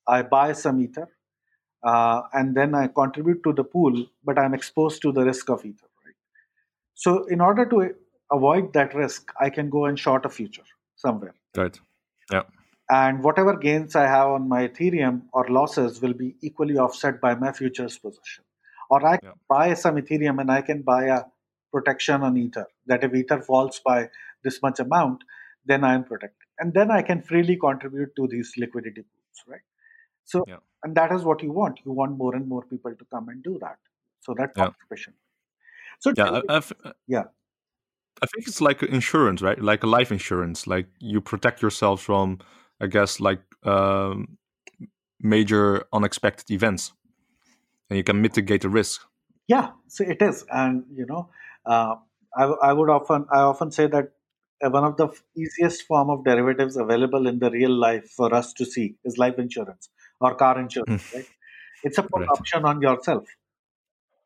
I 0.07 0.21
buy 0.23 0.53
some 0.53 0.81
ether 0.81 1.07
uh, 1.83 2.21
and 2.33 2.55
then 2.55 2.75
i 2.75 2.87
contribute 2.87 3.43
to 3.47 3.53
the 3.53 3.63
pool 3.75 4.05
but 4.29 4.39
i'm 4.43 4.53
exposed 4.59 5.01
to 5.03 5.11
the 5.17 5.23
risk 5.29 5.49
of 5.55 5.65
ether 5.65 5.89
right? 6.05 6.15
So 6.95 7.25
in 7.37 7.41
order 7.41 7.65
to 7.73 7.95
avoid 8.31 8.73
that 8.73 8.95
risk 8.95 9.31
i 9.39 9.49
can 9.49 9.69
go 9.69 9.85
and 9.85 9.99
short 9.99 10.25
a 10.25 10.29
future 10.29 10.67
somewhere. 10.95 11.35
Right. 11.57 11.79
Yeah. 12.31 12.43
And 12.89 13.23
whatever 13.23 13.55
gains 13.55 13.95
I 13.95 14.07
have 14.07 14.29
on 14.29 14.49
my 14.49 14.67
Ethereum 14.67 15.23
or 15.33 15.47
losses 15.47 16.01
will 16.01 16.13
be 16.13 16.35
equally 16.41 16.77
offset 16.77 17.21
by 17.21 17.35
my 17.35 17.51
futures 17.51 17.97
position. 17.97 18.43
Or 18.89 19.05
I 19.05 19.17
can 19.17 19.29
Yeah. 19.29 19.33
buy 19.47 19.73
some 19.75 19.97
Ethereum 19.97 20.41
and 20.41 20.51
I 20.51 20.61
can 20.61 20.81
buy 20.81 21.05
a 21.05 21.23
protection 21.71 22.23
on 22.23 22.37
Ether 22.37 22.67
that 22.87 23.03
if 23.03 23.13
Ether 23.13 23.41
falls 23.41 23.79
by 23.85 24.09
this 24.43 24.61
much 24.63 24.79
amount, 24.79 25.23
then 25.65 25.83
I 25.83 25.93
am 25.93 26.03
protected. 26.03 26.47
And 26.57 26.73
then 26.73 26.89
I 26.89 27.01
can 27.03 27.21
freely 27.21 27.57
contribute 27.57 28.15
to 28.15 28.27
these 28.27 28.53
liquidity 28.57 29.03
pools, 29.03 29.43
right? 29.47 29.61
So, 30.23 30.43
Yeah. 30.47 30.57
and 30.83 30.95
that 30.95 31.11
is 31.11 31.23
what 31.23 31.43
you 31.43 31.51
want. 31.51 31.79
You 31.85 31.91
want 31.91 32.17
more 32.17 32.35
and 32.35 32.47
more 32.47 32.63
people 32.65 32.95
to 32.95 33.05
come 33.05 33.29
and 33.29 33.43
do 33.43 33.59
that. 33.59 33.77
So 34.21 34.33
that's 34.37 34.57
Yeah. 34.57 34.65
participation. 34.65 35.13
So, 35.99 36.13
Yeah. 36.17 36.29
I, 36.49 36.59
me- 36.59 36.75
uh, 36.83 36.93
yeah, 37.07 37.25
I 38.21 38.25
think 38.25 38.47
it's 38.47 38.61
like 38.61 38.81
insurance, 38.83 39.41
right? 39.41 39.61
Like 39.61 39.83
a 39.83 39.87
life 39.87 40.11
insurance. 40.11 40.67
Like 40.67 40.87
you 40.99 41.21
protect 41.21 41.61
yourself 41.61 42.01
from, 42.01 42.39
I 42.81 42.87
guess, 42.87 43.19
like 43.19 43.41
um, 43.63 44.37
major 45.19 45.85
unexpected 45.93 46.51
events, 46.51 46.93
and 47.89 47.97
you 47.97 48.03
can 48.03 48.21
mitigate 48.21 48.61
the 48.61 48.69
risk. 48.69 49.01
Yeah, 49.47 49.71
so 49.87 50.03
it 50.03 50.21
is, 50.21 50.45
and 50.51 50.85
you 50.93 51.05
know, 51.05 51.29
uh, 51.65 51.95
I, 52.35 52.43
I 52.43 52.73
would 52.73 52.89
often 52.89 53.25
I 53.31 53.39
often 53.41 53.71
say 53.71 53.87
that 53.87 54.11
uh, 54.63 54.69
one 54.69 54.83
of 54.83 54.97
the 54.97 55.07
f- 55.07 55.23
easiest 55.35 55.83
form 55.83 56.09
of 56.09 56.23
derivatives 56.23 56.77
available 56.77 57.27
in 57.27 57.39
the 57.39 57.49
real 57.49 57.71
life 57.71 58.09
for 58.15 58.33
us 58.33 58.53
to 58.53 58.65
see 58.65 58.95
is 59.03 59.17
life 59.17 59.39
insurance 59.39 59.89
or 60.21 60.35
car 60.35 60.59
insurance. 60.59 61.05
Right? 61.13 61.25
It's 61.83 61.97
a 61.97 62.03
put 62.03 62.21
Right. 62.21 62.29
option 62.29 62.65
on 62.65 62.81
yourself. 62.81 63.27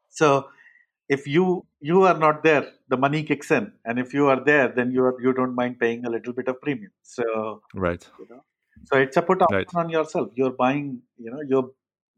So 0.10 0.50
if 1.16 1.28
you 1.28 1.66
you 1.80 2.04
are 2.04 2.18
not 2.18 2.44
there, 2.44 2.66
the 2.90 2.98
money 2.98 3.24
kicks 3.24 3.52
in, 3.52 3.72
and 3.86 4.00
if 4.00 4.14
you 4.14 4.28
are 4.34 4.42
there, 4.52 4.68
then 4.80 4.92
you 4.92 5.04
are 5.10 5.16
you 5.22 5.34
don't 5.34 5.56
mind 5.56 5.80
paying 5.80 6.06
a 6.06 6.10
little 6.10 6.34
bit 6.34 6.48
of 6.48 6.62
premium. 6.62 6.92
So 7.02 7.62
Right. 7.74 8.08
you 8.20 8.28
know 8.30 8.44
so 8.86 8.98
it's 8.98 9.18
a 9.18 9.22
put 9.22 9.42
option 9.42 9.58
Right. 9.58 9.76
on 9.76 9.90
yourself. 9.90 10.30
You're 10.36 10.52
buying 10.52 11.02
you 11.18 11.32
know 11.32 11.42
you're 11.48 11.70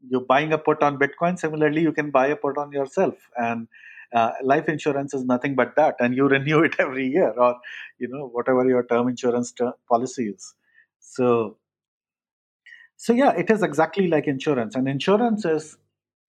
you're 0.08 0.24
buying 0.24 0.52
a 0.52 0.58
put 0.58 0.82
on 0.82 0.98
bitcoin. 0.98 1.38
Similarly 1.38 1.82
you 1.82 1.92
can 1.92 2.10
buy 2.10 2.26
a 2.28 2.36
put 2.36 2.58
on 2.58 2.72
yourself. 2.72 3.14
And 3.36 3.68
uh, 4.12 4.32
life 4.42 4.68
insurance 4.68 5.14
is 5.14 5.24
nothing 5.24 5.54
but 5.54 5.74
that. 5.76 5.96
And 6.00 6.14
you 6.14 6.28
renew 6.36 6.60
it 6.62 6.76
every 6.78 7.06
year 7.08 7.30
or 7.30 7.56
you 7.98 8.08
know 8.08 8.28
whatever 8.28 8.66
your 8.68 8.84
term 8.84 9.08
insurance 9.08 9.52
ter- 9.52 9.74
policy 9.88 10.28
is. 10.28 10.54
So 11.00 11.58
so 12.96 13.12
yeah 13.12 13.32
it 13.32 13.50
is 13.50 13.62
exactly 13.62 14.08
like 14.08 14.26
insurance. 14.26 14.74
And 14.74 14.88
insurance 14.88 15.44
is 15.44 15.76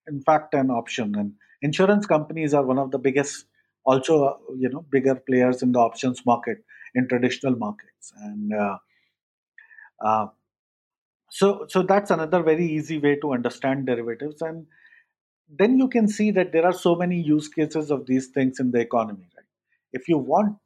in 0.07 0.21
fact 0.21 0.53
an 0.53 0.69
option. 0.69 1.15
And 1.15 1.33
insurance 1.61 2.05
companies 2.05 2.53
are 2.53 2.63
one 2.63 2.77
of 2.77 2.91
the 2.91 2.99
biggest 2.99 3.45
also 3.85 4.39
you 4.57 4.69
know 4.69 4.85
bigger 4.91 5.15
players 5.15 5.61
in 5.61 5.71
the 5.71 5.79
options 5.79 6.25
market 6.25 6.57
in 6.95 7.07
traditional 7.07 7.55
markets. 7.55 8.11
And 8.17 8.53
uh, 8.53 8.77
uh, 10.03 10.27
so 11.29 11.65
so 11.69 11.83
that's 11.83 12.11
another 12.11 12.41
very 12.43 12.65
easy 12.65 12.97
way 12.97 13.15
to 13.17 13.33
understand 13.33 13.85
derivatives. 13.85 14.41
And 14.41 14.65
then 15.49 15.77
you 15.77 15.87
can 15.87 16.07
see 16.07 16.31
that 16.31 16.51
there 16.51 16.65
are 16.65 16.73
so 16.73 16.95
many 16.95 17.21
use 17.21 17.47
cases 17.47 17.91
of 17.91 18.05
these 18.05 18.27
things 18.27 18.59
in 18.59 18.71
the 18.71 18.79
economy 18.79 19.29
right? 19.35 19.45
If 19.93 20.07
you 20.09 20.17
want 20.17 20.57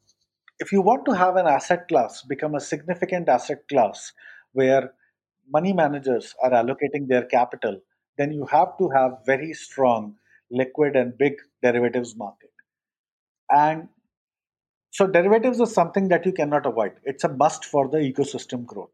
if 0.59 0.71
you 0.71 0.81
want 0.81 1.05
to 1.05 1.13
have 1.13 1.35
an 1.35 1.47
asset 1.47 1.87
class 1.87 2.23
become 2.23 2.55
a 2.55 2.59
significant 2.59 3.29
asset 3.29 3.67
class 3.67 4.11
where 4.53 4.93
money 5.51 5.73
managers 5.73 6.33
are 6.41 6.51
allocating 6.51 7.07
their 7.07 7.25
capital 7.25 7.79
then 8.17 8.31
you 8.31 8.45
have 8.45 8.77
to 8.79 8.89
have 8.89 9.19
very 9.25 9.53
strong 9.53 10.15
liquid 10.51 10.95
and 10.95 11.17
big 11.17 11.35
derivatives 11.63 12.15
market. 12.15 12.51
And 13.51 13.89
so 14.91 15.07
derivatives 15.07 15.59
is 15.59 15.73
something 15.73 16.07
that 16.09 16.25
you 16.25 16.31
cannot 16.33 16.65
avoid. 16.65 16.93
It's 17.03 17.23
a 17.23 17.29
must 17.29 17.65
for 17.65 17.87
the 17.87 17.97
ecosystem 17.97 18.65
growth. 18.65 18.93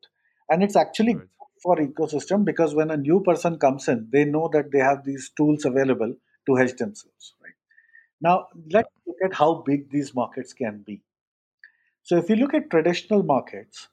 And 0.49 0.63
it's 0.63 0.75
actually 0.75 1.15
Right. 1.15 1.27
for 1.61 1.75
ecosystem 1.77 2.45
because 2.45 2.75
when 2.75 2.91
a 2.91 2.97
new 2.97 3.19
person 3.21 3.57
comes 3.57 3.87
in 3.87 4.09
they 4.11 4.23
know 4.25 4.47
that 4.53 4.71
they 4.71 4.77
have 4.79 5.03
these 5.03 5.31
tools 5.35 5.65
available 5.65 6.15
to 6.45 6.55
hedge 6.55 6.75
themselves 6.77 7.33
right? 7.43 7.53
Now 8.21 8.47
let's 8.71 8.89
look 9.07 9.17
at 9.25 9.33
how 9.33 9.55
big 9.65 9.89
these 9.91 10.15
markets 10.15 10.53
can 10.53 10.83
be. 10.85 11.01
So 12.03 12.17
if 12.17 12.27
you 12.29 12.37
look 12.37 12.55
at 12.55 12.71
traditional 12.71 13.21
markets 13.21 13.89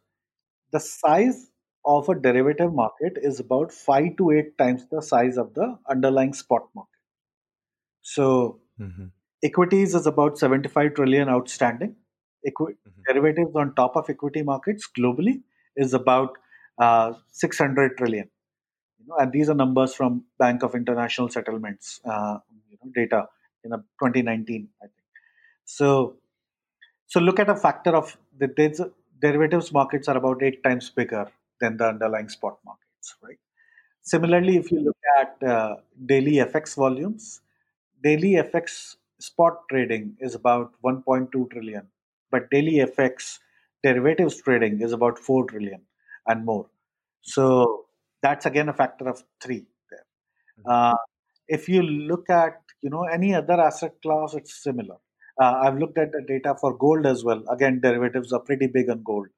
the 0.72 0.80
size 0.80 1.50
of 1.84 2.08
a 2.08 2.14
derivative 2.14 2.74
market 2.74 3.18
is 3.18 3.40
about 3.40 3.72
5 3.72 4.16
to 4.18 4.30
8 4.32 4.58
times 4.58 4.86
the 4.88 5.02
size 5.02 5.38
of 5.38 5.54
the 5.54 5.78
underlying 5.88 6.34
spot 6.34 6.68
market 6.74 6.93
so 8.04 8.60
hmm 8.78 9.06
equities 9.48 9.94
is 9.98 10.06
about 10.06 10.38
75 10.38 10.94
trillion 10.94 11.28
outstanding. 11.28 11.90
Equi- 12.50 12.76
Mhm. 12.86 13.02
derivatives 13.08 13.56
on 13.62 13.74
top 13.80 13.96
of 14.00 14.08
equity 14.12 14.42
markets 14.50 14.88
globally 14.98 15.34
is 15.76 15.94
about 15.98 16.38
uh, 16.86 17.12
600 17.30 17.96
trillion. 17.98 18.28
You 19.00 19.06
know 19.08 19.16
and 19.24 19.32
these 19.32 19.50
are 19.50 19.54
numbers 19.54 19.94
from 19.94 20.24
bank 20.38 20.62
of 20.62 20.74
international 20.74 21.28
settlements 21.30 22.00
uh, 22.04 22.38
you 22.70 22.78
know, 22.82 22.90
data 22.94 23.28
in 23.64 23.72
a 23.74 23.78
2019 23.98 24.68
i 24.82 24.86
think. 24.86 25.06
So 25.64 26.16
so 27.06 27.20
look 27.20 27.38
at 27.40 27.48
a 27.48 27.56
factor 27.56 27.94
of 27.96 28.16
the 28.38 28.48
derivatives 29.20 29.72
markets 29.72 30.08
are 30.08 30.16
about 30.16 30.42
eight 30.42 30.62
times 30.64 30.90
bigger 30.90 31.26
than 31.60 31.76
the 31.76 31.86
underlying 31.88 32.28
spot 32.28 32.58
markets 32.64 33.16
right? 33.22 33.38
Similarly 34.02 34.56
if 34.56 34.70
you 34.72 34.80
look 34.80 34.98
at 35.20 35.48
uh, 35.48 35.76
daily 36.06 36.34
fx 36.52 36.76
volumes 36.76 37.40
daily 38.04 38.32
fx 38.34 38.96
spot 39.18 39.62
trading 39.70 40.16
is 40.20 40.34
about 40.34 40.72
1.2 40.84 41.50
trillion, 41.50 41.86
but 42.30 42.50
daily 42.50 42.76
FX 42.86 43.38
derivatives 43.82 44.40
trading 44.40 44.80
is 44.80 44.92
about 44.92 45.18
4 45.18 45.46
trillion 45.46 45.80
and 46.26 46.44
more. 46.44 46.66
So 47.22 47.86
that's 48.22 48.46
again 48.46 48.68
a 48.68 48.72
factor 48.72 49.08
of 49.08 49.22
three 49.42 49.64
there. 49.90 50.06
Mm-hmm. 50.60 50.70
Uh, 50.70 50.96
if 51.48 51.68
you 51.68 51.82
look 51.82 52.30
at 52.30 52.60
you 52.82 52.90
know 52.90 53.04
any 53.04 53.34
other 53.34 53.60
asset 53.60 53.94
class, 54.02 54.34
it's 54.34 54.62
similar. 54.62 54.96
Uh, 55.40 55.54
I've 55.62 55.78
looked 55.78 55.98
at 55.98 56.12
the 56.12 56.22
data 56.26 56.54
for 56.60 56.76
gold 56.76 57.06
as 57.06 57.24
well. 57.24 57.42
Again, 57.50 57.80
derivatives 57.80 58.32
are 58.32 58.40
pretty 58.40 58.66
big 58.66 58.88
on 58.88 59.02
gold. 59.02 59.28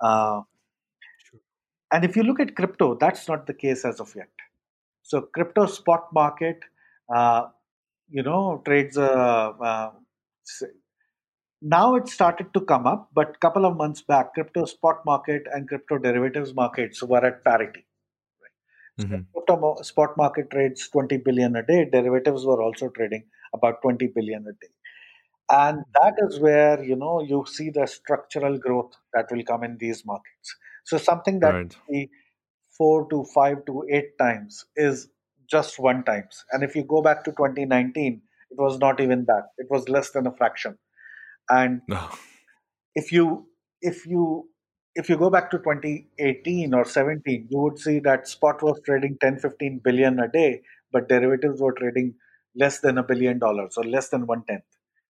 Uh, 0.00 0.42
and 1.90 2.04
if 2.04 2.16
you 2.16 2.22
look 2.22 2.38
at 2.38 2.54
crypto, 2.54 2.96
that's 3.00 3.28
not 3.28 3.46
the 3.46 3.54
case 3.54 3.84
as 3.84 3.98
of 3.98 4.14
yet. 4.14 4.28
So 5.02 5.22
crypto 5.22 5.64
spot 5.64 6.08
market, 6.12 6.60
uh, 7.14 7.46
you 8.10 8.22
know, 8.22 8.62
trades. 8.64 8.96
Uh, 8.96 9.52
uh, 9.60 9.90
now 11.60 11.96
it 11.96 12.08
started 12.08 12.54
to 12.54 12.60
come 12.60 12.86
up, 12.86 13.10
but 13.12 13.30
a 13.34 13.38
couple 13.38 13.66
of 13.66 13.76
months 13.76 14.02
back, 14.02 14.34
crypto 14.34 14.64
spot 14.64 15.04
market 15.04 15.42
and 15.52 15.68
crypto 15.68 15.98
derivatives 15.98 16.54
markets 16.54 17.02
were 17.02 17.24
at 17.24 17.44
parity. 17.44 17.84
Right? 18.40 19.06
Mm-hmm. 19.06 19.22
Crypto 19.32 19.82
spot 19.82 20.16
market 20.16 20.50
trades 20.50 20.88
20 20.88 21.16
billion 21.18 21.56
a 21.56 21.62
day. 21.64 21.88
Derivatives 21.90 22.44
were 22.46 22.62
also 22.62 22.88
trading 22.90 23.24
about 23.52 23.82
20 23.82 24.06
billion 24.14 24.42
a 24.46 24.52
day 24.52 24.72
and 25.50 25.84
that 25.94 26.14
is 26.18 26.38
where 26.40 26.82
you 26.82 26.96
know 26.96 27.20
you 27.22 27.44
see 27.46 27.70
the 27.70 27.86
structural 27.86 28.58
growth 28.58 28.92
that 29.14 29.26
will 29.30 29.42
come 29.44 29.64
in 29.64 29.76
these 29.78 30.04
markets 30.04 30.56
so 30.84 30.98
something 30.98 31.40
that 31.40 31.54
right. 31.54 32.08
four 32.76 33.08
to 33.08 33.24
five 33.34 33.64
to 33.64 33.84
eight 33.90 34.16
times 34.18 34.66
is 34.76 35.08
just 35.50 35.78
one 35.78 36.04
times. 36.04 36.44
And 36.52 36.62
if 36.62 36.74
you 36.74 36.84
go 36.84 37.02
back 37.02 37.24
to 37.24 37.30
2019, 37.30 38.22
it 38.50 38.58
was 38.58 38.78
not 38.78 39.00
even 39.00 39.24
that. 39.26 39.48
It 39.58 39.66
was 39.70 39.88
less 39.88 40.10
than 40.10 40.26
a 40.26 40.32
fraction. 40.36 40.78
And 41.48 41.82
no. 41.88 42.08
if 42.94 43.12
you 43.12 43.46
if 43.80 44.06
you 44.06 44.48
if 44.94 45.08
you 45.08 45.16
go 45.16 45.30
back 45.30 45.50
to 45.50 45.58
2018 45.58 46.74
or 46.74 46.84
17, 46.84 47.48
you 47.50 47.58
would 47.58 47.78
see 47.78 48.00
that 48.00 48.26
spot 48.26 48.62
was 48.62 48.80
trading 48.84 49.16
10, 49.20 49.38
15 49.38 49.80
billion 49.84 50.18
a 50.18 50.28
day, 50.28 50.62
but 50.92 51.08
derivatives 51.08 51.60
were 51.60 51.72
trading 51.72 52.14
less 52.56 52.80
than 52.80 52.98
a 52.98 53.02
billion 53.02 53.38
dollars 53.38 53.74
or 53.76 53.84
less 53.84 54.08
than 54.08 54.26
one 54.26 54.42
tenth. 54.48 54.64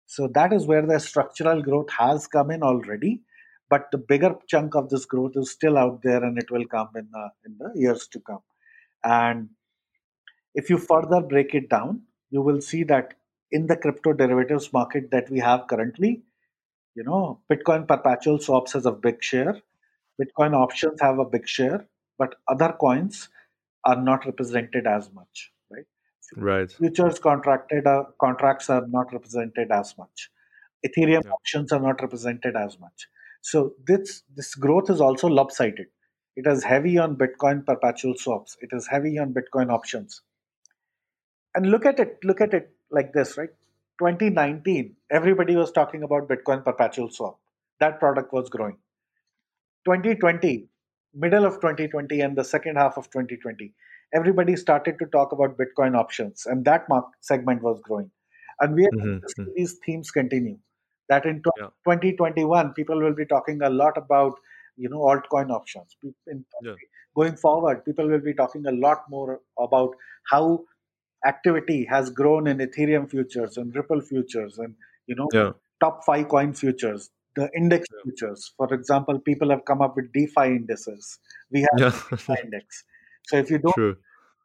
So 0.06 0.28
that 0.34 0.52
is 0.52 0.66
where 0.66 0.84
the 0.84 0.98
structural 1.00 1.62
growth 1.62 1.90
has 1.90 2.26
come 2.26 2.50
in 2.50 2.62
already 2.62 3.22
but 3.70 3.90
the 3.92 3.98
bigger 3.98 4.34
chunk 4.46 4.74
of 4.74 4.88
this 4.88 5.04
growth 5.04 5.32
is 5.36 5.50
still 5.50 5.76
out 5.76 6.00
there 6.02 6.24
and 6.24 6.38
it 6.38 6.50
will 6.50 6.66
come 6.66 6.88
in 6.94 7.08
the, 7.12 7.28
in 7.44 7.56
the 7.58 7.70
years 7.74 8.08
to 8.08 8.20
come 8.20 8.40
and 9.04 9.48
if 10.60 10.70
you 10.70 10.78
further 10.78 11.20
break 11.32 11.54
it 11.60 11.68
down 11.68 12.00
you 12.30 12.42
will 12.42 12.60
see 12.60 12.82
that 12.92 13.14
in 13.58 13.66
the 13.66 13.76
crypto 13.76 14.12
derivatives 14.12 14.72
market 14.72 15.10
that 15.10 15.30
we 15.30 15.38
have 15.38 15.66
currently 15.72 16.22
you 16.94 17.04
know 17.08 17.40
bitcoin 17.52 17.86
perpetual 17.92 18.38
swaps 18.46 18.72
has 18.78 18.86
a 18.86 18.92
big 19.06 19.22
share 19.30 19.56
bitcoin 20.20 20.54
options 20.64 21.00
have 21.00 21.18
a 21.18 21.30
big 21.36 21.46
share 21.56 21.86
but 22.18 22.34
other 22.48 22.72
coins 22.80 23.28
are 23.84 24.00
not 24.10 24.26
represented 24.26 24.86
as 24.86 25.12
much 25.12 25.52
right 25.70 25.86
right 26.36 26.72
futures 26.72 27.18
contracted 27.18 27.86
uh, 27.86 28.02
contracts 28.20 28.68
are 28.70 28.86
not 28.88 29.12
represented 29.12 29.70
as 29.82 29.94
much 30.02 30.30
ethereum 30.86 31.24
yeah. 31.24 31.38
options 31.38 31.72
are 31.72 31.84
not 31.88 32.02
represented 32.02 32.56
as 32.56 32.78
much 32.80 33.08
so 33.42 33.74
this 33.86 34.22
this 34.34 34.54
growth 34.54 34.90
is 34.90 35.00
also 35.00 35.28
lopsided. 35.28 35.86
It 36.36 36.46
is 36.46 36.62
heavy 36.64 36.98
on 36.98 37.16
Bitcoin 37.16 37.64
perpetual 37.64 38.14
swaps. 38.16 38.56
It 38.60 38.70
is 38.72 38.86
heavy 38.86 39.18
on 39.18 39.34
Bitcoin 39.34 39.70
options. 39.72 40.22
And 41.58 41.72
look 41.72 41.84
at 41.84 41.98
it, 41.98 42.18
look 42.22 42.40
at 42.40 42.54
it 42.54 42.70
like 42.92 43.12
this, 43.12 43.36
right? 43.36 43.48
2019, 43.98 44.94
everybody 45.10 45.56
was 45.56 45.72
talking 45.72 46.04
about 46.04 46.28
Bitcoin 46.28 46.64
perpetual 46.64 47.10
swap. 47.10 47.40
That 47.80 47.98
product 47.98 48.32
was 48.32 48.48
growing. 48.48 48.76
2020, 49.84 50.68
middle 51.14 51.44
of 51.44 51.54
2020 51.54 52.20
and 52.20 52.38
the 52.38 52.44
second 52.44 52.76
half 52.76 52.96
of 52.96 53.10
2020, 53.10 53.74
everybody 54.14 54.54
started 54.54 55.00
to 55.00 55.06
talk 55.06 55.32
about 55.32 55.58
Bitcoin 55.58 55.96
options, 55.96 56.46
and 56.46 56.64
that 56.64 56.88
market 56.88 57.18
segment 57.22 57.60
was 57.60 57.80
growing. 57.82 58.08
And 58.60 58.76
we 58.76 58.86
are 58.86 58.90
mm-hmm. 58.90 59.16
mm-hmm. 59.16 59.50
these 59.56 59.80
themes 59.84 60.12
continue 60.12 60.58
that 61.08 61.26
in 61.26 61.42
yeah. 61.58 61.70
2021 61.84 62.72
people 62.74 63.02
will 63.02 63.14
be 63.14 63.26
talking 63.26 63.60
a 63.62 63.70
lot 63.70 63.96
about 63.96 64.34
you 64.76 64.88
know 64.88 65.00
altcoin 65.00 65.50
options 65.50 65.96
in, 66.28 66.44
yeah. 66.62 66.74
going 67.16 67.36
forward 67.36 67.84
people 67.84 68.08
will 68.08 68.20
be 68.20 68.34
talking 68.34 68.66
a 68.66 68.72
lot 68.72 69.04
more 69.08 69.40
about 69.58 69.94
how 70.30 70.60
activity 71.26 71.84
has 71.84 72.10
grown 72.10 72.46
in 72.46 72.58
ethereum 72.58 73.10
futures 73.10 73.56
and 73.56 73.74
ripple 73.74 74.00
futures 74.00 74.58
and 74.58 74.74
you 75.06 75.14
know 75.14 75.28
yeah. 75.32 75.50
top 75.80 76.04
5 76.04 76.28
coin 76.28 76.52
futures 76.52 77.10
the 77.38 77.48
index 77.56 77.86
futures. 78.02 78.52
For 78.56 78.72
example 78.74 79.18
people 79.20 79.50
have 79.50 79.64
come 79.64 79.80
up 79.80 79.96
with 79.96 80.12
defi 80.12 80.46
indices. 80.46 81.18
We 81.52 81.66
have 81.70 81.94
DeFi 82.10 82.34
index. 82.44 82.84
So 83.26 83.36
if 83.36 83.50
you 83.50 83.58
don't 83.58 83.74
True. 83.74 83.96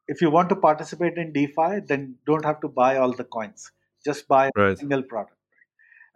if 0.07 0.21
you 0.21 0.29
want 0.29 0.49
to 0.49 0.55
participate 0.55 1.17
in 1.17 1.33
defi 1.33 1.79
then 1.87 2.15
don't 2.27 2.45
have 2.45 2.61
to 2.61 2.67
buy 2.67 2.97
all 2.97 3.11
the 3.11 3.23
coins. 3.23 3.71
Just 4.05 4.27
buy 4.27 4.49
right. 4.55 4.73
a 4.73 4.77
single 4.77 5.03
product. 5.03 5.37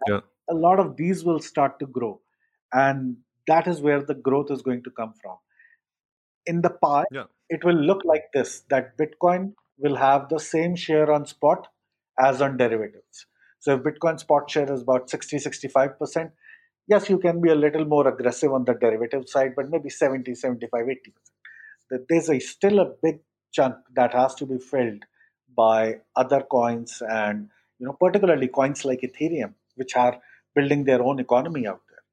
Yeah. 0.06 0.20
a 0.50 0.54
lot 0.54 0.78
of 0.78 0.96
these 0.96 1.24
will 1.24 1.40
start 1.40 1.78
to 1.80 1.86
grow. 1.86 2.20
And 2.72 3.16
that 3.48 3.66
is 3.66 3.80
where 3.80 4.02
the 4.10 4.14
growth 4.14 4.52
is 4.52 4.62
going 4.62 4.84
to 4.84 4.90
come 4.90 5.14
from. 5.20 5.38
In 6.46 6.60
the 6.62 6.70
pie 6.70 7.04
yeah. 7.10 7.24
it 7.48 7.64
will 7.64 7.80
look 7.90 8.04
like 8.04 8.26
this 8.32 8.62
that 8.70 8.96
bitcoin 8.96 9.54
will 9.78 9.96
have 9.96 10.28
the 10.28 10.40
same 10.40 10.74
share 10.76 11.10
on 11.12 11.26
spot 11.26 11.68
as 12.18 12.42
on 12.42 12.56
derivatives 12.56 13.26
so 13.58 13.74
if 13.74 13.82
bitcoin 13.82 14.18
spot 14.18 14.50
share 14.50 14.70
is 14.72 14.82
about 14.82 15.08
60 15.10 15.38
65% 15.38 16.30
yes 16.86 17.08
you 17.10 17.18
can 17.18 17.40
be 17.40 17.50
a 17.50 17.60
little 17.64 17.84
more 17.84 18.06
aggressive 18.08 18.52
on 18.52 18.64
the 18.64 18.74
derivative 18.74 19.28
side 19.28 19.52
but 19.56 19.70
maybe 19.70 19.90
70 19.90 20.34
75 20.34 20.86
80% 20.86 22.06
there's 22.08 22.30
a 22.30 22.38
still 22.38 22.80
a 22.80 22.92
big 23.02 23.20
chunk 23.52 23.76
that 23.94 24.12
has 24.12 24.34
to 24.36 24.46
be 24.46 24.58
filled 24.58 25.04
by 25.56 25.98
other 26.16 26.42
coins 26.56 27.02
and 27.08 27.48
you 27.78 27.86
know 27.86 27.96
particularly 28.04 28.48
coins 28.48 28.84
like 28.84 29.00
ethereum 29.08 29.54
which 29.76 29.96
are 29.96 30.20
building 30.54 30.84
their 30.84 31.02
own 31.02 31.20
economy 31.20 31.66
out 31.66 31.82
there. 31.88 32.04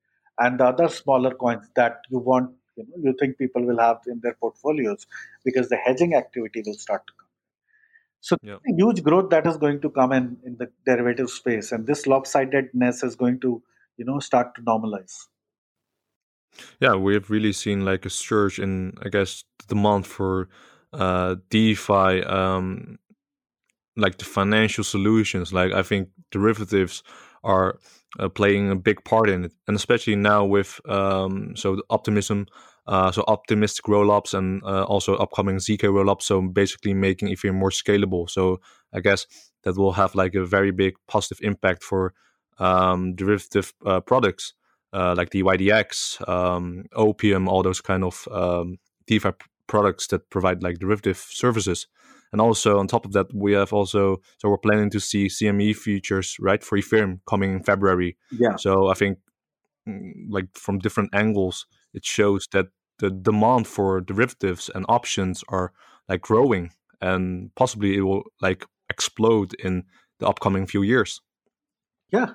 And 0.47 0.59
the 0.59 0.66
other 0.66 0.89
smaller 0.89 1.34
coins 1.34 1.68
that 1.76 2.01
you 2.11 2.20
want, 2.20 2.51
you 2.78 2.86
know, 2.88 2.95
you 3.05 3.16
think 3.20 3.38
people 3.38 3.63
will 3.66 3.80
have 3.80 4.01
in 4.07 4.20
their 4.22 4.36
portfolios 4.36 5.07
because 5.43 5.70
the 5.70 5.78
hedging 5.78 6.16
activity 6.16 6.63
will 6.66 6.76
start 6.76 7.03
to. 7.07 7.14
So 8.26 8.38
yeah. 8.41 8.57
huge 8.65 9.03
growth 9.03 9.30
that 9.30 9.45
is 9.45 9.55
going 9.55 9.82
to 9.82 9.89
come 9.91 10.11
in 10.11 10.38
in 10.43 10.57
the 10.57 10.67
derivative 10.84 11.30
space, 11.30 11.71
and 11.71 11.86
this 11.86 12.05
lopsidedness 12.07 13.03
is 13.03 13.15
going 13.15 13.39
to, 13.41 13.61
you 13.97 14.05
know, 14.05 14.17
start 14.17 14.55
to 14.55 14.63
normalize. 14.63 15.13
Yeah, 16.80 16.95
we 16.95 17.13
have 17.13 17.30
really 17.30 17.53
seen 17.53 17.86
like 17.86 18.03
a 18.03 18.09
surge 18.09 18.57
in, 18.57 18.93
I 19.03 19.09
guess, 19.09 19.43
demand 19.67 20.07
for 20.07 20.49
uh, 20.91 21.36
DeFi, 21.51 22.23
um, 22.23 22.97
like 23.95 24.17
the 24.17 24.26
financial 24.26 24.84
solutions. 24.84 25.53
Like 25.53 25.71
I 25.71 25.84
think 25.84 26.09
derivatives 26.32 27.03
are 27.43 27.78
uh, 28.17 28.30
playing 28.30 28.71
a 28.71 28.76
big 28.76 29.03
part 29.03 29.30
in 29.30 29.45
it, 29.45 29.53
and 29.67 29.76
especially 29.76 30.15
now 30.15 30.45
with 30.45 30.82
um, 30.89 31.55
so 31.55 31.76
the 31.76 31.84
optimism, 31.91 32.47
uh, 32.88 33.11
so 33.11 33.23
optimistic 33.27 33.86
rollups, 33.86 34.33
and 34.33 34.61
uh, 34.63 34.83
also 34.83 35.15
upcoming 35.15 35.57
zk 35.57 35.79
rollups. 35.79 36.23
So 36.23 36.41
basically 36.41 36.93
making 36.93 37.29
Ethereum 37.29 37.55
more 37.55 37.71
scalable. 37.71 38.29
So 38.29 38.59
I 38.93 38.99
guess 38.99 39.27
that 39.63 39.77
will 39.77 39.93
have 39.93 40.15
like 40.15 40.36
a 40.36 40.45
very 40.45 40.71
big 40.71 40.95
positive 41.07 41.39
impact 41.41 41.83
for 41.83 42.13
um, 42.59 43.15
derivative 43.15 43.73
uh, 43.86 43.99
products 44.01 44.53
uh, 44.95 45.13
like 45.15 45.29
dYdX, 45.29 46.27
um, 46.27 46.86
Opium, 46.93 47.49
all 47.49 47.61
those 47.61 47.81
kind 47.81 48.03
of 48.03 48.27
um, 48.31 48.77
DeFi 49.07 49.31
products 49.67 50.07
that 50.07 50.29
provide 50.29 50.63
like 50.63 50.79
derivative 50.79 51.17
services. 51.17 51.88
And 52.31 52.39
also 52.39 52.79
on 52.79 52.88
top 52.88 53.05
of 53.05 53.11
that, 53.11 53.27
we 53.33 53.53
have 53.53 53.73
also 53.73 54.21
so 54.38 54.49
we're 54.49 54.57
planning 54.57 54.89
to 54.91 54.99
see 54.99 55.27
CME 55.27 55.75
futures 55.75 56.38
right 56.39 56.63
for 56.63 56.77
Ethereum 56.77 57.19
coming 57.27 57.53
in 57.53 57.63
February. 57.63 58.17
Yeah. 58.31 58.55
So 58.55 58.88
I 58.88 58.93
think 58.93 59.19
mm, 59.88 60.11
like 60.29 60.47
from 60.53 60.79
different 60.79 61.09
angles, 61.13 61.65
it 61.95 62.05
shows 62.05 62.47
that 62.51 62.67
the 62.99 63.09
demand 63.09 63.67
for 63.67 64.01
derivatives 64.01 64.69
and 64.73 64.85
options 64.87 65.43
are 65.49 65.73
like 66.07 66.21
growing, 66.21 66.71
and 67.01 67.49
possibly 67.55 67.97
it 67.97 68.01
will 68.01 68.23
like 68.41 68.65
explode 68.89 69.53
in 69.55 69.83
the 70.19 70.27
upcoming 70.27 70.67
few 70.67 70.83
years. 70.83 71.21
Yeah. 72.11 72.31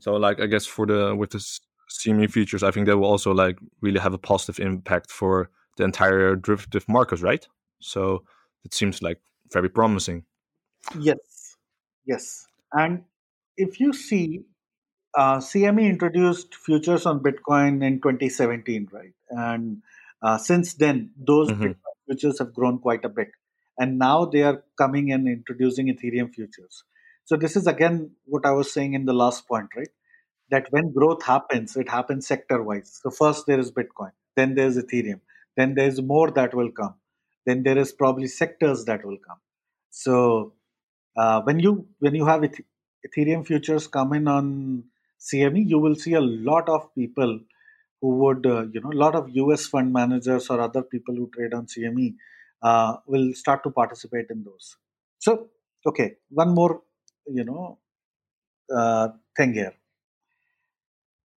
So 0.00 0.14
like 0.14 0.40
I 0.40 0.46
guess 0.46 0.66
for 0.66 0.86
the 0.86 1.14
with 1.14 1.30
the 1.30 1.44
CME 1.90 2.30
futures, 2.30 2.62
I 2.62 2.70
think 2.70 2.86
that 2.86 2.98
will 2.98 3.08
also 3.08 3.32
like 3.32 3.58
really 3.80 4.00
have 4.00 4.14
a 4.14 4.18
positive 4.18 4.60
impact 4.60 5.10
for 5.10 5.50
the 5.76 5.84
entire 5.84 6.36
derivative 6.36 6.84
markets, 6.88 7.22
right? 7.22 7.46
So 7.80 8.24
it 8.64 8.74
seems 8.74 9.02
like 9.02 9.20
very 9.52 9.68
promising. 9.68 10.24
Yes, 10.98 11.56
yes. 12.04 12.46
And 12.72 13.04
if 13.56 13.80
you 13.80 13.92
see, 13.92 14.42
uh, 15.16 15.38
CME 15.38 15.88
introduced 15.88 16.54
futures 16.54 17.06
on 17.06 17.20
Bitcoin 17.20 17.84
in 17.84 18.00
2017, 18.00 18.88
right? 18.92 19.12
And 19.30 19.82
uh, 20.22 20.38
since 20.38 20.74
then, 20.74 21.12
those 21.16 21.48
mm-hmm. 21.48 21.72
futures 22.06 22.38
have 22.38 22.54
grown 22.54 22.78
quite 22.78 23.04
a 23.04 23.08
bit. 23.08 23.28
And 23.78 23.98
now 23.98 24.24
they 24.24 24.42
are 24.42 24.64
coming 24.76 25.12
and 25.12 25.28
introducing 25.28 25.86
Ethereum 25.86 26.34
futures. 26.34 26.82
So 27.24 27.36
this 27.36 27.56
is 27.56 27.66
again 27.66 28.12
what 28.24 28.46
I 28.46 28.52
was 28.52 28.72
saying 28.72 28.94
in 28.94 29.04
the 29.04 29.12
last 29.12 29.46
point, 29.46 29.68
right? 29.76 29.90
That 30.50 30.66
when 30.70 30.92
growth 30.92 31.22
happens, 31.22 31.76
it 31.76 31.88
happens 31.88 32.26
sector 32.26 32.62
wise. 32.62 33.00
So 33.02 33.10
first 33.10 33.46
there 33.46 33.60
is 33.60 33.70
Bitcoin, 33.70 34.12
then 34.34 34.54
there's 34.54 34.78
Ethereum, 34.78 35.20
then 35.56 35.74
there's 35.74 36.00
more 36.00 36.30
that 36.30 36.54
will 36.54 36.72
come, 36.72 36.94
then 37.44 37.64
there 37.64 37.76
is 37.76 37.92
probably 37.92 38.28
sectors 38.28 38.86
that 38.86 39.04
will 39.04 39.18
come. 39.18 39.36
So 39.90 40.54
uh, 41.16 41.42
when 41.42 41.60
you 41.60 41.86
when 41.98 42.14
you 42.14 42.24
have 42.24 42.42
Ethereum 43.06 43.46
futures 43.46 43.86
come 43.86 44.14
in 44.14 44.26
on 44.26 44.84
CME, 45.18 45.64
you 45.66 45.78
will 45.78 45.94
see 45.94 46.14
a 46.14 46.20
lot 46.20 46.68
of 46.68 46.94
people 46.94 47.40
who 48.00 48.08
would, 48.18 48.46
uh, 48.46 48.66
you 48.72 48.80
know, 48.80 48.92
a 48.92 49.00
lot 49.04 49.14
of 49.14 49.28
US 49.30 49.66
fund 49.66 49.92
managers 49.92 50.48
or 50.50 50.60
other 50.60 50.82
people 50.82 51.14
who 51.14 51.30
trade 51.34 51.54
on 51.54 51.66
CME 51.66 52.14
uh, 52.62 52.96
will 53.06 53.32
start 53.34 53.62
to 53.64 53.70
participate 53.70 54.26
in 54.30 54.44
those. 54.44 54.76
So, 55.18 55.48
okay, 55.86 56.16
one 56.30 56.54
more, 56.54 56.82
you 57.26 57.44
know, 57.44 57.78
uh, 58.74 59.08
thing 59.36 59.54
here. 59.54 59.74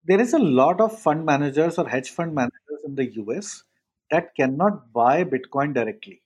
There 0.05 0.19
is 0.19 0.33
a 0.33 0.39
lot 0.39 0.81
of 0.81 0.99
fund 0.99 1.25
managers 1.25 1.77
or 1.77 1.87
hedge 1.87 2.09
fund 2.09 2.33
managers 2.33 2.81
in 2.85 2.95
the 2.95 3.05
US 3.15 3.63
that 4.09 4.35
cannot 4.35 4.91
buy 4.93 5.23
Bitcoin 5.23 5.73
directly, 5.73 6.21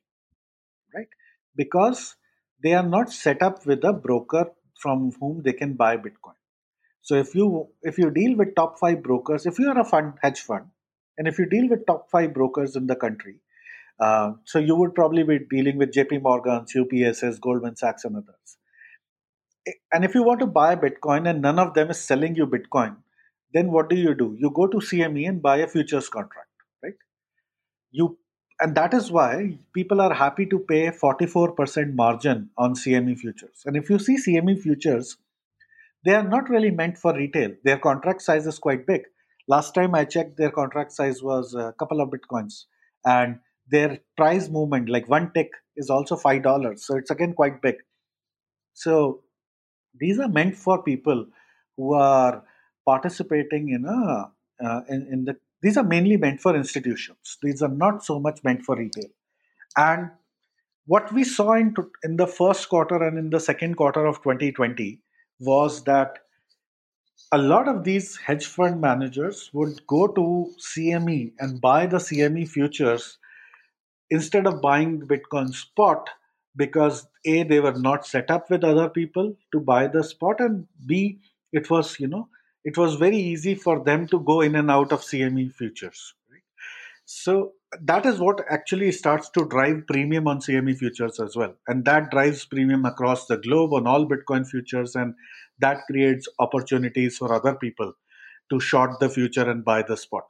right? 0.93 1.08
Because 1.56 2.16
they 2.64 2.74
are 2.74 2.88
not 2.88 3.12
set 3.12 3.41
up 3.41 3.66
with 3.66 3.84
a 3.84 3.93
broker 3.93 4.51
from 4.80 5.12
whom 5.20 5.41
they 5.43 5.53
can 5.53 5.74
buy 5.74 5.97
Bitcoin. 5.97 6.36
So 7.06 7.14
if 7.14 7.36
you 7.36 7.68
if 7.84 7.99
you 7.99 8.10
deal 8.10 8.36
with 8.36 8.56
top 8.56 8.80
five 8.80 9.03
brokers, 9.03 9.45
if 9.45 9.60
you 9.60 9.70
are 9.70 9.80
a 9.80 9.86
fund 9.86 10.14
hedge 10.24 10.39
fund, 10.41 10.66
and 11.20 11.28
if 11.28 11.38
you 11.38 11.45
deal 11.45 11.70
with 11.70 11.86
top 11.86 12.10
five 12.10 12.34
brokers 12.34 12.76
in 12.76 12.88
the 12.88 12.95
country, 12.95 13.36
uh, 13.99 14.32
so 14.43 14.58
you 14.58 14.76
would 14.76 14.95
probably 14.95 15.22
be 15.22 15.38
dealing 15.51 15.78
with 15.78 15.91
JP 15.91 16.24
Morgan's, 16.24 16.74
UBS's, 16.74 17.38
Goldman 17.38 17.76
Sachs, 17.76 18.06
and 18.06 18.16
others. 18.18 18.58
And 19.93 20.03
if 20.03 20.16
you 20.16 20.24
want 20.24 20.39
to 20.39 20.47
buy 20.47 20.76
Bitcoin 20.76 21.30
and 21.30 21.43
none 21.43 21.60
of 21.60 21.76
them 21.76 21.91
is 21.91 22.01
selling 22.01 22.36
you 22.36 22.47
Bitcoin, 22.47 22.95
then 23.53 23.72
what 23.72 23.88
do 23.88 23.95
you 23.95 24.16
do? 24.16 24.36
You 24.39 24.49
go 24.49 24.66
to 24.66 24.78
CME 24.78 25.30
and 25.30 25.43
buy 25.43 25.58
a 25.58 25.68
futures 25.68 26.10
contract, 26.10 26.49
right? 26.84 26.95
You 27.91 28.18
and 28.60 28.74
that 28.76 28.95
is 28.95 29.12
why 29.12 29.60
people 29.74 30.01
are 30.01 30.14
happy 30.14 30.47
to 30.47 30.58
pay 30.58 30.88
44% 30.89 31.93
margin 31.93 32.49
on 32.58 32.74
CME 32.74 33.20
futures. 33.20 33.62
And 33.66 33.76
if 33.76 33.89
you 33.91 33.99
see 33.99 34.18
CME 34.18 34.60
futures, 34.62 35.18
they 36.06 36.14
are 36.14 36.24
not 36.24 36.49
really 36.49 36.72
meant 36.72 36.97
for 36.97 37.14
retail. 37.14 37.51
Their 37.64 37.80
contract 37.80 38.22
size 38.22 38.45
is 38.45 38.60
quite 38.60 38.86
big. 38.86 39.01
Last 39.47 39.74
time 39.74 39.95
I 39.95 40.06
checked, 40.06 40.38
their 40.38 40.51
contract 40.51 40.91
size 40.91 41.22
was 41.22 41.53
a 41.56 41.74
couple 41.80 41.99
of 42.01 42.10
bitcoins, 42.10 42.66
and 43.06 43.39
their 43.68 43.99
price 44.16 44.49
movement, 44.49 44.89
like 44.89 45.10
one 45.10 45.32
tick, 45.34 45.49
is 45.76 45.89
also 45.89 46.16
five 46.16 46.43
dollars. 46.43 46.86
So 46.86 46.95
it's 46.97 47.12
again 47.12 47.34
quite 47.34 47.62
big. 47.62 47.76
So 48.74 49.24
these 49.99 50.20
are 50.20 50.30
meant 50.30 50.56
for 50.56 50.84
people 50.84 51.26
who 51.78 51.93
are 51.93 52.43
participating 52.86 53.70
in 53.70 53.86
a 53.86 54.32
uh, 54.64 54.82
in, 54.88 55.08
in 55.12 55.26
the 55.26 55.38
these 55.62 55.78
are 55.78 55.84
mainly 55.84 56.18
meant 56.18 56.41
for 56.41 56.56
institutions. 56.56 57.38
These 57.41 57.62
are 57.64 57.70
not 57.70 58.03
so 58.03 58.20
much 58.20 58.43
meant 58.43 58.64
for 58.64 58.76
retail. 58.76 59.10
And 59.76 60.12
what 60.86 61.12
we 61.12 61.24
saw 61.24 61.53
in, 61.53 61.74
in 62.03 62.18
the 62.18 62.28
first 62.28 62.70
quarter 62.70 63.01
and 63.01 63.18
in 63.18 63.32
the 63.32 63.39
second 63.39 63.76
quarter 63.76 64.06
of 64.06 64.18
2020 64.18 65.01
was 65.39 65.83
that 65.83 66.19
a 67.31 67.38
lot 67.38 67.67
of 67.67 67.83
these 67.83 68.17
hedge 68.17 68.45
fund 68.45 68.79
managers 68.79 69.49
would 69.53 69.86
go 69.88 70.07
to 70.07 70.51
CME 70.59 71.33
and 71.39 71.59
buy 71.59 71.86
the 71.86 71.97
CME 71.97 72.47
futures 72.47 73.17
instead 74.09 74.45
of 74.47 74.61
buying 74.61 75.01
Bitcoin 75.01 75.53
spot 75.53 76.09
because 76.55 77.07
A, 77.25 77.43
they 77.43 77.59
were 77.59 77.73
not 77.73 78.05
set 78.05 78.31
up 78.31 78.49
with 78.49 78.63
other 78.63 78.89
people 78.89 79.36
to 79.51 79.59
buy 79.59 79.88
the 79.88 80.03
spot, 80.03 80.39
and 80.39 80.67
B, 80.86 81.19
it 81.51 81.69
was, 81.69 81.99
you 81.99 82.07
know, 82.07 82.29
it 82.63 82.77
was 82.77 82.95
very 82.95 83.17
easy 83.17 83.55
for 83.55 83.83
them 83.83 84.07
to 84.07 84.19
go 84.19 84.41
in 84.41 84.55
and 84.55 84.71
out 84.71 84.91
of 84.91 85.01
CME 85.01 85.53
futures. 85.53 86.13
So 87.05 87.53
that 87.82 88.05
is 88.05 88.19
what 88.19 88.41
actually 88.49 88.91
starts 88.91 89.30
to 89.32 89.45
drive 89.45 89.88
premium 89.88 90.28
on 90.28 90.39
CME 90.39 90.78
futures 90.78 91.19
as 91.19 91.36
well. 91.36 91.53
And 91.67 91.86
that 91.86 92.11
drives 92.11 92.45
premium 92.45 92.86
across 92.86 93.28
the 93.28 93.38
globe 93.38 93.73
on 93.73 93.88
all 93.88 94.07
Bitcoin 94.07 94.47
futures. 94.47 94.95
And 94.95 95.15
that 95.59 95.82
creates 95.89 96.28
opportunities 96.39 97.17
for 97.17 97.34
other 97.34 97.55
people 97.55 97.93
to 98.51 98.59
short 98.59 98.99
the 98.99 99.09
future 99.09 99.49
and 99.49 99.63
buy 99.63 99.82
the 99.82 99.97
spot. 99.97 100.23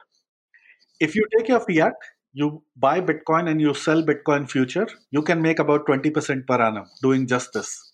If 1.00 1.14
you 1.14 1.26
take 1.36 1.48
your 1.48 1.60
fiat, 1.60 1.94
you 2.32 2.62
buy 2.76 3.00
Bitcoin 3.00 3.50
and 3.50 3.60
you 3.60 3.74
sell 3.74 4.02
Bitcoin 4.02 4.48
future, 4.50 4.86
you 5.10 5.22
can 5.22 5.42
make 5.42 5.58
about 5.58 5.86
20% 5.86 6.46
per 6.46 6.60
annum 6.60 6.86
doing 7.02 7.26
just 7.26 7.52
this. 7.52 7.92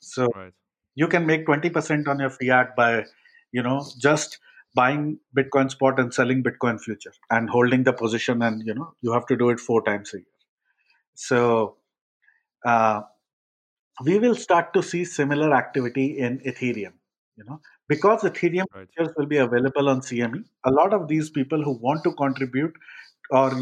So 0.00 0.28
right. 0.34 0.52
you 0.94 1.08
can 1.08 1.26
make 1.26 1.46
20% 1.46 2.08
on 2.08 2.20
your 2.20 2.30
fiat 2.30 2.76
by 2.76 3.04
you 3.52 3.62
know 3.62 3.86
just 3.98 4.38
buying 4.74 5.18
bitcoin 5.36 5.70
spot 5.70 6.00
and 6.00 6.12
selling 6.12 6.42
bitcoin 6.42 6.80
future 6.80 7.12
and 7.30 7.48
holding 7.48 7.84
the 7.84 7.92
position 7.92 8.42
and 8.42 8.66
you 8.66 8.74
know 8.74 8.92
you 9.02 9.12
have 9.12 9.26
to 9.26 9.36
do 9.36 9.50
it 9.50 9.60
four 9.60 9.82
times 9.82 10.12
a 10.14 10.18
year. 10.18 10.26
So 11.14 11.76
uh, 12.64 13.02
we 14.04 14.18
will 14.18 14.34
start 14.34 14.72
to 14.74 14.82
see 14.82 15.04
similar 15.04 15.54
activity 15.54 16.18
in 16.18 16.38
ethereum 16.40 16.94
you 17.36 17.44
know 17.44 17.60
because 17.88 18.22
ethereum 18.22 18.66
right. 18.74 18.88
futures 18.96 19.14
will 19.16 19.26
be 19.26 19.36
available 19.36 19.88
on 19.88 20.00
cme 20.00 20.42
a 20.64 20.70
lot 20.70 20.92
of 20.92 21.06
these 21.08 21.30
people 21.30 21.62
who 21.62 21.72
want 21.80 22.02
to 22.02 22.12
contribute 22.14 22.74
or 23.30 23.52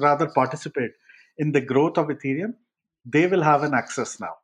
rather 0.00 0.26
participate 0.28 0.92
in 1.38 1.52
the 1.52 1.60
growth 1.60 1.98
of 1.98 2.08
ethereum 2.08 2.54
they 3.04 3.26
will 3.26 3.42
have 3.42 3.62
an 3.62 3.74
access 3.74 4.20
now 4.20 4.34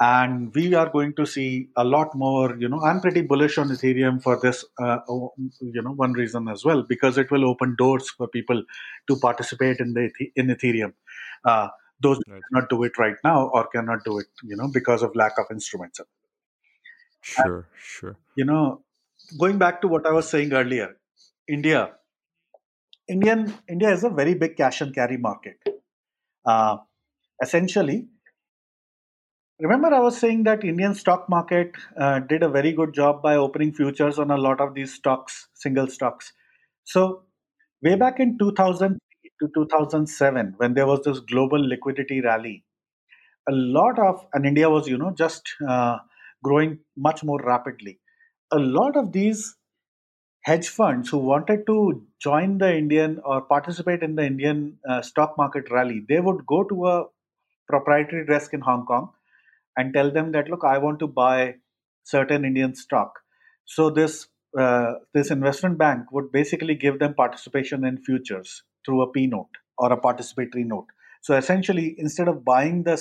and 0.00 0.54
we 0.54 0.74
are 0.74 0.88
going 0.88 1.12
to 1.14 1.26
see 1.26 1.68
a 1.76 1.84
lot 1.84 2.14
more 2.14 2.56
you 2.56 2.68
know 2.68 2.80
i'm 2.82 3.00
pretty 3.00 3.20
bullish 3.20 3.58
on 3.58 3.68
ethereum 3.68 4.22
for 4.22 4.38
this 4.40 4.64
uh, 4.80 4.98
you 5.60 5.82
know 5.82 5.90
one 5.90 6.12
reason 6.12 6.48
as 6.48 6.64
well 6.64 6.82
because 6.82 7.18
it 7.18 7.30
will 7.30 7.44
open 7.44 7.74
doors 7.76 8.08
for 8.10 8.28
people 8.28 8.62
to 9.08 9.16
participate 9.16 9.80
in 9.80 9.94
the 9.94 10.10
in 10.36 10.48
ethereum. 10.48 10.92
Uh, 11.44 11.68
those 12.00 12.20
right. 12.28 12.40
cannot 12.48 12.68
do 12.68 12.84
it 12.84 12.96
right 12.96 13.16
now 13.24 13.48
or 13.48 13.66
cannot 13.68 14.04
do 14.04 14.18
it 14.18 14.26
you 14.44 14.56
know 14.56 14.68
because 14.72 15.02
of 15.02 15.16
lack 15.16 15.32
of 15.38 15.46
instruments. 15.50 16.00
Sure 17.20 17.56
and, 17.56 17.64
sure. 17.82 18.16
you 18.36 18.44
know 18.44 18.82
going 19.38 19.58
back 19.58 19.80
to 19.82 19.88
what 19.88 20.06
i 20.06 20.12
was 20.12 20.28
saying 20.28 20.52
earlier 20.52 20.96
india 21.48 21.90
indian 23.08 23.52
india 23.68 23.90
is 23.90 24.04
a 24.04 24.10
very 24.10 24.34
big 24.34 24.56
cash 24.56 24.80
and 24.80 24.94
carry 24.94 25.16
market. 25.16 25.56
Uh, 26.46 26.76
essentially 27.42 28.06
remember 29.64 29.88
i 29.94 30.00
was 30.04 30.16
saying 30.22 30.42
that 30.46 30.64
indian 30.70 30.94
stock 31.00 31.28
market 31.34 31.76
uh, 32.04 32.18
did 32.30 32.42
a 32.42 32.48
very 32.56 32.72
good 32.80 32.92
job 32.98 33.22
by 33.22 33.34
opening 33.36 33.72
futures 33.78 34.18
on 34.24 34.30
a 34.30 34.36
lot 34.46 34.60
of 34.60 34.74
these 34.74 34.94
stocks 34.94 35.48
single 35.54 35.86
stocks. 35.88 36.32
So 36.84 37.24
way 37.82 37.94
back 37.96 38.20
in 38.20 38.38
2000 38.38 38.98
to 39.40 39.48
2007 39.54 40.54
when 40.58 40.74
there 40.74 40.86
was 40.86 41.02
this 41.04 41.20
global 41.20 41.60
liquidity 41.74 42.20
rally 42.20 42.64
a 43.48 43.52
lot 43.78 43.98
of 44.08 44.26
and 44.34 44.46
india 44.52 44.70
was 44.76 44.88
you 44.88 44.98
know 44.98 45.12
just 45.24 45.54
uh, 45.68 45.98
growing 46.44 46.78
much 46.96 47.24
more 47.24 47.40
rapidly. 47.42 48.00
A 48.52 48.58
lot 48.58 48.96
of 48.96 49.12
these 49.12 49.56
hedge 50.42 50.68
funds 50.68 51.10
who 51.10 51.18
wanted 51.18 51.66
to 51.66 51.76
join 52.28 52.58
the 52.58 52.70
indian 52.82 53.20
or 53.24 53.40
participate 53.54 54.02
in 54.02 54.16
the 54.16 54.26
indian 54.32 54.60
uh, 54.90 55.02
stock 55.10 55.36
market 55.42 55.70
rally 55.76 56.00
they 56.08 56.20
would 56.28 56.44
go 56.54 56.64
to 56.72 56.86
a 56.94 56.96
proprietary 57.74 58.26
desk 58.32 58.54
in 58.54 58.60
hong 58.70 58.84
kong 58.92 59.08
and 59.76 59.92
tell 59.94 60.10
them 60.10 60.32
that 60.32 60.48
look 60.48 60.64
i 60.64 60.78
want 60.78 60.98
to 60.98 61.06
buy 61.06 61.54
certain 62.04 62.44
indian 62.44 62.74
stock. 62.74 63.20
So 63.64 63.90
this 63.90 64.28
uh, 64.58 64.94
this 65.12 65.30
investment 65.30 65.76
bank 65.78 66.10
would 66.10 66.32
basically 66.32 66.74
give 66.74 66.98
them 66.98 67.14
participation 67.14 67.84
in 67.84 67.98
futures 67.98 68.62
through 68.84 69.02
a 69.02 69.10
p 69.12 69.26
note 69.26 69.60
or 69.76 69.92
a 69.92 70.00
participatory 70.00 70.64
note. 70.64 70.86
So 71.20 71.34
essentially 71.34 71.94
instead 71.98 72.28
of 72.28 72.44
buying 72.44 72.82
the 72.84 72.96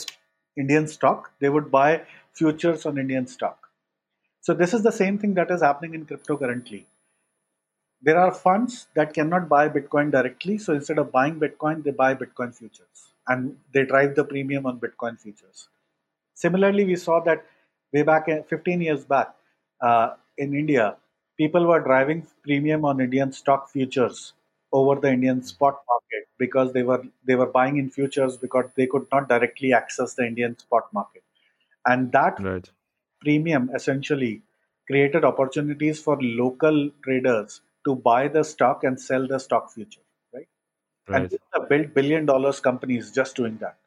indian 0.58 0.88
stock 0.88 1.32
they 1.40 1.50
would 1.50 1.72
buy 1.72 2.02
futures 2.34 2.86
on 2.86 2.98
indian 2.98 3.28
stock. 3.28 3.70
So 4.42 4.54
this 4.54 4.74
is 4.74 4.84
the 4.84 4.92
same 4.92 5.18
thing 5.18 5.34
that 5.36 5.52
is 5.52 5.62
happening 5.62 5.94
in 5.94 6.06
crypto 6.06 6.38
currently 6.38 6.86
there 8.02 8.20
are 8.20 8.32
funds 8.32 8.88
that 8.96 9.14
cannot 9.14 9.50
buy 9.50 9.68
bitcoin 9.68 10.12
directly 10.12 10.58
so 10.58 10.74
instead 10.74 11.00
of 11.00 11.12
buying 11.12 11.40
bitcoin 11.40 11.84
they 11.84 11.92
buy 11.92 12.14
bitcoin 12.14 12.54
futures 12.56 13.00
and 13.28 13.56
they 13.74 13.84
drive 13.86 14.14
the 14.16 14.24
premium 14.24 14.66
on 14.66 14.80
bitcoin 14.80 15.20
futures 15.20 15.68
Similarly, 16.38 16.86
we 16.86 16.96
saw 16.96 17.20
that 17.22 17.46
way 17.92 18.04
back 18.04 18.28
15 18.48 18.82
years 18.82 19.04
back 19.06 19.34
uh, 19.82 20.10
in 20.38 20.54
India, 20.54 20.98
people 21.36 21.66
were 21.66 21.80
driving 21.80 22.28
premium 22.44 22.86
on 22.86 23.02
Indian 23.02 23.32
stock 23.32 23.70
futures 23.70 24.34
over 24.72 25.00
the 25.00 25.12
Indian 25.12 25.42
spot 25.42 25.80
market 25.90 26.28
because 26.38 26.74
they 26.74 26.84
were 26.84 27.02
they 27.26 27.36
were 27.36 27.48
buying 27.48 27.78
in 27.78 27.90
futures 27.90 28.38
because 28.38 28.66
they 28.76 28.86
could 28.86 29.08
not 29.12 29.28
directly 29.30 29.74
access 29.74 30.14
the 30.14 30.28
Indian 30.28 30.58
spot 30.60 30.94
market, 30.94 31.24
and 31.88 32.12
that 32.12 32.40
right. 32.40 32.70
premium 33.22 33.72
essentially 33.74 34.44
created 34.86 35.26
opportunities 35.26 36.00
for 36.00 36.22
local 36.22 36.92
traders 37.04 37.62
to 37.86 37.96
buy 37.96 38.28
the 38.28 38.44
stock 38.44 38.84
and 38.84 39.02
sell 39.02 39.28
the 39.28 39.40
stock 39.40 39.72
future, 39.72 40.06
right? 40.36 40.48
right. 41.08 41.32
And 41.32 41.70
build 41.70 41.96
billion 41.96 42.28
dollars 42.28 42.60
companies 42.60 43.12
just 43.12 43.36
doing 43.36 43.58
that. 43.58 43.78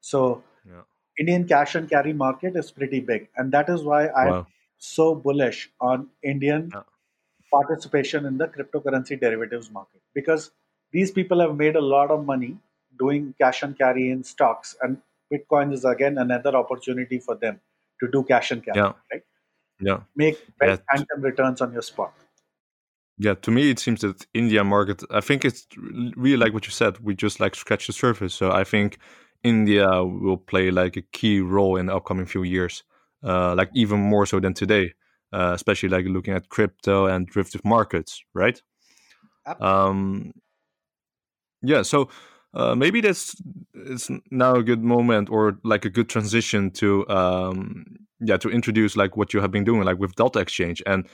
So 0.00 0.42
yeah 0.64 0.82
Indian 1.18 1.46
cash 1.46 1.74
and 1.74 1.88
carry 1.88 2.12
market 2.12 2.56
is 2.56 2.70
pretty 2.70 3.00
big, 3.00 3.28
and 3.36 3.52
that 3.52 3.68
is 3.68 3.82
why 3.82 4.08
I'm 4.08 4.28
Wow. 4.30 4.46
so 4.78 5.14
bullish 5.14 5.70
on 5.80 6.08
Indian 6.22 6.70
Yeah. 6.74 6.82
participation 7.50 8.24
in 8.24 8.38
the 8.38 8.48
cryptocurrency 8.48 9.20
derivatives 9.20 9.70
market 9.70 10.00
because 10.14 10.50
these 10.92 11.10
people 11.10 11.40
have 11.40 11.56
made 11.56 11.76
a 11.76 11.80
lot 11.80 12.10
of 12.10 12.24
money 12.24 12.58
doing 12.98 13.34
cash 13.38 13.62
and 13.62 13.76
carry 13.76 14.10
in 14.10 14.24
stocks, 14.24 14.76
and 14.80 15.00
Bitcoin 15.32 15.72
is 15.72 15.84
again 15.84 16.18
another 16.18 16.54
opportunity 16.56 17.18
for 17.18 17.34
them 17.34 17.60
to 18.00 18.08
do 18.08 18.22
cash 18.22 18.50
and 18.50 18.64
carry, 18.64 18.78
Yeah. 18.78 18.92
right? 19.12 19.22
Yeah. 19.80 20.00
Make 20.14 20.38
Yeah. 20.60 20.76
very 20.88 21.06
returns 21.30 21.60
on 21.60 21.72
your 21.72 21.82
spot. 21.82 22.12
Yeah, 23.18 23.34
to 23.34 23.50
me 23.50 23.70
it 23.70 23.78
seems 23.78 24.00
that 24.00 24.26
India 24.34 24.64
market. 24.64 25.02
I 25.10 25.20
think 25.20 25.44
it's 25.44 25.66
really 26.16 26.36
like 26.36 26.52
what 26.52 26.66
you 26.66 26.72
said. 26.72 26.98
We 27.00 27.14
just 27.14 27.40
like 27.40 27.54
scratch 27.54 27.86
the 27.86 27.92
surface. 27.92 28.34
So 28.34 28.50
I 28.50 28.64
think 28.64 28.98
India 29.44 30.04
will 30.04 30.36
play 30.36 30.70
like 30.70 30.96
a 30.96 31.02
key 31.02 31.40
role 31.40 31.76
in 31.76 31.86
the 31.86 31.94
upcoming 31.94 32.26
few 32.26 32.42
years, 32.42 32.84
uh, 33.24 33.54
like 33.54 33.70
even 33.74 34.00
more 34.00 34.26
so 34.26 34.40
than 34.40 34.54
today, 34.54 34.92
uh, 35.32 35.52
especially 35.54 35.88
like 35.88 36.06
looking 36.06 36.34
at 36.34 36.48
crypto 36.48 37.06
and 37.06 37.26
derivative 37.28 37.64
markets, 37.64 38.22
right? 38.34 38.60
Um, 39.60 40.32
yeah, 41.62 41.82
so 41.82 42.08
uh, 42.54 42.74
maybe 42.74 43.00
that's 43.00 43.34
it's 43.74 44.10
now 44.30 44.54
a 44.54 44.62
good 44.62 44.82
moment 44.82 45.30
or 45.30 45.58
like 45.64 45.84
a 45.84 45.90
good 45.90 46.08
transition 46.08 46.70
to 46.70 47.08
um, 47.08 47.84
yeah 48.20 48.36
to 48.36 48.50
introduce 48.50 48.96
like 48.96 49.16
what 49.16 49.32
you 49.32 49.40
have 49.40 49.50
been 49.50 49.64
doing 49.64 49.82
like 49.82 49.98
with 49.98 50.14
Delta 50.14 50.38
Exchange 50.38 50.82
and 50.86 51.08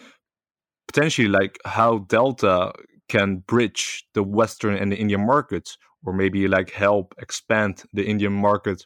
potentially 0.89 1.29
like 1.29 1.59
how 1.65 1.99
Delta 1.99 2.73
can 3.09 3.39
bridge 3.47 4.05
the 4.15 4.23
Western 4.23 4.75
and 4.75 4.93
the 4.93 4.97
Indian 4.97 5.25
markets, 5.25 5.79
or 6.05 6.13
maybe 6.13 6.49
like 6.49 6.71
help 6.71 7.15
expand 7.19 7.85
the 7.93 8.05
Indian 8.07 8.33
market 8.33 8.85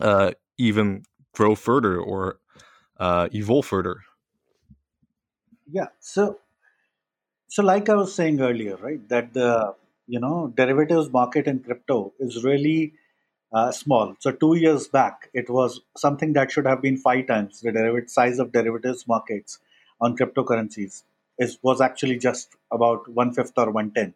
uh, 0.00 0.32
even 0.58 1.02
grow 1.34 1.54
further 1.54 1.98
or 1.98 2.38
uh, 2.98 3.28
evolve 3.32 3.66
further. 3.66 4.02
Yeah. 5.70 5.88
So, 6.00 6.38
so 7.48 7.62
like 7.62 7.88
I 7.88 7.94
was 7.94 8.14
saying 8.14 8.40
earlier, 8.40 8.76
right, 8.76 9.06
that 9.08 9.34
the 9.34 9.74
you 10.06 10.20
know 10.20 10.52
derivatives 10.56 11.10
market 11.10 11.46
in 11.46 11.60
crypto 11.60 12.12
is 12.20 12.44
really 12.44 12.94
uh, 13.52 13.72
small. 13.72 14.14
So 14.20 14.32
two 14.32 14.56
years 14.56 14.88
back, 14.88 15.30
it 15.34 15.50
was 15.50 15.80
something 15.96 16.32
that 16.34 16.50
should 16.50 16.66
have 16.66 16.82
been 16.82 16.96
five 16.96 17.26
times 17.26 17.60
the 17.60 17.72
derivative 17.72 18.10
size 18.10 18.38
of 18.38 18.52
derivatives 18.52 19.06
markets 19.08 19.58
on 20.00 20.16
cryptocurrencies. 20.16 21.02
Is 21.38 21.58
was 21.62 21.82
actually 21.82 22.18
just 22.18 22.56
about 22.72 23.08
one 23.10 23.32
fifth 23.32 23.52
or 23.58 23.70
one 23.70 23.90
tenth. 23.90 24.14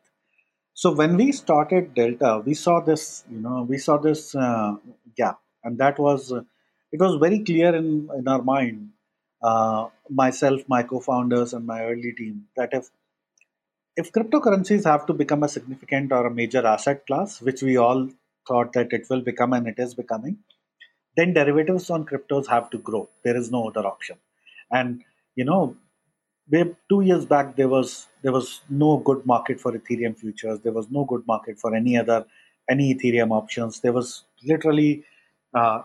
So 0.75 0.93
when 0.95 1.17
we 1.17 1.33
started 1.33 1.95
Delta, 1.95 2.43
we 2.45 2.55
saw 2.55 2.81
this, 2.81 3.25
you 3.31 3.39
know, 3.39 3.63
we 3.69 3.79
saw 3.79 3.99
this 3.99 4.35
uh, 4.35 4.77
gap, 5.17 5.41
and 5.65 5.79
that 5.79 5.99
was 5.99 6.33
uh, 6.33 6.43
it 6.93 7.01
was 7.01 7.17
very 7.17 7.41
clear 7.41 7.75
in 7.75 8.09
in 8.17 8.27
our 8.29 8.43
mind, 8.43 8.91
uh, 9.43 9.89
myself, 10.09 10.63
my 10.69 10.83
co-founders, 10.83 11.53
and 11.53 11.67
my 11.67 11.85
early 11.85 12.13
team, 12.13 12.47
that 12.57 12.71
if 12.73 12.91
if 13.97 14.13
cryptocurrencies 14.13 14.85
have 14.85 15.07
to 15.07 15.13
become 15.13 15.43
a 15.43 15.49
significant 15.49 16.13
or 16.13 16.27
a 16.27 16.31
major 16.31 16.67
asset 16.67 17.07
class, 17.07 17.41
which 17.43 17.63
we 17.63 17.77
all 17.77 18.09
thought 18.49 18.73
that 18.73 18.93
it 18.93 19.07
will 19.11 19.21
become 19.21 19.53
and 19.53 19.67
it 19.69 19.79
is 19.79 19.95
becoming, 19.95 20.39
then 21.17 21.35
derivatives 21.35 21.91
on 21.91 22.07
cryptos 22.07 22.47
have 22.49 22.71
to 22.71 22.79
grow. 22.79 23.09
There 23.25 23.37
is 23.37 23.51
no 23.51 23.69
other 23.69 23.87
option. 23.87 24.19
And 24.71 25.05
you 25.37 25.45
know, 25.45 25.77
we- 26.51 26.75
two 26.89 27.01
years 27.03 27.25
back 27.27 27.57
there 27.57 27.69
was 27.69 28.09
there 28.23 28.33
was 28.33 28.61
no 28.69 28.99
good 28.99 29.25
market 29.27 29.61
for 29.61 29.73
Ethereum 29.73 30.17
futures. 30.19 30.61
There 30.61 30.73
was 30.73 30.91
no 30.91 31.05
good 31.05 31.27
market 31.27 31.59
for 31.59 31.75
any 31.75 31.97
other 31.97 32.27
any 32.69 32.95
Ethereum 32.95 33.31
options. 33.33 33.81
There 33.81 33.93
was 33.93 34.25
literally 34.45 35.05
uh, 35.55 35.83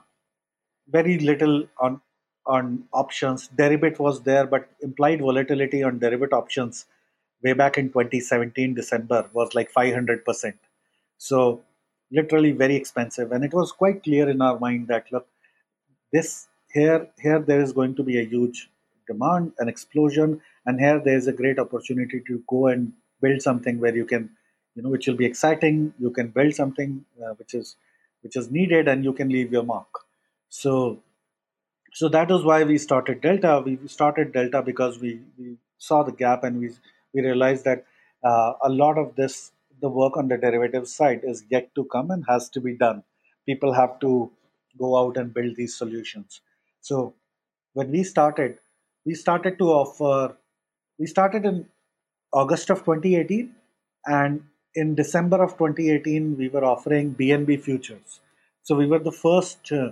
very 0.89 1.17
little 1.19 1.67
on 1.79 2.01
on 2.47 2.83
options. 2.93 3.49
Deribit 3.57 3.99
was 3.99 4.21
there, 4.23 4.45
but 4.45 4.69
implied 4.81 5.21
volatility 5.21 5.83
on 5.83 5.99
Deribit 5.99 6.33
options 6.33 6.85
way 7.43 7.53
back 7.53 7.77
in 7.77 7.89
2017 7.91 8.73
December 8.75 9.29
was 9.33 9.53
like 9.55 9.71
500%. 9.71 10.55
So 11.17 11.63
literally 12.11 12.51
very 12.51 12.75
expensive, 12.75 13.31
and 13.31 13.43
it 13.43 13.53
was 13.53 13.71
quite 13.71 14.03
clear 14.03 14.29
in 14.29 14.41
our 14.41 14.59
mind 14.59 14.87
that 14.89 15.11
look, 15.11 15.27
this 16.13 16.47
here 16.73 17.07
here 17.21 17.39
there 17.39 17.61
is 17.61 17.73
going 17.73 17.95
to 17.95 18.03
be 18.03 18.19
a 18.19 18.25
huge 18.25 18.69
demand, 19.07 19.53
an 19.59 19.69
explosion, 19.69 20.41
and 20.65 20.79
here 20.79 20.99
there 20.99 21.17
is 21.17 21.27
a 21.27 21.33
great 21.33 21.59
opportunity 21.59 22.21
to 22.27 22.43
go 22.47 22.67
and 22.67 22.93
build 23.21 23.41
something 23.41 23.79
where 23.79 23.95
you 23.95 24.05
can, 24.05 24.29
you 24.75 24.81
know, 24.83 24.89
which 24.89 25.07
will 25.07 25.15
be 25.15 25.25
exciting. 25.25 25.93
You 25.99 26.11
can 26.11 26.29
build 26.29 26.53
something 26.53 27.05
uh, 27.23 27.33
which 27.35 27.53
is 27.53 27.75
which 28.21 28.35
is 28.35 28.49
needed, 28.51 28.87
and 28.87 29.03
you 29.03 29.13
can 29.13 29.29
leave 29.29 29.51
your 29.51 29.63
mark. 29.63 29.87
So 30.49 31.01
so 31.93 32.09
that 32.09 32.31
is 32.31 32.43
why 32.43 32.63
we 32.63 32.77
started 32.77 33.21
delta 33.21 33.61
we 33.65 33.73
started 33.87 34.31
delta 34.33 34.61
because 34.61 34.99
we, 34.99 35.21
we 35.37 35.57
saw 35.77 36.03
the 36.03 36.11
gap 36.11 36.43
and 36.43 36.59
we 36.59 36.69
we 37.13 37.21
realized 37.21 37.63
that 37.65 37.85
uh, 38.23 38.53
a 38.63 38.69
lot 38.69 38.97
of 38.97 39.15
this 39.15 39.51
the 39.81 39.89
work 39.89 40.17
on 40.17 40.27
the 40.27 40.37
derivative 40.37 40.87
side 40.87 41.21
is 41.23 41.43
yet 41.49 41.73
to 41.75 41.83
come 41.85 42.11
and 42.11 42.25
has 42.27 42.49
to 42.49 42.61
be 42.61 42.73
done 42.75 43.03
people 43.45 43.73
have 43.73 43.99
to 43.99 44.31
go 44.77 44.97
out 44.97 45.17
and 45.17 45.33
build 45.33 45.55
these 45.55 45.77
solutions 45.77 46.41
so 46.81 47.13
when 47.73 47.91
we 47.91 48.03
started 48.03 48.57
we 49.05 49.13
started 49.13 49.57
to 49.57 49.65
offer 49.81 50.35
we 50.99 51.05
started 51.05 51.45
in 51.45 51.65
august 52.33 52.69
of 52.69 52.79
2018 52.79 53.53
and 54.05 54.43
in 54.75 54.95
december 54.95 55.41
of 55.43 55.51
2018 55.57 56.37
we 56.37 56.49
were 56.49 56.65
offering 56.65 57.13
bnb 57.15 57.61
futures 57.61 58.19
so 58.65 58.75
we 58.75 58.87
were 58.87 58.99
the 58.99 59.11
first 59.11 59.71
uh, 59.71 59.91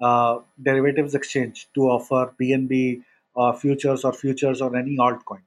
uh, 0.00 0.40
derivatives 0.62 1.14
exchange 1.14 1.68
to 1.74 1.82
offer 1.82 2.34
BNB 2.40 3.02
uh, 3.36 3.52
futures 3.52 4.04
or 4.04 4.12
futures 4.12 4.60
on 4.60 4.76
any 4.76 4.96
altcoin, 4.96 5.42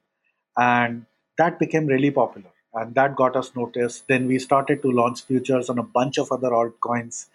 and 0.56 1.06
that 1.38 1.58
became 1.58 1.86
really 1.86 2.10
popular, 2.10 2.50
and 2.74 2.94
that 2.94 3.16
got 3.16 3.36
us 3.36 3.54
noticed. 3.56 4.08
Then 4.08 4.26
we 4.26 4.38
started 4.38 4.82
to 4.82 4.90
launch 4.90 5.24
futures 5.24 5.70
on 5.70 5.78
a 5.78 5.82
bunch 5.82 6.18
of 6.18 6.30
other 6.32 6.50
altcoins. 6.50 7.26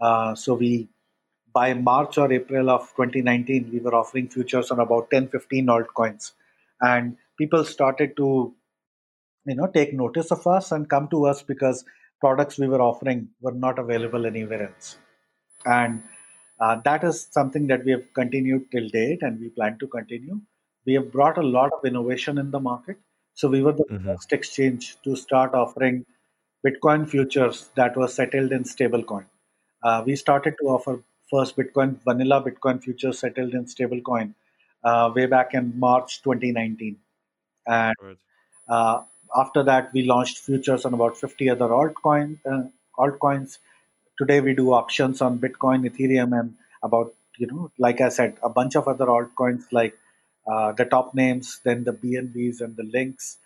Uh, 0.00 0.34
so 0.34 0.54
we, 0.54 0.88
by 1.52 1.74
March 1.74 2.16
or 2.18 2.32
April 2.32 2.70
of 2.70 2.88
2019, 2.96 3.70
we 3.72 3.78
were 3.80 3.94
offering 3.94 4.28
futures 4.28 4.70
on 4.70 4.80
about 4.80 5.10
10, 5.10 5.28
15 5.28 5.66
altcoins, 5.66 6.32
and 6.80 7.16
people 7.38 7.64
started 7.64 8.16
to, 8.16 8.54
you 9.46 9.54
know, 9.54 9.66
take 9.66 9.92
notice 9.94 10.30
of 10.30 10.46
us 10.46 10.72
and 10.72 10.88
come 10.90 11.08
to 11.08 11.26
us 11.26 11.42
because 11.42 11.84
products 12.20 12.58
we 12.58 12.68
were 12.68 12.80
offering 12.80 13.28
were 13.40 13.52
not 13.52 13.78
available 13.78 14.26
anywhere 14.26 14.68
else. 14.68 14.98
And 15.66 16.02
uh, 16.60 16.80
that 16.84 17.04
is 17.04 17.28
something 17.30 17.66
that 17.68 17.84
we 17.84 17.92
have 17.92 18.12
continued 18.14 18.70
till 18.70 18.88
date 18.88 19.22
and 19.22 19.40
we 19.40 19.50
plan 19.50 19.78
to 19.78 19.86
continue. 19.86 20.40
We 20.86 20.94
have 20.94 21.12
brought 21.12 21.38
a 21.38 21.42
lot 21.42 21.72
of 21.72 21.84
innovation 21.84 22.38
in 22.38 22.50
the 22.50 22.60
market. 22.60 22.98
So 23.34 23.48
we 23.48 23.62
were 23.62 23.72
the 23.72 23.84
Mhm. 23.90 24.04
first 24.04 24.32
exchange 24.32 24.96
to 25.02 25.16
start 25.16 25.54
offering 25.54 26.06
bitcoin 26.66 27.08
futures 27.08 27.70
that 27.76 27.96
were 27.96 28.08
settled 28.08 28.52
in 28.52 28.64
stablecoin. 28.64 29.26
Uh, 29.82 30.02
we 30.06 30.16
started 30.16 30.54
to 30.60 30.68
offer 30.68 31.02
first 31.30 31.56
bitcoin 31.56 31.96
vanilla 32.04 32.42
bitcoin 32.42 32.82
futures 32.82 33.18
settled 33.18 33.54
in 33.54 33.64
stablecoin 33.64 34.34
uh, 34.88 35.12
way 35.14 35.26
back 35.26 35.54
in 35.54 35.72
march 35.86 36.22
2019 36.22 36.96
and 37.66 37.96
uh, 38.68 39.02
after 39.36 39.62
that, 39.64 39.92
we 39.92 40.04
launched 40.04 40.38
futures 40.38 40.84
on 40.84 40.94
about 40.94 41.16
50 41.16 41.50
other 41.50 41.68
altcoin 41.68 42.38
uh, 42.50 42.62
altcoins. 42.98 43.58
Today, 44.18 44.40
we 44.40 44.54
do 44.54 44.72
options 44.72 45.20
on 45.20 45.38
Bitcoin, 45.38 45.88
Ethereum, 45.88 46.38
and 46.38 46.54
about 46.82 47.12
you 47.38 47.46
know, 47.46 47.70
like 47.78 48.00
I 48.00 48.08
said, 48.08 48.38
a 48.42 48.48
bunch 48.48 48.76
of 48.76 48.88
other 48.88 49.06
altcoins 49.06 49.64
like 49.72 49.98
uh, 50.46 50.72
the 50.72 50.86
top 50.86 51.14
names, 51.14 51.60
then 51.64 51.84
the 51.84 51.92
BNBs 51.92 52.60
and 52.60 52.76
the 52.76 52.84
links. 52.84 53.38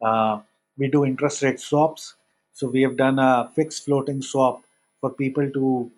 Uh, 0.00 0.40
we 0.78 0.88
do 0.88 1.04
interest 1.04 1.42
rate 1.42 1.60
swaps. 1.60 2.14
So 2.52 2.68
we 2.68 2.82
have 2.82 2.96
done 2.96 3.18
a 3.18 3.50
fixed 3.54 3.84
floating 3.84 4.22
swap 4.22 4.62
for 5.00 5.10
people 5.10 5.50
to 5.50 5.90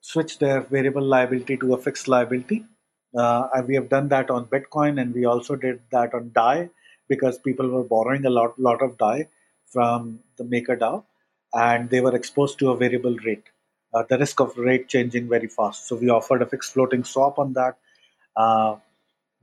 switch 0.00 0.38
their 0.38 0.60
variable 0.60 1.02
liability 1.02 1.56
to 1.58 1.74
a 1.74 1.78
fixed 1.78 2.08
liability. 2.08 2.64
Uh, 3.16 3.48
we 3.66 3.74
have 3.74 3.88
done 3.88 4.08
that 4.08 4.30
on 4.30 4.46
Bitcoin, 4.46 5.00
and 5.00 5.14
we 5.14 5.24
also 5.24 5.56
did 5.56 5.80
that 5.90 6.14
on 6.14 6.30
DAI 6.34 6.70
because 7.08 7.38
people 7.38 7.68
were 7.68 7.84
borrowing 7.84 8.26
a 8.26 8.30
lot, 8.30 8.58
lot 8.58 8.82
of 8.82 8.98
DAI 8.98 9.28
from 9.66 10.20
the 10.36 10.44
MakerDAO, 10.44 11.04
and 11.54 11.90
they 11.90 12.00
were 12.00 12.14
exposed 12.14 12.58
to 12.58 12.70
a 12.70 12.76
variable 12.76 13.16
rate, 13.24 13.44
uh, 13.94 14.02
the 14.08 14.18
risk 14.18 14.40
of 14.40 14.56
rate 14.56 14.88
changing 14.88 15.28
very 15.28 15.48
fast. 15.48 15.88
So 15.88 15.96
we 15.96 16.10
offered 16.10 16.42
a 16.42 16.46
fixed 16.46 16.72
floating 16.74 17.04
swap 17.04 17.38
on 17.38 17.54
that. 17.54 17.76
Uh, 18.36 18.76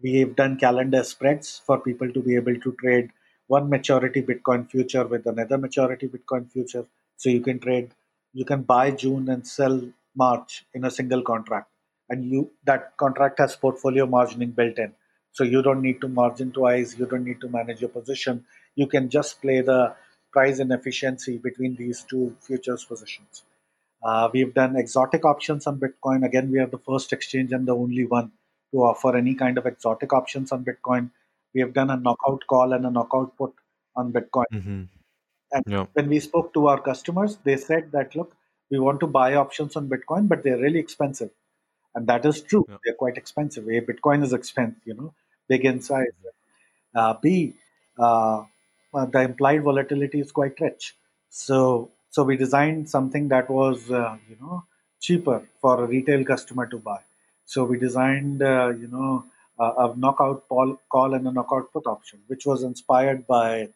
we 0.01 0.20
have 0.20 0.36
done 0.36 0.57
calendar 0.57 1.03
spreads 1.03 1.61
for 1.66 1.80
people 1.80 2.11
to 2.11 2.22
be 2.22 2.36
able 2.36 2.55
to 2.59 2.72
trade 2.74 3.09
one 3.47 3.70
maturity 3.70 4.22
Bitcoin 4.22 4.70
future 4.70 5.05
with 5.05 5.26
another 5.26 5.57
maturity 5.57 6.07
Bitcoin 6.07 6.51
future. 6.51 6.86
So 7.18 7.30
you 7.30 7.41
can 7.41 7.59
trade, 7.59 7.91
you 8.34 8.45
can 8.45 8.63
buy 8.63 8.91
June 8.91 9.30
and 9.30 9.47
sell 9.47 9.82
March 10.16 10.66
in 10.74 10.86
a 10.86 10.91
single 10.91 11.22
contract, 11.22 11.70
and 12.10 12.26
you 12.26 12.51
that 12.66 12.95
contract 12.97 13.39
has 13.39 13.56
portfolio 13.56 14.06
margining 14.06 14.56
built 14.56 14.78
in. 14.78 14.93
So 15.32 15.43
you 15.43 15.62
don't 15.62 15.82
need 15.82 16.01
to 16.01 16.08
margin 16.08 16.51
twice. 16.51 16.97
You 16.97 17.06
don't 17.06 17.26
need 17.26 17.41
to 17.41 17.49
manage 17.49 17.82
your 17.82 17.89
position. 17.89 18.45
You 18.76 18.88
can 18.88 19.10
just 19.10 19.41
play 19.41 19.62
the 19.62 19.95
price 20.32 20.60
and 20.60 20.72
efficiency 20.72 21.38
between 21.38 21.76
these 21.76 22.03
two 22.03 22.36
futures 22.41 22.86
positions. 22.86 23.43
Uh, 24.03 24.30
we've 24.34 24.53
done 24.53 24.76
exotic 24.76 25.26
options 25.26 25.66
on 25.68 25.80
Bitcoin. 25.80 26.26
Again, 26.26 26.51
we 26.51 26.60
are 26.60 26.68
the 26.68 26.78
first 26.78 27.12
exchange 27.12 27.51
and 27.51 27.68
the 27.68 27.76
only 27.76 28.06
one 28.06 28.32
to 28.72 28.84
offer 28.84 29.16
any 29.18 29.34
kind 29.36 29.58
of 29.58 29.66
exotic 29.66 30.14
options 30.14 30.51
on 30.51 30.64
Bitcoin. 30.66 31.10
We 31.53 31.62
have 31.62 31.74
done 31.74 31.89
a 31.89 31.97
knockout 31.97 32.43
call 32.47 32.74
and 32.74 32.86
a 32.86 32.91
knockout 32.91 33.38
put 33.38 33.53
on 33.95 34.12
Bitcoin. 34.12 34.45
Mm-hmm. 34.53 34.84
And 35.51 35.64
Yeah. 35.68 35.86
when 35.93 36.10
we 36.10 36.20
spoke 36.20 36.53
to 36.53 36.68
our 36.68 36.82
customers, 36.82 37.38
they 37.43 37.58
said 37.58 37.91
that 37.93 38.16
look, 38.16 38.36
we 38.70 38.80
want 38.80 38.99
to 38.99 39.08
buy 39.08 39.36
options 39.36 39.76
on 39.76 39.89
Bitcoin, 39.89 40.28
but 40.28 40.43
they're 40.43 40.58
really 40.58 40.80
expensive, 40.80 41.32
and 41.95 42.07
that 42.07 42.25
is 42.25 42.41
true. 42.41 42.65
Yeah. 42.67 42.77
They're 42.83 42.93
quite 42.93 43.17
expensive. 43.17 43.67
A 43.67 43.81
Bitcoin 43.81 44.23
is 44.23 44.33
expensive, 44.33 44.81
you 44.85 44.93
know, 44.93 45.13
big 45.47 45.65
in 45.65 45.81
size. 45.81 46.07
Uh, 46.93 47.15
B, 47.21 47.55
uh, 47.97 48.43
uh, 48.93 49.05
the 49.05 49.21
implied 49.21 49.63
volatility 49.63 50.19
is 50.19 50.31
quite 50.31 50.59
rich. 50.59 50.95
So, 51.29 51.91
so 52.09 52.23
we 52.23 52.37
designed 52.37 52.89
something 52.89 53.27
that 53.29 53.49
was, 53.49 53.91
uh, 53.91 54.17
you 54.29 54.37
know, 54.39 54.63
cheaper 55.01 55.43
for 55.61 55.83
a 55.83 55.87
retail 55.87 56.23
customer 56.23 56.67
to 56.67 56.77
buy. 56.77 56.99
So 57.45 57.63
we 57.65 57.77
designed, 57.77 58.41
uh, 58.41 58.69
you 58.69 58.87
know, 58.87 59.25
a, 59.59 59.63
a 59.63 59.95
knockout 59.95 60.47
call, 60.47 60.79
call 60.89 61.13
and 61.13 61.27
a 61.27 61.31
knockout 61.31 61.71
put 61.73 61.85
option, 61.87 62.19
which 62.27 62.45
was 62.45 62.63
inspired 62.63 63.27
by 63.27 63.69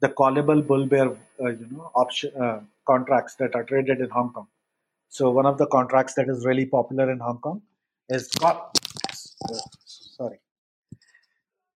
the 0.00 0.08
callable 0.08 0.66
bull 0.66 0.86
bear, 0.86 1.08
uh, 1.40 1.48
you 1.48 1.68
know, 1.70 1.90
option 1.94 2.32
uh, 2.40 2.60
contracts 2.86 3.34
that 3.36 3.54
are 3.54 3.64
traded 3.64 4.00
in 4.00 4.10
Hong 4.10 4.32
Kong. 4.32 4.48
So 5.10 5.30
one 5.32 5.44
of 5.44 5.58
the 5.58 5.66
contracts 5.66 6.14
that 6.14 6.28
is 6.28 6.46
really 6.46 6.66
popular 6.66 7.10
in 7.10 7.18
Hong 7.18 7.38
Kong 7.38 7.62
is 8.08 8.28
call. 8.28 8.72
Sorry. 9.84 10.38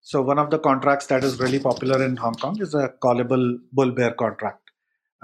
So 0.01 0.23
one 0.23 0.39
of 0.39 0.51
the 0.51 0.61
contracts 0.61 1.07
that 1.07 1.25
is 1.25 1.41
really 1.41 1.59
popular 1.59 2.05
in 2.05 2.17
Hong 2.17 2.35
Kong 2.35 2.61
is 2.61 2.75
a 2.75 2.93
callable 3.03 3.59
bull 3.73 3.91
bear 3.91 4.13
contract, 4.13 4.71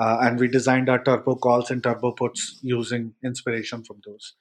uh, 0.01 0.19
and 0.23 0.41
we 0.41 0.49
designed 0.49 0.89
our 0.89 1.03
turbo 1.05 1.37
calls 1.37 1.71
and 1.71 1.85
turbo 1.85 2.11
puts 2.11 2.59
using 2.63 3.15
inspiration 3.25 3.85
from 3.85 4.01
those. 4.05 4.35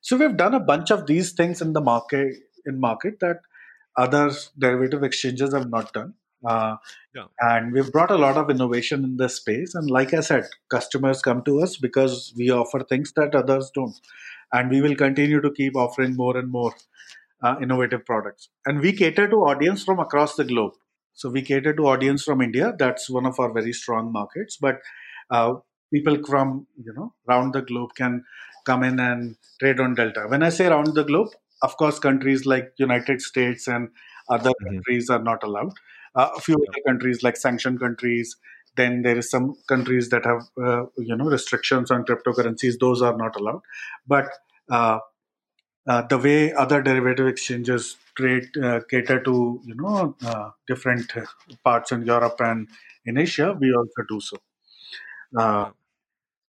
So 0.00 0.16
we've 0.16 0.36
done 0.36 0.54
a 0.54 0.60
bunch 0.60 0.90
of 0.90 1.06
these 1.06 1.30
things 1.32 1.62
in 1.62 1.74
the 1.74 1.80
market 1.80 2.34
in 2.66 2.80
market 2.80 3.20
that 3.20 3.38
other 3.96 4.32
derivative 4.58 5.04
exchanges 5.04 5.54
have 5.54 5.70
not 5.70 5.92
done. 5.92 6.14
Uh, 6.46 6.76
Yeah. 7.14 7.26
And 7.40 7.72
we've 7.74 7.92
brought 7.92 8.10
a 8.10 8.16
lot 8.16 8.36
of 8.38 8.50
innovation 8.50 9.04
in 9.04 9.16
this 9.18 9.36
space. 9.36 9.74
And 9.74 9.90
like 9.90 10.14
I 10.14 10.20
said, 10.20 10.48
customers 10.70 11.20
come 11.22 11.42
to 11.44 11.60
us 11.62 11.76
because 11.76 12.32
we 12.36 12.50
offer 12.50 12.80
things 12.82 13.12
that 13.16 13.34
others 13.34 13.70
don't. 13.74 13.94
And 14.52 14.70
we 14.70 14.80
will 14.80 14.96
continue 14.96 15.40
to 15.42 15.50
keep 15.50 15.76
offering 15.76 16.16
more 16.16 16.36
and 16.38 16.50
more 16.50 16.72
uh, 17.42 17.56
innovative 17.62 18.04
products. 18.06 18.48
And 18.66 18.80
we 18.80 18.92
cater 18.92 19.28
to 19.28 19.36
audience 19.36 19.84
from 19.84 19.98
across 19.98 20.36
the 20.36 20.44
globe. 20.44 20.72
So 21.14 21.30
we 21.30 21.42
cater 21.42 21.74
to 21.74 21.86
audience 21.86 22.22
from 22.24 22.40
India. 22.40 22.74
That's 22.78 23.10
one 23.10 23.26
of 23.26 23.38
our 23.38 23.52
very 23.52 23.72
strong 23.72 24.12
markets. 24.12 24.56
But 24.60 24.80
uh, 25.30 25.54
people 25.92 26.18
from 26.26 26.66
you 26.82 26.92
know 26.94 27.14
around 27.28 27.52
the 27.54 27.62
globe 27.62 27.90
can 27.96 28.24
come 28.64 28.82
in 28.82 28.98
and 29.00 29.36
trade 29.60 29.80
on 29.80 29.94
Delta. 29.94 30.26
When 30.28 30.42
I 30.42 30.48
say 30.48 30.66
around 30.66 30.94
the 30.94 31.04
globe, 31.04 31.28
of 31.62 31.76
course, 31.76 31.98
countries 31.98 32.46
like 32.46 32.72
United 32.78 33.20
States 33.20 33.68
and 33.68 33.88
other 34.30 34.50
Mhm. 34.50 34.66
countries 34.68 35.10
are 35.10 35.22
not 35.22 35.42
allowed. 35.42 35.74
Uh, 36.14 36.30
a 36.36 36.40
few 36.40 36.54
other 36.56 36.82
countries 36.86 37.22
like 37.22 37.36
sanctioned 37.36 37.80
countries. 37.80 38.36
Then 38.76 39.02
there 39.02 39.18
is 39.18 39.30
some 39.30 39.54
countries 39.68 40.08
that 40.10 40.24
have 40.24 40.42
uh, 40.62 40.86
you 40.98 41.16
know 41.16 41.26
restrictions 41.26 41.90
on 41.90 42.04
cryptocurrencies. 42.04 42.78
Those 42.78 43.02
are 43.02 43.16
not 43.16 43.36
allowed. 43.36 43.62
But 44.06 44.28
uh, 44.70 44.98
uh, 45.86 46.02
the 46.02 46.18
way 46.18 46.52
other 46.52 46.82
derivative 46.82 47.26
exchanges 47.26 47.96
trade 48.16 48.44
uh, 48.62 48.80
cater 48.90 49.20
to 49.22 49.60
you 49.64 49.74
know 49.74 50.16
uh, 50.24 50.50
different 50.66 51.12
parts 51.64 51.92
in 51.92 52.04
Europe 52.06 52.36
and 52.40 52.68
in 53.04 53.18
Asia, 53.18 53.56
we 53.58 53.72
also 53.74 54.02
do 54.08 54.20
so. 54.20 54.36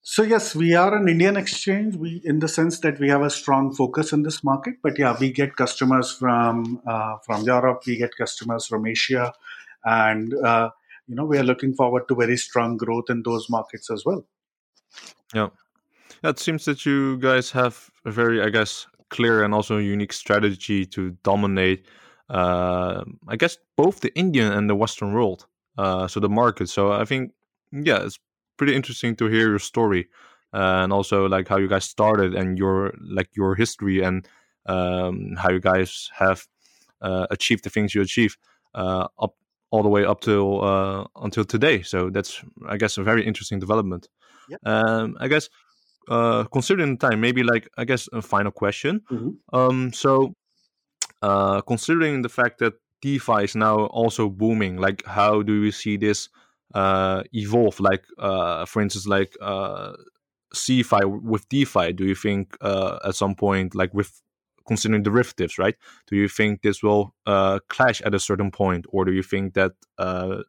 So 0.05 0.21
yes, 0.21 0.53
we 0.53 0.75
are 0.75 0.93
an 0.93 1.07
Indian 1.07 1.37
exchange. 1.37 1.95
We, 1.95 2.21
in 2.25 2.39
the 2.39 2.49
sense 2.49 2.81
that 2.81 2.99
we 2.99 3.07
have 3.09 3.21
a 3.21 3.29
strong 3.29 3.73
focus 3.73 4.11
in 4.11 4.23
this 4.23 4.43
market. 4.43 4.75
But 4.83 4.99
yeah, 4.99 5.15
we 5.17 5.31
get 5.31 5.55
customers 5.55 6.11
from 6.11 6.81
uh, 6.85 7.17
from 7.25 7.43
Europe. 7.43 7.83
We 7.87 7.95
get 7.95 8.11
customers 8.17 8.65
from 8.65 8.85
Asia, 8.85 9.31
and 9.85 10.33
uh, 10.33 10.71
you 11.07 11.15
know 11.15 11.23
we 11.23 11.37
are 11.37 11.43
looking 11.43 11.73
forward 11.73 12.09
to 12.09 12.15
very 12.15 12.35
strong 12.35 12.75
growth 12.75 13.05
in 13.09 13.23
those 13.23 13.49
markets 13.49 13.89
as 13.89 14.03
well. 14.05 14.25
Yeah, 15.33 15.49
it 16.21 16.37
seems 16.37 16.65
that 16.65 16.85
you 16.85 17.17
guys 17.17 17.51
have 17.51 17.89
a 18.03 18.11
very, 18.11 18.41
I 18.41 18.49
guess, 18.49 18.85
clear 19.09 19.41
and 19.41 19.53
also 19.53 19.77
unique 19.77 20.11
strategy 20.11 20.85
to 20.87 21.11
dominate. 21.23 21.85
Uh, 22.29 23.05
I 23.29 23.37
guess 23.37 23.57
both 23.77 24.01
the 24.01 24.13
Indian 24.15 24.51
and 24.51 24.69
the 24.69 24.75
Western 24.75 25.13
world, 25.13 25.47
uh, 25.77 26.07
so 26.07 26.19
the 26.19 26.29
market. 26.29 26.67
So 26.67 26.91
I 26.91 27.05
think, 27.05 27.31
yeah, 27.71 28.03
it's 28.03 28.19
pretty 28.57 28.75
interesting 28.75 29.15
to 29.17 29.25
hear 29.25 29.49
your 29.49 29.59
story, 29.59 30.09
uh, 30.53 30.83
and 30.83 30.93
also 30.93 31.27
like 31.27 31.47
how 31.47 31.57
you 31.57 31.67
guys 31.67 31.85
started 31.85 32.35
and 32.35 32.57
your 32.57 32.93
like 33.01 33.29
your 33.35 33.55
history 33.55 34.03
and 34.03 34.27
um, 34.65 35.35
how 35.37 35.51
you 35.51 35.59
guys 35.59 36.09
have 36.13 36.47
uh, 37.01 37.27
achieved 37.29 37.63
the 37.63 37.69
things 37.69 37.93
you 37.93 38.01
achieve 38.01 38.37
uh, 38.75 39.07
up 39.19 39.35
all 39.71 39.83
the 39.83 39.89
way 39.89 40.05
up 40.05 40.21
till 40.21 40.63
uh, 40.63 41.05
until 41.15 41.43
today. 41.43 41.81
So 41.81 42.09
that's, 42.09 42.43
I 42.67 42.77
guess, 42.77 42.97
a 42.97 43.03
very 43.03 43.25
interesting 43.25 43.59
development. 43.59 44.07
Yep. 44.49 44.59
Um, 44.65 45.17
I 45.19 45.27
guess 45.27 45.49
uh, 46.07 46.43
considering 46.45 46.97
the 46.97 47.09
time, 47.09 47.21
maybe 47.21 47.43
like 47.43 47.69
I 47.77 47.85
guess 47.85 48.07
a 48.13 48.21
final 48.21 48.51
question. 48.51 49.01
Mhm. 49.11 49.37
Um, 49.51 49.93
so 49.93 50.35
uh, 51.21 51.61
considering 51.61 52.21
the 52.21 52.29
fact 52.29 52.59
that 52.59 52.73
DeFi 53.01 53.43
is 53.43 53.55
now 53.55 53.85
also 53.87 54.29
booming, 54.29 54.77
like 54.77 55.03
how 55.05 55.41
do 55.41 55.63
you 55.63 55.71
see 55.71 55.97
this 55.97 56.29
uh, 56.73 57.23
evolve? 57.33 57.79
Like 57.79 58.05
uh, 58.17 58.65
for 58.65 58.81
instance, 58.81 59.07
like 59.07 59.35
uh, 59.41 59.93
CeFi 60.53 61.21
with 61.21 61.47
DeFi. 61.49 61.93
Do 61.93 62.05
you 62.05 62.15
think 62.15 62.57
uh, 62.61 62.99
at 63.05 63.15
some 63.15 63.35
point, 63.35 63.75
like 63.75 63.93
with 63.93 64.21
considering 64.67 65.03
derivatives, 65.03 65.57
right? 65.57 65.75
Do 66.07 66.15
you 66.15 66.27
think 66.27 66.61
this 66.61 66.81
will 66.81 67.13
uh, 67.25 67.59
clash 67.69 68.01
at 68.01 68.15
a 68.15 68.19
certain 68.19 68.51
point, 68.51 68.85
or 68.89 69.05
do 69.05 69.11
you 69.11 69.23
think 69.23 69.53
that 69.55 69.73
uh, 69.97 70.43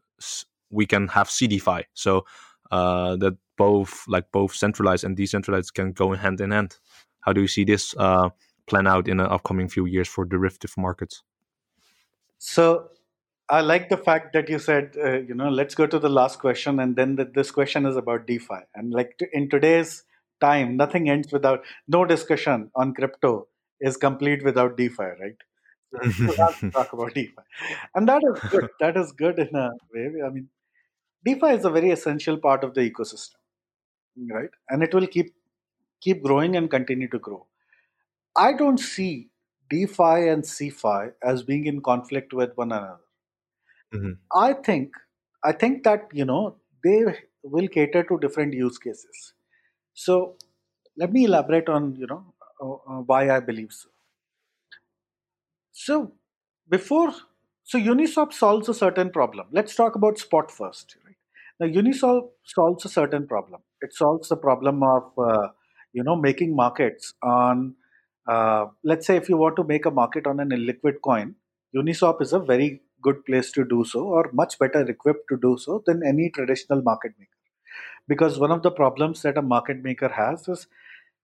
we 0.70 0.86
can 0.86 1.08
have 1.08 1.28
CeDeFi? 1.28 1.84
So 1.94 2.24
uh, 2.70 3.16
that 3.16 3.36
both 3.56 4.04
like 4.08 4.30
both 4.32 4.54
centralized 4.54 5.04
and 5.04 5.16
decentralized 5.16 5.74
can 5.74 5.92
go 5.92 6.12
hand 6.14 6.40
in 6.40 6.50
hand. 6.50 6.76
How 7.20 7.32
do 7.32 7.40
you 7.40 7.48
see 7.48 7.64
this 7.64 7.94
uh, 7.96 8.30
plan 8.66 8.86
out 8.86 9.08
in 9.08 9.18
the 9.18 9.30
upcoming 9.30 9.68
few 9.68 9.86
years 9.86 10.08
for 10.08 10.24
derivative 10.24 10.74
markets? 10.76 11.22
So 12.38 12.90
I 13.50 13.60
like 13.60 13.88
the 13.90 13.96
fact 13.96 14.32
that 14.32 14.48
you 14.48 14.58
said, 14.58 14.96
uh, 15.02 15.18
you 15.20 15.34
know, 15.34 15.50
let's 15.50 15.74
go 15.74 15.86
to 15.86 15.98
the 15.98 16.08
last 16.08 16.38
question, 16.38 16.80
and 16.80 16.96
then 16.96 17.16
the, 17.16 17.24
this 17.26 17.50
question 17.50 17.84
is 17.84 17.96
about 17.96 18.26
DeFi. 18.26 18.60
And 18.74 18.92
like 18.92 19.18
t- 19.18 19.26
in 19.32 19.50
today's 19.50 20.04
time, 20.40 20.76
nothing 20.76 21.10
ends 21.10 21.30
without 21.32 21.62
no 21.86 22.04
discussion 22.06 22.70
on 22.74 22.94
crypto 22.94 23.46
is 23.80 23.96
complete 23.98 24.42
without 24.44 24.76
DeFi, 24.78 25.04
right? 25.20 25.36
So 26.26 26.36
talk 26.72 26.92
about 26.92 27.14
DeFi, 27.14 27.42
and 27.94 28.08
that 28.08 28.22
is 28.24 28.40
good. 28.50 28.68
That 28.80 28.96
is 28.96 29.12
good 29.12 29.38
in 29.38 29.54
a 29.54 29.70
way. 29.94 30.22
I 30.26 30.30
mean, 30.30 30.48
DeFi 31.24 31.48
is 31.58 31.64
a 31.64 31.70
very 31.70 31.90
essential 31.90 32.38
part 32.38 32.64
of 32.64 32.74
the 32.74 32.88
ecosystem, 32.90 33.36
right? 34.30 34.50
And 34.68 34.82
it 34.82 34.94
will 34.94 35.06
keep 35.06 35.34
keep 36.00 36.22
growing 36.22 36.56
and 36.56 36.70
continue 36.70 37.08
to 37.08 37.18
grow. 37.18 37.46
I 38.36 38.52
don't 38.54 38.78
see 38.78 39.30
DeFi 39.70 40.28
and 40.28 40.44
CeFi 40.44 41.12
as 41.22 41.42
being 41.42 41.66
in 41.66 41.82
conflict 41.82 42.32
with 42.34 42.56
one 42.56 42.72
another. 42.72 43.00
Mhm. 43.94 44.18
I 44.34 44.52
think 44.52 44.92
I 45.44 45.52
think 45.52 45.84
that 45.84 46.08
you 46.12 46.24
know 46.24 46.56
they 46.82 46.98
will 47.42 47.68
cater 47.68 48.02
to 48.04 48.18
different 48.18 48.52
use 48.54 48.78
cases. 48.78 49.34
So 49.94 50.36
let 50.96 51.12
me 51.12 51.24
elaborate 51.26 51.68
on 51.68 51.96
you 51.96 52.06
know 52.06 52.34
uh, 52.60 52.72
uh, 52.92 53.02
why 53.12 53.30
I 53.36 53.40
believe 53.40 53.72
so. 53.72 53.90
So 55.72 56.12
before 56.68 57.12
so 57.66 57.78
Uniswap 57.78 58.32
solves 58.32 58.68
a 58.68 58.74
certain 58.74 59.10
problem. 59.10 59.46
Let's 59.50 59.74
talk 59.74 59.94
about 59.96 60.18
spot 60.18 60.50
first. 60.50 60.96
Right? 61.04 61.16
Now 61.60 61.80
Uniswap 61.82 62.28
solves 62.44 62.84
a 62.84 62.88
certain 62.88 63.26
problem. 63.26 63.62
It 63.80 63.94
solves 63.94 64.28
the 64.28 64.36
problem 64.36 64.82
of 64.82 65.04
uh, 65.18 65.48
you 65.92 66.04
know 66.04 66.16
making 66.16 66.54
markets 66.54 67.14
on 67.22 67.74
uh, 68.28 68.66
let's 68.82 69.06
say 69.06 69.16
if 69.16 69.28
you 69.28 69.36
want 69.36 69.56
to 69.56 69.64
make 69.64 69.86
a 69.86 69.90
market 69.90 70.26
on 70.26 70.40
an 70.40 70.50
illiquid 70.50 71.00
coin, 71.02 71.34
Uniswap 71.76 72.22
is 72.22 72.32
a 72.32 72.38
very 72.38 72.82
good 73.08 73.24
place 73.26 73.52
to 73.52 73.64
do 73.64 73.84
so, 73.84 74.04
or 74.04 74.30
much 74.32 74.58
better 74.58 74.82
equipped 74.96 75.28
to 75.30 75.38
do 75.38 75.56
so 75.58 75.82
than 75.86 76.02
any 76.12 76.30
traditional 76.30 76.82
market 76.82 77.14
maker. 77.18 77.30
Because 78.08 78.38
one 78.38 78.50
of 78.52 78.62
the 78.62 78.70
problems 78.70 79.22
that 79.22 79.38
a 79.38 79.42
market 79.42 79.82
maker 79.82 80.08
has 80.08 80.48
is 80.48 80.66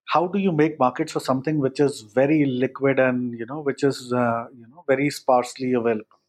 how 0.09 0.27
do 0.27 0.39
you 0.39 0.53
make 0.53 0.79
markets 0.79 1.13
for 1.13 1.21
something 1.21 1.59
which 1.59 1.81
is 1.81 2.01
very 2.03 2.45
liquid 2.47 2.99
and 2.99 3.39
you 3.39 3.47
know 3.47 3.61
which 3.61 3.85
is 3.85 4.13
uh, 4.13 4.47
you 4.57 4.67
know 4.69 4.85
very 4.89 5.11
sparsely 5.11 5.73
available, 5.75 6.21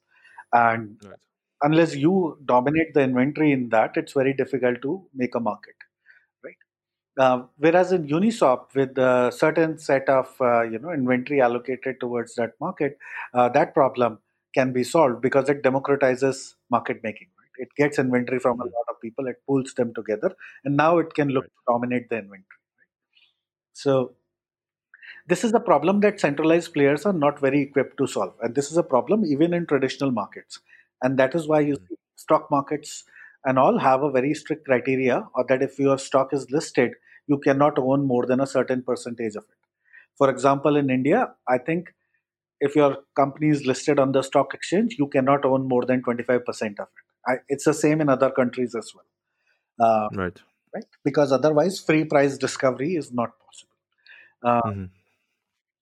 and 0.53 0.99
Right. 1.03 1.19
unless 1.63 1.95
you 1.95 2.39
dominate 2.45 2.93
the 2.93 3.01
inventory 3.01 3.51
in 3.51 3.69
that, 3.69 3.97
it's 3.97 4.13
very 4.13 4.33
difficult 4.33 4.81
to 4.83 5.07
make 5.13 5.35
a 5.35 5.39
market, 5.39 5.75
right? 6.43 6.57
Uh, 7.17 7.43
whereas 7.57 7.91
in 7.91 8.07
Uniswap, 8.07 8.73
with 8.75 8.97
a 8.97 9.31
certain 9.31 9.77
set 9.77 10.09
of 10.09 10.35
uh, 10.41 10.61
you 10.63 10.79
know 10.79 10.91
inventory 10.91 11.41
allocated 11.41 11.99
towards 11.99 12.35
that 12.35 12.53
market, 12.61 12.97
uh, 13.33 13.49
that 13.49 13.73
problem 13.73 14.19
can 14.53 14.73
be 14.73 14.83
solved 14.83 15.21
because 15.21 15.49
it 15.49 15.63
democratizes 15.63 16.55
market 16.69 17.01
making. 17.03 17.29
Right? 17.39 17.65
It 17.67 17.69
gets 17.77 17.99
inventory 17.99 18.39
from 18.39 18.59
a 18.59 18.63
Mhm. 18.63 18.71
lot 18.77 18.87
of 18.89 19.01
people, 19.01 19.27
it 19.27 19.41
pulls 19.47 19.73
them 19.73 19.93
together, 19.93 20.35
and 20.65 20.75
now 20.77 20.97
it 20.99 21.13
can 21.13 21.29
look 21.29 21.45
Right. 21.45 21.51
to 21.51 21.73
dominate 21.73 22.09
the 22.09 22.17
inventory. 22.17 22.59
So 23.73 24.15
this 25.27 25.43
is 25.43 25.53
a 25.53 25.59
problem 25.59 25.99
that 26.01 26.19
centralized 26.19 26.73
players 26.73 27.05
are 27.05 27.13
not 27.13 27.39
very 27.39 27.61
equipped 27.61 27.97
to 27.97 28.07
solve, 28.07 28.33
and 28.41 28.55
this 28.55 28.71
is 28.71 28.77
a 28.77 28.83
problem 28.83 29.25
even 29.25 29.53
in 29.53 29.65
traditional 29.65 30.11
markets, 30.11 30.59
and 31.01 31.17
that 31.19 31.35
is 31.35 31.47
why 31.47 31.59
you 31.59 31.75
see 31.75 31.95
stock 32.15 32.49
markets 32.51 33.03
and 33.45 33.57
all 33.57 33.77
have 33.79 34.03
a 34.03 34.11
very 34.11 34.33
strict 34.33 34.65
criteria, 34.65 35.27
or 35.35 35.45
that 35.49 35.61
if 35.63 35.79
your 35.79 35.97
stock 35.97 36.33
is 36.33 36.49
listed, 36.51 36.91
you 37.27 37.37
cannot 37.39 37.77
own 37.79 38.05
more 38.05 38.25
than 38.25 38.39
a 38.39 38.47
certain 38.47 38.83
percentage 38.83 39.35
of 39.35 39.43
it. 39.43 39.57
For 40.17 40.29
example, 40.29 40.75
in 40.75 40.89
India, 40.89 41.33
I 41.47 41.57
think 41.57 41.93
if 42.61 42.75
your 42.75 42.97
company 43.15 43.49
is 43.49 43.65
listed 43.65 43.99
on 43.99 44.11
the 44.11 44.21
stock 44.21 44.53
exchange, 44.53 44.95
you 44.97 45.07
cannot 45.07 45.43
own 45.45 45.67
more 45.67 45.83
than 45.83 46.01
25% 46.03 46.39
of 46.39 46.87
it. 46.87 46.87
I, 47.27 47.33
it's 47.49 47.65
the 47.65 47.73
same 47.73 48.01
in 48.01 48.09
other 48.09 48.29
countries 48.29 48.75
as 48.75 48.91
well. 48.95 49.05
Uh, 49.79 50.09
right. 50.15 50.39
Right. 50.73 50.85
Because 51.03 51.31
otherwise, 51.31 51.79
free 51.79 52.05
price 52.05 52.37
discovery 52.37 52.93
is 52.95 53.11
not 53.11 53.31
possible. 53.45 53.71
Uh, 54.43 54.61
mm-hmm. 54.69 54.85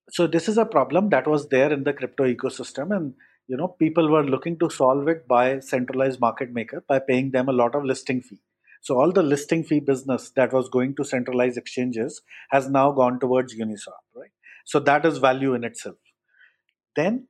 So 0.09 0.25
this 0.25 0.49
is 0.49 0.57
a 0.57 0.65
problem 0.65 1.09
that 1.09 1.27
was 1.27 1.49
there 1.49 1.71
in 1.71 1.83
the 1.83 1.93
crypto 1.93 2.23
ecosystem, 2.23 2.95
and 2.95 3.13
you 3.47 3.55
know 3.55 3.67
people 3.67 4.09
were 4.09 4.23
looking 4.23 4.57
to 4.59 4.69
solve 4.69 5.07
it 5.07 5.27
by 5.27 5.59
centralized 5.59 6.19
market 6.19 6.51
maker 6.51 6.83
by 6.87 6.97
paying 6.97 7.29
them 7.29 7.49
a 7.49 7.53
lot 7.53 7.75
of 7.75 7.83
listing 7.83 8.21
fee. 8.21 8.39
So 8.81 8.99
all 8.99 9.11
the 9.11 9.21
listing 9.21 9.63
fee 9.63 9.81
business 9.81 10.31
that 10.35 10.53
was 10.53 10.69
going 10.69 10.95
to 10.95 11.03
centralized 11.03 11.57
exchanges 11.57 12.21
has 12.49 12.69
now 12.69 12.91
gone 12.91 13.19
towards 13.19 13.55
Uniswap, 13.55 14.01
right? 14.15 14.31
So 14.65 14.79
that 14.79 15.05
is 15.05 15.19
value 15.19 15.53
in 15.53 15.63
itself. 15.63 15.97
Then, 16.95 17.27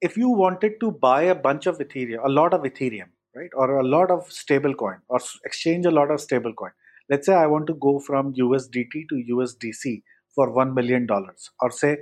if 0.00 0.16
you 0.16 0.30
wanted 0.30 0.80
to 0.80 0.90
buy 0.90 1.22
a 1.22 1.34
bunch 1.34 1.66
of 1.66 1.78
Ethereum, 1.78 2.24
a 2.24 2.28
lot 2.28 2.54
of 2.54 2.62
Ethereum, 2.62 3.10
right, 3.34 3.50
or 3.54 3.78
a 3.78 3.84
lot 3.84 4.10
of 4.10 4.28
stablecoin, 4.28 4.98
or 5.08 5.20
exchange 5.44 5.86
a 5.86 5.90
lot 5.90 6.10
of 6.10 6.20
stablecoin. 6.20 6.70
Let's 7.08 7.26
say 7.26 7.34
I 7.34 7.46
want 7.46 7.66
to 7.66 7.74
go 7.74 7.98
from 7.98 8.32
USDT 8.34 9.08
to 9.10 9.24
USDC 9.34 10.02
for 10.34 10.50
one 10.50 10.74
million 10.74 11.06
dollars, 11.06 11.50
or 11.60 11.70
say 11.70 11.98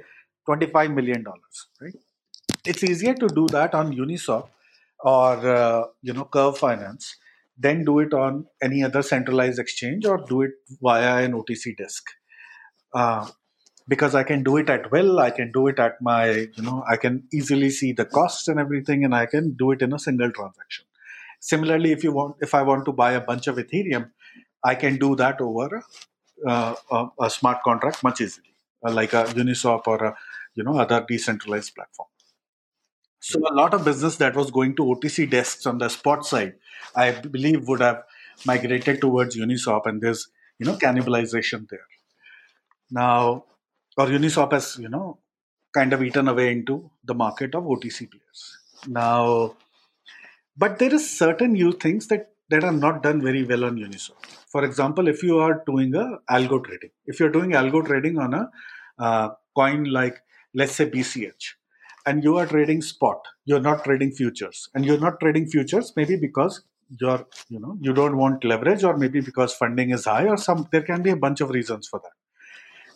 twenty-five 0.47 0.91
million 0.91 1.23
dollars, 1.25 1.69
right? 1.81 1.95
It's 2.65 2.85
easier 2.85 3.15
to 3.15 3.29
do 3.29 3.47
that 3.49 3.75
on 3.75 3.95
Uniswap 3.95 4.49
or 5.01 5.47
uh, 5.47 5.85
you 6.03 6.13
know 6.13 6.25
Curve 6.25 6.59
Finance 6.59 7.17
than 7.59 7.85
do 7.85 7.99
it 8.01 8.15
on 8.15 8.47
any 8.63 8.83
other 8.83 9.03
centralized 9.03 9.59
exchange 9.59 10.07
or 10.07 10.19
do 10.29 10.43
it 10.43 10.53
via 10.81 11.25
an 11.25 11.33
OTC 11.33 11.77
desk. 11.77 12.05
Uh, 12.95 13.29
because 13.89 14.15
I 14.15 14.23
can 14.23 14.43
do 14.43 14.59
it 14.59 14.69
at 14.69 14.93
will, 14.93 15.19
I 15.19 15.31
can 15.31 15.51
do 15.51 15.67
it 15.67 15.79
at 15.79 16.01
my, 16.01 16.31
you 16.31 16.63
know, 16.63 16.85
I 16.89 16.97
can 16.97 17.25
easily 17.33 17.71
see 17.71 17.93
the 17.93 18.05
costs 18.05 18.47
and 18.47 18.61
everything, 18.61 19.05
and 19.05 19.15
I 19.15 19.27
can 19.27 19.55
do 19.55 19.73
it 19.73 19.83
in 19.83 19.95
a 19.95 19.99
single 19.99 20.31
transaction. 20.31 20.85
Similarly, 21.41 21.93
if 21.93 22.05
you 22.05 22.13
want, 22.13 22.37
if 22.41 22.55
I 22.55 22.63
want 22.63 22.85
to 22.85 22.93
buy 22.93 23.13
a 23.13 23.21
bunch 23.21 23.47
of 23.47 23.57
Ethereum, 23.57 24.11
I 24.63 24.75
can 24.75 24.97
do 24.99 25.17
that 25.17 25.41
over 25.41 25.83
uh, 26.47 26.75
a, 26.91 27.07
a, 27.21 27.31
smart 27.31 27.63
contract 27.63 28.03
much 28.05 28.21
easily, 28.21 28.55
uh, 28.87 28.93
like 28.93 29.13
a 29.13 29.25
Uniswap 29.25 29.87
or 29.87 30.05
a, 30.05 30.17
you 30.55 30.65
know, 30.65 30.79
other 30.79 31.05
decentralized 31.09 31.75
platform. 31.75 32.09
So 33.21 33.41
a 33.41 33.55
lot 33.55 33.75
of 33.75 33.85
business 33.85 34.17
that 34.17 34.37
was 34.37 34.51
going 34.51 34.77
to 34.77 34.83
OTC 34.83 35.31
desks 35.31 35.67
on 35.67 35.79
the 35.79 35.89
spot 35.89 36.27
side, 36.27 36.55
I 36.95 37.13
believe 37.13 37.69
would 37.69 37.81
have 37.81 38.03
migrated 38.45 39.01
towards 39.01 39.37
Uniswap, 39.37 39.87
and 39.87 40.01
there's 40.01 40.29
you 40.59 40.67
know 40.67 40.77
cannibalization 40.77 41.69
there. 41.69 41.87
Now, 42.91 43.45
or 43.99 44.07
Uniswap 44.07 44.53
has 44.53 44.79
you 44.79 44.89
know 44.89 45.19
kind 45.75 45.93
of 45.93 46.03
eaten 46.03 46.29
away 46.29 46.51
into 46.53 46.91
the 47.05 47.15
market 47.15 47.55
of 47.55 47.65
OTC 47.65 48.11
players. 48.11 48.59
Now, 48.87 49.57
but 50.57 50.79
there 50.79 50.95
is 50.95 51.09
certain 51.11 51.53
new 51.53 51.73
things 51.73 52.07
that 52.09 52.31
that 52.51 52.65
are 52.65 52.73
not 52.73 53.03
done 53.03 53.21
very 53.21 53.45
well 53.45 53.65
on 53.65 53.77
Uniswap. 53.77 54.25
For 54.49 54.65
example, 54.65 55.09
if 55.09 55.23
you 55.23 55.39
are 55.39 55.63
doing 55.67 55.95
a 55.95 56.19
algo 56.31 56.65
trading, 56.65 56.91
if 57.07 57.21
you're 57.21 57.31
doing 57.39 57.51
algo 57.51 57.85
trading 57.85 58.19
on 58.19 58.35
a 58.35 58.51
uh, 58.99 59.31
coin 59.55 59.85
like 59.85 60.23
let's 60.55 60.73
say 60.73 60.89
BCH, 60.89 61.55
and 62.07 62.25
you 62.25 62.39
are 62.39 62.47
trading 62.47 62.81
spot 62.81 63.27
you're 63.45 63.65
not 63.69 63.85
trading 63.85 64.11
futures 64.13 64.69
and 64.75 64.85
you're 64.85 65.03
not 65.05 65.21
trading 65.21 65.47
futures 65.55 65.93
maybe 65.97 66.17
because 66.17 66.63
you're 67.01 67.27
you 67.49 67.61
know 67.65 67.77
you 67.81 67.93
don't 67.99 68.17
want 68.17 68.45
leverage 68.45 68.85
or 68.85 68.97
maybe 68.97 69.21
because 69.21 69.55
funding 69.63 69.91
is 69.91 70.07
high 70.07 70.27
or 70.27 70.37
some 70.37 70.67
there 70.73 70.87
can 70.91 71.03
be 71.03 71.11
a 71.11 71.21
bunch 71.25 71.41
of 71.41 71.51
reasons 71.51 71.89
for 71.93 72.01
that 72.05 72.17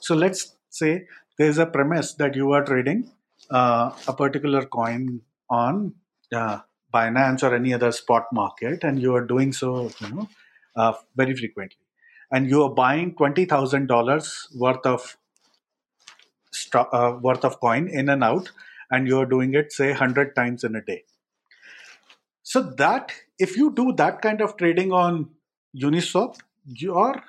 so 0.01 0.15
let's 0.15 0.57
say 0.73 1.07
there's 1.39 1.59
a 1.59 1.67
premise 1.67 2.15
that 2.15 2.35
you 2.35 2.53
are 2.53 2.65
trading 2.65 3.11
uh, 3.51 3.91
a 4.09 4.13
particular 4.13 4.65
coin 4.65 5.21
on 5.51 5.95
uh, 6.33 6.61
binance 6.93 7.43
or 7.43 7.55
any 7.55 7.73
other 7.73 7.93
spot 7.93 8.27
market 8.33 8.85
and 8.85 9.01
you 9.01 9.15
are 9.15 9.25
doing 9.25 9.53
so 9.53 9.91
you 10.01 10.09
know 10.09 10.29
uh, 10.77 10.93
very 11.17 11.35
frequently. 11.37 11.79
And 12.31 12.49
you 12.49 12.63
are 12.63 12.71
buying 12.71 13.15
$20000 13.15 14.57
worth 14.57 14.87
of 14.87 15.17
uh, 16.75 17.19
worth 17.21 17.45
of 17.45 17.61
coin 17.61 17.89
in 17.89 18.09
and 18.09 18.25
out 18.25 18.51
and 18.91 19.07
you're 19.07 19.27
doing 19.27 19.55
it 19.55 19.73
say 19.73 19.91
100 19.91 20.35
times 20.35 20.65
in 20.65 20.75
a 20.75 20.83
day. 20.83 21.05
So 22.43 22.63
that 22.63 23.13
if 23.39 23.57
you 23.57 23.73
do 23.75 23.93
that 23.97 24.23
kind 24.23 24.41
of 24.41 24.57
trading 24.57 24.93
on 24.93 25.31
uniswap 25.77 26.39
your 26.65 27.23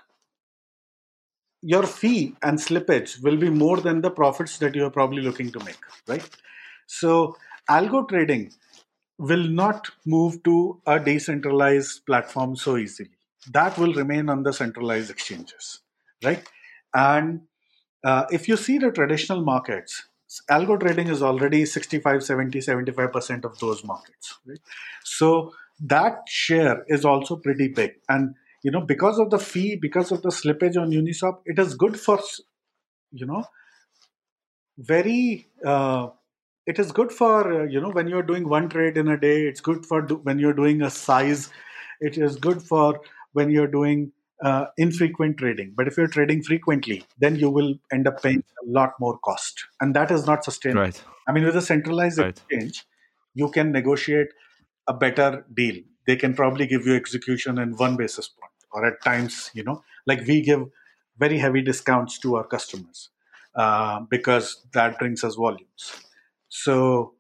your 1.63 1.83
fee 1.83 2.35
and 2.43 2.59
slippage 2.59 3.21
will 3.23 3.37
be 3.37 3.49
more 3.49 3.77
than 3.77 4.01
the 4.01 4.11
profits 4.11 4.57
that 4.57 4.75
you're 4.75 4.89
probably 4.89 5.21
looking 5.21 5.51
to 5.51 5.63
make 5.63 5.79
right? 6.07 6.29
So 6.87 7.37
algo 7.69 8.07
trading 8.07 8.51
will 9.17 9.47
not 9.47 9.89
move 10.05 10.43
to 10.43 10.81
a 10.85 10.99
decentralized 10.99 12.05
platform 12.05 12.55
so 12.55 12.77
easily. 12.77 13.11
That 13.51 13.77
will 13.77 13.93
remain 13.93 14.29
on 14.29 14.43
the 14.43 14.51
centralized 14.51 15.09
exchanges 15.09 15.79
right? 16.23 16.47
And 16.93 17.41
uh, 18.03 18.25
if 18.29 18.49
you 18.49 18.57
see 18.57 18.77
the 18.77 18.91
traditional 18.91 19.41
markets 19.41 20.03
algo 20.49 20.79
trading 20.79 21.07
is 21.07 21.21
already 21.21 21.65
65 21.65 22.23
70 22.23 22.59
75% 22.59 23.45
of 23.45 23.57
those 23.59 23.83
markets 23.83 24.37
right? 24.45 24.59
So 25.03 25.53
that 25.79 26.23
share 26.27 26.83
is 26.87 27.05
also 27.05 27.35
pretty 27.35 27.67
big. 27.67 27.93
And 28.09 28.35
you 28.63 28.71
know 28.71 28.81
because 28.81 29.19
of 29.19 29.29
the 29.29 29.39
fee 29.39 29.75
because 29.75 30.11
of 30.11 30.21
the 30.21 30.29
slippage 30.29 30.77
on 30.81 30.91
uniswap 30.91 31.39
it 31.45 31.59
is 31.59 31.75
good 31.75 31.99
for 31.99 32.19
you 33.11 33.25
know 33.25 33.43
very 34.77 35.47
uh, 35.65 36.07
it 36.65 36.79
is 36.79 36.91
good 36.91 37.11
for 37.11 37.61
uh, 37.61 37.65
you 37.65 37.79
know 37.81 37.91
when 37.91 38.07
you're 38.07 38.23
doing 38.31 38.47
one 38.49 38.69
trade 38.69 38.97
in 38.97 39.07
a 39.07 39.19
day 39.19 39.41
it's 39.43 39.61
good 39.61 39.85
for 39.85 40.01
do, 40.01 40.15
when 40.23 40.39
you're 40.39 40.59
doing 40.63 40.81
a 40.81 40.89
size 40.89 41.49
it 41.99 42.17
is 42.17 42.35
good 42.37 42.61
for 42.61 42.99
when 43.33 43.49
you're 43.49 43.67
doing 43.67 44.11
uh, 44.43 44.65
infrequent 44.77 45.37
trading. 45.37 45.73
But 45.75 45.87
if 45.87 45.97
you're 45.97 46.07
trading 46.07 46.43
frequently, 46.43 47.05
then 47.17 47.35
you 47.35 47.49
will 47.49 47.75
end 47.91 48.07
up 48.07 48.21
paying 48.21 48.43
a 48.63 48.69
lot 48.69 48.91
more 48.99 49.17
cost, 49.19 49.65
and 49.79 49.95
that 49.95 50.11
is 50.11 50.25
not 50.25 50.43
sustainable. 50.43 50.81
Right. 50.81 51.03
I 51.27 51.31
mean, 51.31 51.45
with 51.45 51.55
a 51.55 51.61
centralized 51.61 52.19
right. 52.19 52.29
exchange, 52.29 52.85
you 53.33 53.49
can 53.49 53.71
negotiate 53.71 54.27
a 54.87 54.93
better 54.93 55.45
deal. 55.53 55.81
They 56.05 56.17
can 56.17 56.33
probably 56.33 56.67
give 56.67 56.85
you 56.85 56.95
execution 56.95 57.57
in 57.57 57.77
one 57.77 57.95
basis 57.95 58.27
point, 58.27 58.51
or 58.73 58.85
at 58.85 59.01
times, 59.03 59.51
you 59.53 59.63
know, 59.63 59.83
like 60.05 60.25
we 60.27 60.41
give 60.41 60.63
very 61.17 61.37
heavy 61.37 61.61
discounts 61.61 62.17
to 62.19 62.35
our 62.35 62.45
customers 62.45 63.09
uh, 63.55 64.01
because 64.09 64.65
that 64.73 64.97
brings 64.99 65.23
us 65.23 65.35
volumes. 65.35 65.93
So 66.49 67.13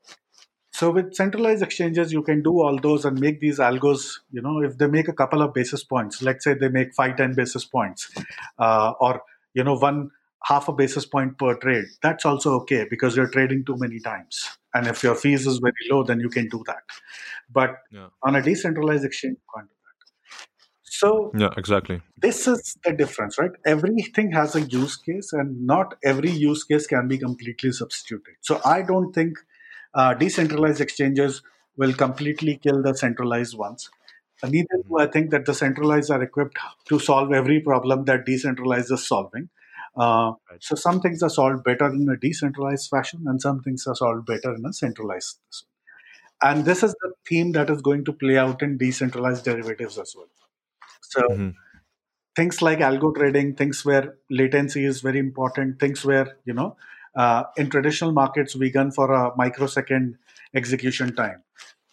so 0.73 0.89
with 0.89 1.13
centralized 1.13 1.61
exchanges, 1.61 2.11
you 2.11 2.23
can 2.23 2.41
do 2.41 2.59
all 2.59 2.79
those 2.79 3.05
and 3.05 3.19
make 3.19 3.39
these 3.39 3.59
algos, 3.59 4.19
you 4.31 4.41
know, 4.41 4.59
if 4.63 4.79
they 4.79 4.87
make 4.87 5.07
a 5.07 5.13
couple 5.13 5.43
of 5.43 5.53
basis 5.53 5.83
points, 5.83 6.23
let's 6.23 6.43
say 6.43 6.55
they 6.55 6.67
make 6.67 6.95
five, 6.95 7.15
10 7.15 7.35
basis 7.35 7.63
points, 7.63 8.09
uh, 8.57 8.93
or, 8.99 9.21
you 9.53 9.63
know, 9.63 9.75
one 9.75 10.09
half 10.43 10.67
a 10.67 10.73
basis 10.73 11.05
point 11.05 11.37
per 11.37 11.55
trade, 11.57 11.85
that's 12.01 12.25
also 12.25 12.53
okay 12.55 12.87
because 12.89 13.15
you're 13.15 13.29
trading 13.29 13.63
too 13.63 13.77
many 13.77 13.99
times. 13.99 14.57
And 14.73 14.87
if 14.87 15.03
your 15.03 15.13
fees 15.13 15.45
is 15.45 15.59
very 15.59 15.73
low, 15.91 16.03
then 16.03 16.19
you 16.19 16.29
can 16.29 16.49
do 16.49 16.63
that. 16.65 16.81
But 17.51 17.75
yeah. 17.91 18.07
on 18.23 18.35
a 18.35 18.41
decentralized 18.41 19.05
exchange, 19.05 19.37
you 19.37 19.53
can't. 19.55 19.69
So 20.95 21.31
yeah, 21.35 21.49
exactly. 21.57 22.01
This 22.21 22.47
is 22.47 22.77
the 22.85 22.93
difference, 22.93 23.39
right? 23.39 23.49
Everything 23.65 24.31
has 24.31 24.55
a 24.55 24.61
use 24.61 24.95
case, 24.95 25.33
and 25.33 25.65
not 25.65 25.95
every 26.03 26.29
use 26.29 26.63
case 26.63 26.85
can 26.85 27.07
be 27.07 27.17
completely 27.17 27.71
substituted. 27.71 28.35
So 28.41 28.61
I 28.63 28.83
don't 28.83 29.11
think 29.11 29.39
uh, 29.95 30.13
decentralized 30.13 30.81
exchanges 30.81 31.41
will 31.77 31.93
completely 31.93 32.59
kill 32.61 32.83
the 32.83 32.93
centralized 32.93 33.57
ones. 33.57 33.89
Uh, 34.43 34.49
neither 34.49 34.77
do 34.87 34.99
I 34.99 35.07
think 35.07 35.31
that 35.31 35.45
the 35.45 35.55
centralized 35.55 36.11
are 36.11 36.21
equipped 36.21 36.59
to 36.89 36.99
solve 36.99 37.33
every 37.33 37.59
problem 37.59 38.05
that 38.05 38.27
decentralized 38.27 38.91
is 38.91 39.07
solving. 39.07 39.49
Uh, 39.97 40.33
so 40.59 40.75
some 40.75 41.01
things 41.01 41.23
are 41.23 41.29
solved 41.29 41.63
better 41.63 41.87
in 41.87 42.07
a 42.07 42.17
decentralized 42.17 42.87
fashion, 42.91 43.23
and 43.25 43.41
some 43.41 43.63
things 43.63 43.87
are 43.87 43.95
solved 43.95 44.27
better 44.27 44.53
in 44.53 44.63
a 44.63 44.73
centralized. 44.73 45.39
And 46.43 46.65
this 46.65 46.83
is 46.83 46.95
the 47.01 47.13
theme 47.27 47.53
that 47.53 47.71
is 47.71 47.81
going 47.81 48.05
to 48.05 48.13
play 48.13 48.37
out 48.37 48.61
in 48.61 48.77
decentralized 48.77 49.43
derivatives 49.43 49.97
as 49.97 50.13
well. 50.15 50.27
So 51.03 51.21
mm-hmm. 51.21 51.49
things 52.35 52.61
like 52.61 52.79
algo 52.79 53.13
trading, 53.15 53.55
things 53.55 53.85
where 53.85 54.15
latency 54.29 54.85
is 54.85 55.01
very 55.01 55.19
important, 55.19 55.79
things 55.79 56.03
where 56.03 56.37
you 56.45 56.53
know 56.53 56.75
uh, 57.15 57.43
in 57.57 57.69
traditional 57.69 58.11
markets, 58.11 58.55
we 58.55 58.71
gun 58.71 58.91
for 58.91 59.11
a 59.11 59.35
microsecond 59.35 60.17
execution 60.55 61.15
time. 61.15 61.43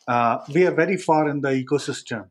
Uh, 0.08 0.38
we 0.54 0.66
are 0.66 0.74
very 0.74 0.96
far 0.96 1.28
in 1.28 1.40
the 1.40 1.50
ecosystem 1.50 2.28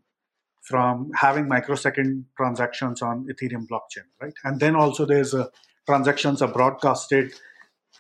from 0.62 1.12
having 1.16 1.48
microsecond 1.48 2.26
transactions 2.38 3.02
on 3.02 3.28
Ethereum 3.28 3.68
blockchain, 3.68 4.06
right? 4.22 4.34
And 4.44 4.60
then 4.60 4.76
also 4.76 5.06
there's 5.06 5.34
a, 5.34 5.50
transactions 5.88 6.42
are 6.42 6.48
broadcasted, 6.52 7.32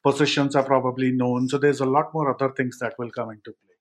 positions 0.04 0.56
are 0.56 0.64
probably 0.64 1.12
known. 1.12 1.50
So 1.50 1.58
there's 1.58 1.80
a 1.80 1.86
lot 1.86 2.14
more 2.14 2.30
other 2.30 2.54
things 2.54 2.78
that 2.80 2.94
will 3.00 3.12
come 3.12 3.32
into 3.32 3.52
play. 3.52 3.76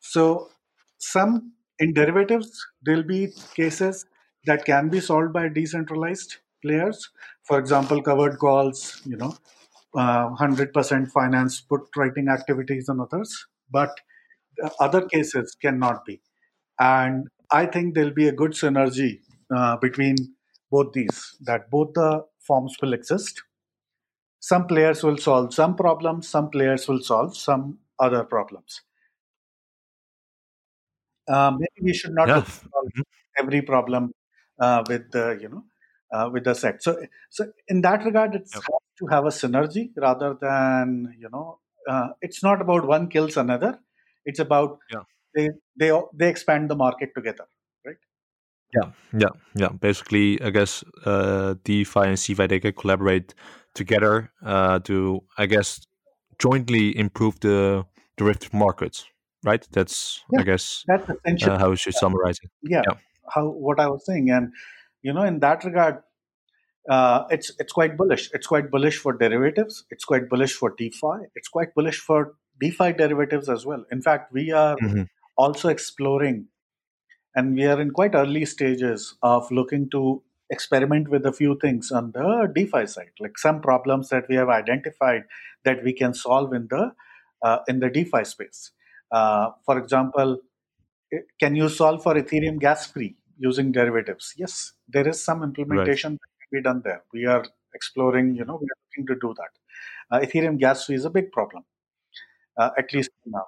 So 0.00 0.50
some 0.98 1.52
in 1.78 1.94
derivatives, 1.94 2.66
there'll 2.82 3.02
be 3.02 3.32
cases 3.54 4.06
that 4.46 4.64
can 4.64 4.88
be 4.88 5.00
solved 5.00 5.32
by 5.32 5.48
decentralized 5.48 6.36
players. 6.62 7.10
For 7.44 7.58
example, 7.58 8.02
covered 8.02 8.38
calls, 8.38 9.00
you 9.06 9.16
know, 9.16 9.36
uh, 9.94 10.28
100% 10.28 11.10
finance 11.10 11.60
put 11.60 11.82
writing 11.96 12.28
activities 12.28 12.88
and 12.88 13.00
others. 13.00 13.46
But 13.70 14.00
other 14.80 15.06
cases 15.06 15.56
cannot 15.60 16.04
be. 16.04 16.20
And 16.78 17.28
I 17.52 17.66
think 17.66 17.94
there'll 17.94 18.12
be 18.14 18.28
a 18.28 18.32
good 18.32 18.52
synergy 18.52 19.20
uh, 19.54 19.76
between 19.78 20.16
both 20.70 20.92
these, 20.92 21.36
that 21.42 21.70
both 21.70 21.94
the 21.94 22.24
forms 22.40 22.76
will 22.80 22.92
exist. 22.92 23.42
Some 24.40 24.66
players 24.66 25.02
will 25.02 25.16
solve 25.16 25.54
some 25.54 25.76
problems, 25.76 26.28
some 26.28 26.50
players 26.50 26.88
will 26.88 27.00
solve 27.00 27.36
some 27.36 27.78
other 27.98 28.24
problems. 28.24 28.82
Uh, 31.28 31.50
maybe 31.52 31.80
we 31.82 31.94
should 31.94 32.12
not 32.14 32.28
Yeah. 32.28 32.44
solve 32.72 32.92
every 33.38 33.62
problem 33.62 34.12
with 34.88 35.10
the 35.12 35.38
you 35.40 35.48
know 35.48 35.64
uh, 36.12 36.28
with 36.32 36.44
the 36.44 36.54
set. 36.54 36.82
So 36.82 36.96
so 37.30 37.46
in 37.68 37.80
that 37.82 38.04
regard, 38.04 38.34
it's 38.34 38.52
to 38.52 39.06
have 39.10 39.24
a 39.24 39.28
synergy 39.28 39.90
rather 39.96 40.36
than 40.40 41.14
you 41.18 41.28
know 41.32 41.58
uh, 41.88 42.08
it's 42.20 42.42
not 42.42 42.60
about 42.60 42.86
one 42.86 43.08
kills 43.08 43.36
another. 43.36 43.78
It's 44.24 44.38
about 44.38 44.78
Yeah. 44.92 45.02
they 45.34 45.48
they 45.78 45.90
they 46.14 46.28
expand 46.28 46.70
the 46.70 46.76
market 46.76 47.10
together. 47.14 47.46
Right? 47.86 47.96
Yeah, 48.74 48.90
yeah, 49.18 49.30
yeah. 49.54 49.68
Basically, 49.68 50.40
I 50.42 50.50
guess 50.50 50.84
uh, 51.04 51.54
DeFi 51.64 52.00
and 52.00 52.16
CeFi 52.18 52.48
they 52.48 52.60
can 52.60 52.72
collaborate 52.72 53.34
together 53.74 54.30
uh, 54.44 54.78
to, 54.80 55.20
I 55.38 55.46
guess, 55.46 55.80
jointly 56.38 56.96
improve 56.96 57.40
the 57.40 57.84
derivative 58.16 58.52
markets. 58.54 59.06
Right. 59.42 59.66
That's, 59.72 60.22
I 60.38 60.42
guess, 60.42 60.84
That's 60.86 61.08
essential. 61.08 61.52
uh, 61.52 61.58
how 61.58 61.70
we 61.70 61.76
should 61.76 61.94
summarize 61.94 62.36
it. 62.42 62.50
yeah, 62.62 62.82
yeah. 62.88 62.96
How 63.34 63.48
what 63.48 63.80
I 63.80 63.88
was 63.88 64.04
saying, 64.06 64.30
and 64.30 64.52
you 65.02 65.12
know, 65.12 65.22
in 65.22 65.40
that 65.40 65.64
regard, 65.64 66.02
uh, 66.88 67.24
it's 67.30 67.52
it's 67.58 67.72
quite 67.72 67.96
bullish. 67.96 68.30
It's 68.32 68.46
quite 68.46 68.70
bullish 68.70 68.98
for 68.98 69.12
derivatives. 69.12 69.84
It's 69.90 70.04
quite 70.04 70.28
bullish 70.28 70.54
for 70.54 70.74
DeFi. 70.76 71.28
It's 71.34 71.48
quite 71.48 71.74
bullish 71.74 72.00
for 72.00 72.34
DeFi 72.60 72.92
derivatives 72.92 73.48
as 73.48 73.64
well. 73.66 73.84
In 73.90 74.02
fact, 74.02 74.32
we 74.32 74.50
are 74.52 74.76
Mhm. 74.78 75.08
also 75.36 75.68
exploring, 75.68 76.48
and 77.34 77.54
we 77.54 77.64
are 77.66 77.80
in 77.80 77.90
quite 77.90 78.14
early 78.14 78.44
stages 78.44 79.14
of 79.22 79.50
looking 79.50 79.88
to 79.90 80.22
experiment 80.50 81.08
with 81.08 81.24
a 81.26 81.32
few 81.32 81.56
things 81.58 81.92
on 81.92 82.10
the 82.12 82.50
DeFi 82.54 82.86
side, 82.86 83.12
like 83.20 83.38
some 83.38 83.60
problems 83.60 84.08
that 84.08 84.28
we 84.28 84.34
have 84.34 84.48
identified 84.48 85.22
that 85.64 85.84
we 85.84 85.92
can 85.92 86.12
solve 86.12 86.52
in 86.52 86.66
the 86.70 86.92
uh, 87.42 87.58
in 87.68 87.80
the 87.80 87.88
DeFi 87.88 88.24
space. 88.24 88.72
Uh, 89.12 89.50
for 89.64 89.78
example, 89.78 90.40
can 91.40 91.56
you 91.56 91.68
solve 91.68 92.02
for 92.02 92.14
Ethereum 92.14 92.58
gas 92.60 92.86
fee 92.86 93.16
using 93.40 93.72
derivatives? 93.72 94.34
Yes, 94.36 94.72
there 94.88 95.08
is 95.08 95.22
some 95.22 95.42
implementation 95.42 96.12
that 96.12 96.30
can 96.40 96.58
be 96.58 96.62
done 96.62 96.82
there. 96.84 97.02
We 97.12 97.26
are 97.26 97.44
exploring, 97.74 98.34
you 98.36 98.44
know, 98.44 98.56
we 98.56 98.66
are 98.66 98.80
looking 98.86 99.06
to 99.06 99.20
do 99.20 99.34
that. 99.36 100.16
Uh, 100.16 100.20
Ethereum 100.20 100.58
gas 100.58 100.86
fee 100.86 100.94
is 100.94 101.04
a 101.04 101.10
big 101.10 101.32
problem, 101.32 101.64
uh, 102.56 102.70
at 102.78 102.92
least 102.92 103.10
now. 103.26 103.46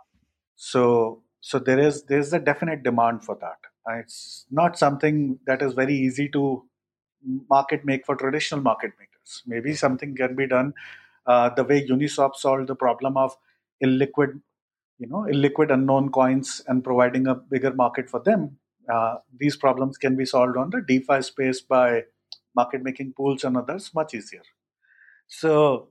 So, 0.56 1.22
so 1.40 1.58
there 1.58 1.78
is 1.78 2.04
there 2.04 2.18
is 2.18 2.32
a 2.32 2.40
definite 2.40 2.82
demand 2.82 3.24
for 3.24 3.36
that. 3.40 3.58
Uh, 3.88 3.98
it's 3.98 4.46
not 4.50 4.78
something 4.78 5.38
that 5.46 5.62
is 5.62 5.74
very 5.74 5.94
easy 5.94 6.28
to 6.30 6.64
market 7.50 7.84
make 7.84 8.06
for 8.06 8.16
traditional 8.16 8.62
market 8.62 8.92
makers. 8.98 9.42
Maybe 9.46 9.74
something 9.74 10.16
can 10.16 10.34
be 10.34 10.46
done 10.46 10.74
uh, 11.26 11.50
the 11.50 11.64
way 11.64 11.86
Uniswap 11.86 12.34
solved 12.36 12.68
the 12.68 12.74
problem 12.74 13.16
of 13.16 13.36
illiquid 13.84 14.40
you 14.98 15.08
know 15.08 15.26
illiquid 15.34 15.72
unknown 15.72 16.10
coins 16.10 16.62
and 16.68 16.84
providing 16.84 17.26
a 17.26 17.34
bigger 17.34 17.72
market 17.74 18.08
for 18.08 18.20
them 18.20 18.56
uh, 18.92 19.16
these 19.38 19.56
problems 19.56 19.98
can 19.98 20.16
be 20.16 20.24
solved 20.24 20.56
on 20.56 20.70
the 20.70 20.80
defi 20.80 21.22
space 21.22 21.60
by 21.60 22.02
market 22.54 22.82
making 22.82 23.12
pools 23.16 23.44
and 23.44 23.56
others 23.56 23.90
much 23.94 24.14
easier 24.14 24.42
so 25.26 25.88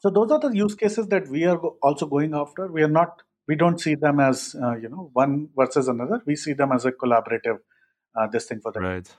so 0.00 0.10
those 0.10 0.30
are 0.30 0.40
the 0.40 0.50
use 0.54 0.74
cases 0.74 1.08
that 1.08 1.28
we 1.28 1.44
are 1.44 1.58
also 1.82 2.06
going 2.06 2.34
after 2.34 2.66
we 2.70 2.82
are 2.82 2.88
not 2.88 3.22
we 3.46 3.54
don't 3.54 3.80
see 3.80 3.94
them 3.94 4.20
as 4.20 4.56
uh, 4.62 4.76
you 4.76 4.88
know 4.88 5.10
one 5.12 5.48
versus 5.56 5.88
another 5.88 6.22
we 6.26 6.36
see 6.36 6.52
them 6.52 6.72
as 6.72 6.84
a 6.84 6.92
collaborative 6.92 7.58
uh, 8.16 8.26
this 8.28 8.46
thing 8.46 8.60
for 8.60 8.72
them 8.72 8.82
Right. 8.82 9.16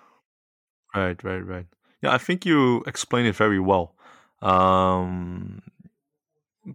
Right, 0.95 1.21
right, 1.23 1.45
right. 1.45 1.65
Yeah, 2.01 2.13
I 2.13 2.17
think 2.17 2.45
you 2.45 2.83
explained 2.87 3.27
it 3.27 3.35
very 3.35 3.59
well. 3.59 3.95
Um, 4.41 5.61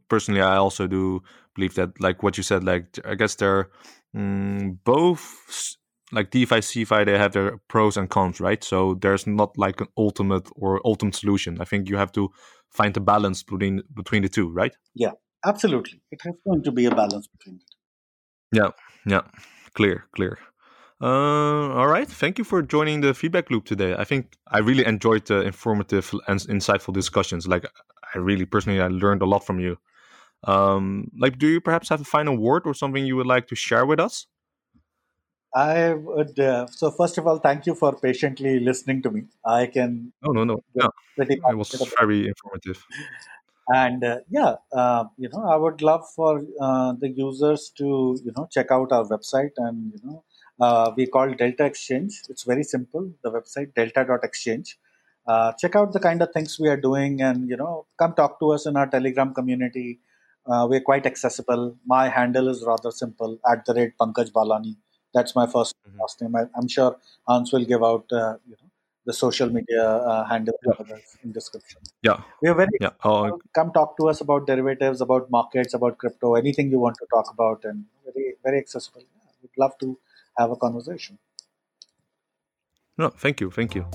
personally, 0.08 0.42
I 0.42 0.56
also 0.56 0.86
do 0.86 1.22
believe 1.54 1.74
that, 1.74 2.00
like 2.00 2.22
what 2.22 2.36
you 2.36 2.42
said, 2.42 2.64
like 2.64 2.98
I 3.04 3.14
guess 3.14 3.34
they're 3.34 3.70
mm, 4.16 4.78
both 4.84 5.76
like 6.12 6.30
DeFi, 6.30 6.56
CeFi, 6.56 7.06
they 7.06 7.18
have 7.18 7.32
their 7.32 7.58
pros 7.68 7.96
and 7.96 8.10
cons, 8.10 8.40
right? 8.40 8.62
So 8.64 8.94
there's 8.94 9.26
not 9.26 9.56
like 9.56 9.80
an 9.80 9.88
ultimate 9.96 10.48
or 10.56 10.80
ultimate 10.84 11.14
solution. 11.14 11.60
I 11.60 11.64
think 11.64 11.88
you 11.88 11.96
have 11.96 12.12
to 12.12 12.30
find 12.68 12.96
a 12.96 13.00
balance 13.00 13.42
between 13.42 13.82
between 13.94 14.22
the 14.22 14.28
two, 14.28 14.50
right? 14.50 14.74
Yeah, 14.94 15.12
absolutely 15.44 16.00
it 16.10 16.20
has 16.24 16.34
going 16.44 16.62
to 16.64 16.72
be 16.72 16.86
a 16.86 16.94
balance 16.94 17.28
between 17.28 17.56
it 17.56 18.56
Yeah, 18.56 18.70
yeah, 19.06 19.22
clear, 19.74 20.06
clear. 20.12 20.38
Uh, 21.02 21.72
all 21.72 21.86
right. 21.86 22.08
Thank 22.08 22.36
you 22.36 22.44
for 22.44 22.60
joining 22.60 23.00
the 23.00 23.14
feedback 23.14 23.50
loop 23.50 23.64
today. 23.64 23.94
I 23.96 24.04
think 24.04 24.36
I 24.48 24.58
really 24.58 24.84
enjoyed 24.84 25.24
the 25.26 25.40
informative 25.40 26.12
and 26.28 26.40
insightful 26.40 26.92
discussions. 26.92 27.48
Like, 27.48 27.64
I 28.14 28.18
really 28.18 28.44
personally, 28.44 28.82
I 28.82 28.88
learned 28.88 29.22
a 29.22 29.26
lot 29.26 29.46
from 29.46 29.60
you. 29.60 29.78
Um, 30.44 31.10
like, 31.18 31.38
do 31.38 31.46
you 31.46 31.60
perhaps 31.60 31.88
have 31.90 32.00
a 32.00 32.04
final 32.04 32.36
word 32.36 32.62
or 32.64 32.74
something 32.74 33.04
you 33.04 33.16
would 33.16 33.26
like 33.26 33.46
to 33.48 33.54
share 33.54 33.84
with 33.84 34.00
us? 34.00 34.26
i 35.54 35.92
would 35.92 36.38
uh, 36.38 36.66
so 36.66 36.90
first 36.90 37.18
of 37.18 37.26
all 37.26 37.38
thank 37.38 37.66
you 37.66 37.74
for 37.74 37.92
patiently 37.98 38.60
listening 38.60 39.02
to 39.02 39.10
me 39.10 39.22
i 39.44 39.66
can 39.66 40.12
No, 40.22 40.32
no, 40.32 40.62
no. 40.74 40.90
pretty 41.16 41.34
it 41.34 41.56
was 41.56 41.70
very 41.98 42.28
informative. 42.28 42.86
and 43.68 44.04
uh, 44.04 44.18
yeah 44.30 44.54
uh, 44.72 45.04
you 45.16 45.28
know 45.32 45.44
i 45.48 45.56
would 45.56 45.82
love 45.82 46.04
for 46.14 46.42
uh, 46.60 46.92
the 46.92 47.08
users 47.08 47.72
to 47.78 48.18
you 48.24 48.32
know 48.36 48.46
check 48.50 48.70
out 48.70 48.92
our 48.92 49.04
website 49.04 49.52
and 49.56 49.92
you 49.94 50.00
know 50.04 50.22
uh, 50.60 50.92
we 50.96 51.06
call 51.06 51.32
delta 51.34 51.64
exchange 51.64 52.22
it's 52.28 52.44
very 52.44 52.62
simple 52.62 53.10
the 53.24 53.30
website 53.30 53.74
delta.exchange 53.74 54.78
uh, 55.26 55.52
check 55.58 55.74
out 55.74 55.92
the 55.92 56.00
kind 56.00 56.22
of 56.22 56.30
things 56.32 56.58
we 56.60 56.68
are 56.68 56.80
doing 56.88 57.20
and 57.22 57.48
you 57.48 57.56
know 57.56 57.86
come 57.98 58.14
talk 58.14 58.38
to 58.38 58.50
us 58.50 58.66
in 58.66 58.76
our 58.76 58.86
telegram 58.86 59.34
community 59.34 59.98
uh, 60.46 60.66
we're 60.70 60.80
quite 60.90 61.06
accessible 61.06 61.76
my 61.86 62.08
handle 62.08 62.48
is 62.48 62.64
rather 62.66 62.90
simple 62.90 63.38
at 63.52 63.64
the 63.66 63.74
rate 63.78 63.94
pankaj 64.02 64.30
balani 64.38 64.74
that's 65.14 65.34
my 65.40 65.46
first 65.54 65.74
Mhm. 65.86 65.98
last 66.02 66.20
name 66.22 66.36
I, 66.40 66.44
i'm 66.56 66.68
sure 66.76 66.92
hans 67.28 67.52
will 67.52 67.66
give 67.72 67.84
out 67.90 68.06
uh, 68.22 68.36
you 68.50 68.56
know 68.60 68.70
the 69.10 69.14
social 69.24 69.50
media 69.58 69.84
uh, 70.12 70.24
handle 70.32 70.58
Yeah. 70.66 70.72
in 71.24 71.32
description 71.40 71.80
Yeah, 72.02 72.22
we 72.42 72.48
are 72.48 72.58
very 72.64 72.78
yeah. 72.80 72.90
Well, 73.22 73.38
come 73.58 73.70
talk 73.72 73.96
to 73.98 74.08
us 74.10 74.20
about 74.22 74.46
derivatives, 74.46 75.00
about 75.06 75.30
markets, 75.30 75.74
about 75.78 75.98
crypto, 75.98 76.34
anything 76.36 76.70
you 76.74 76.78
want 76.84 76.96
to 77.02 77.06
talk 77.14 77.26
about, 77.32 77.64
and 77.70 77.84
very 78.06 78.36
very 78.46 78.58
accessible. 78.58 79.02
Yeah, 79.16 79.30
we'd 79.42 79.58
love 79.64 79.74
to 79.84 79.88
have 80.38 80.50
a 80.50 80.56
conversation. 80.56 81.18
no, 82.98 83.10
thank 83.10 83.40
you, 83.40 83.50
thank 83.50 83.74
you. 83.74 83.86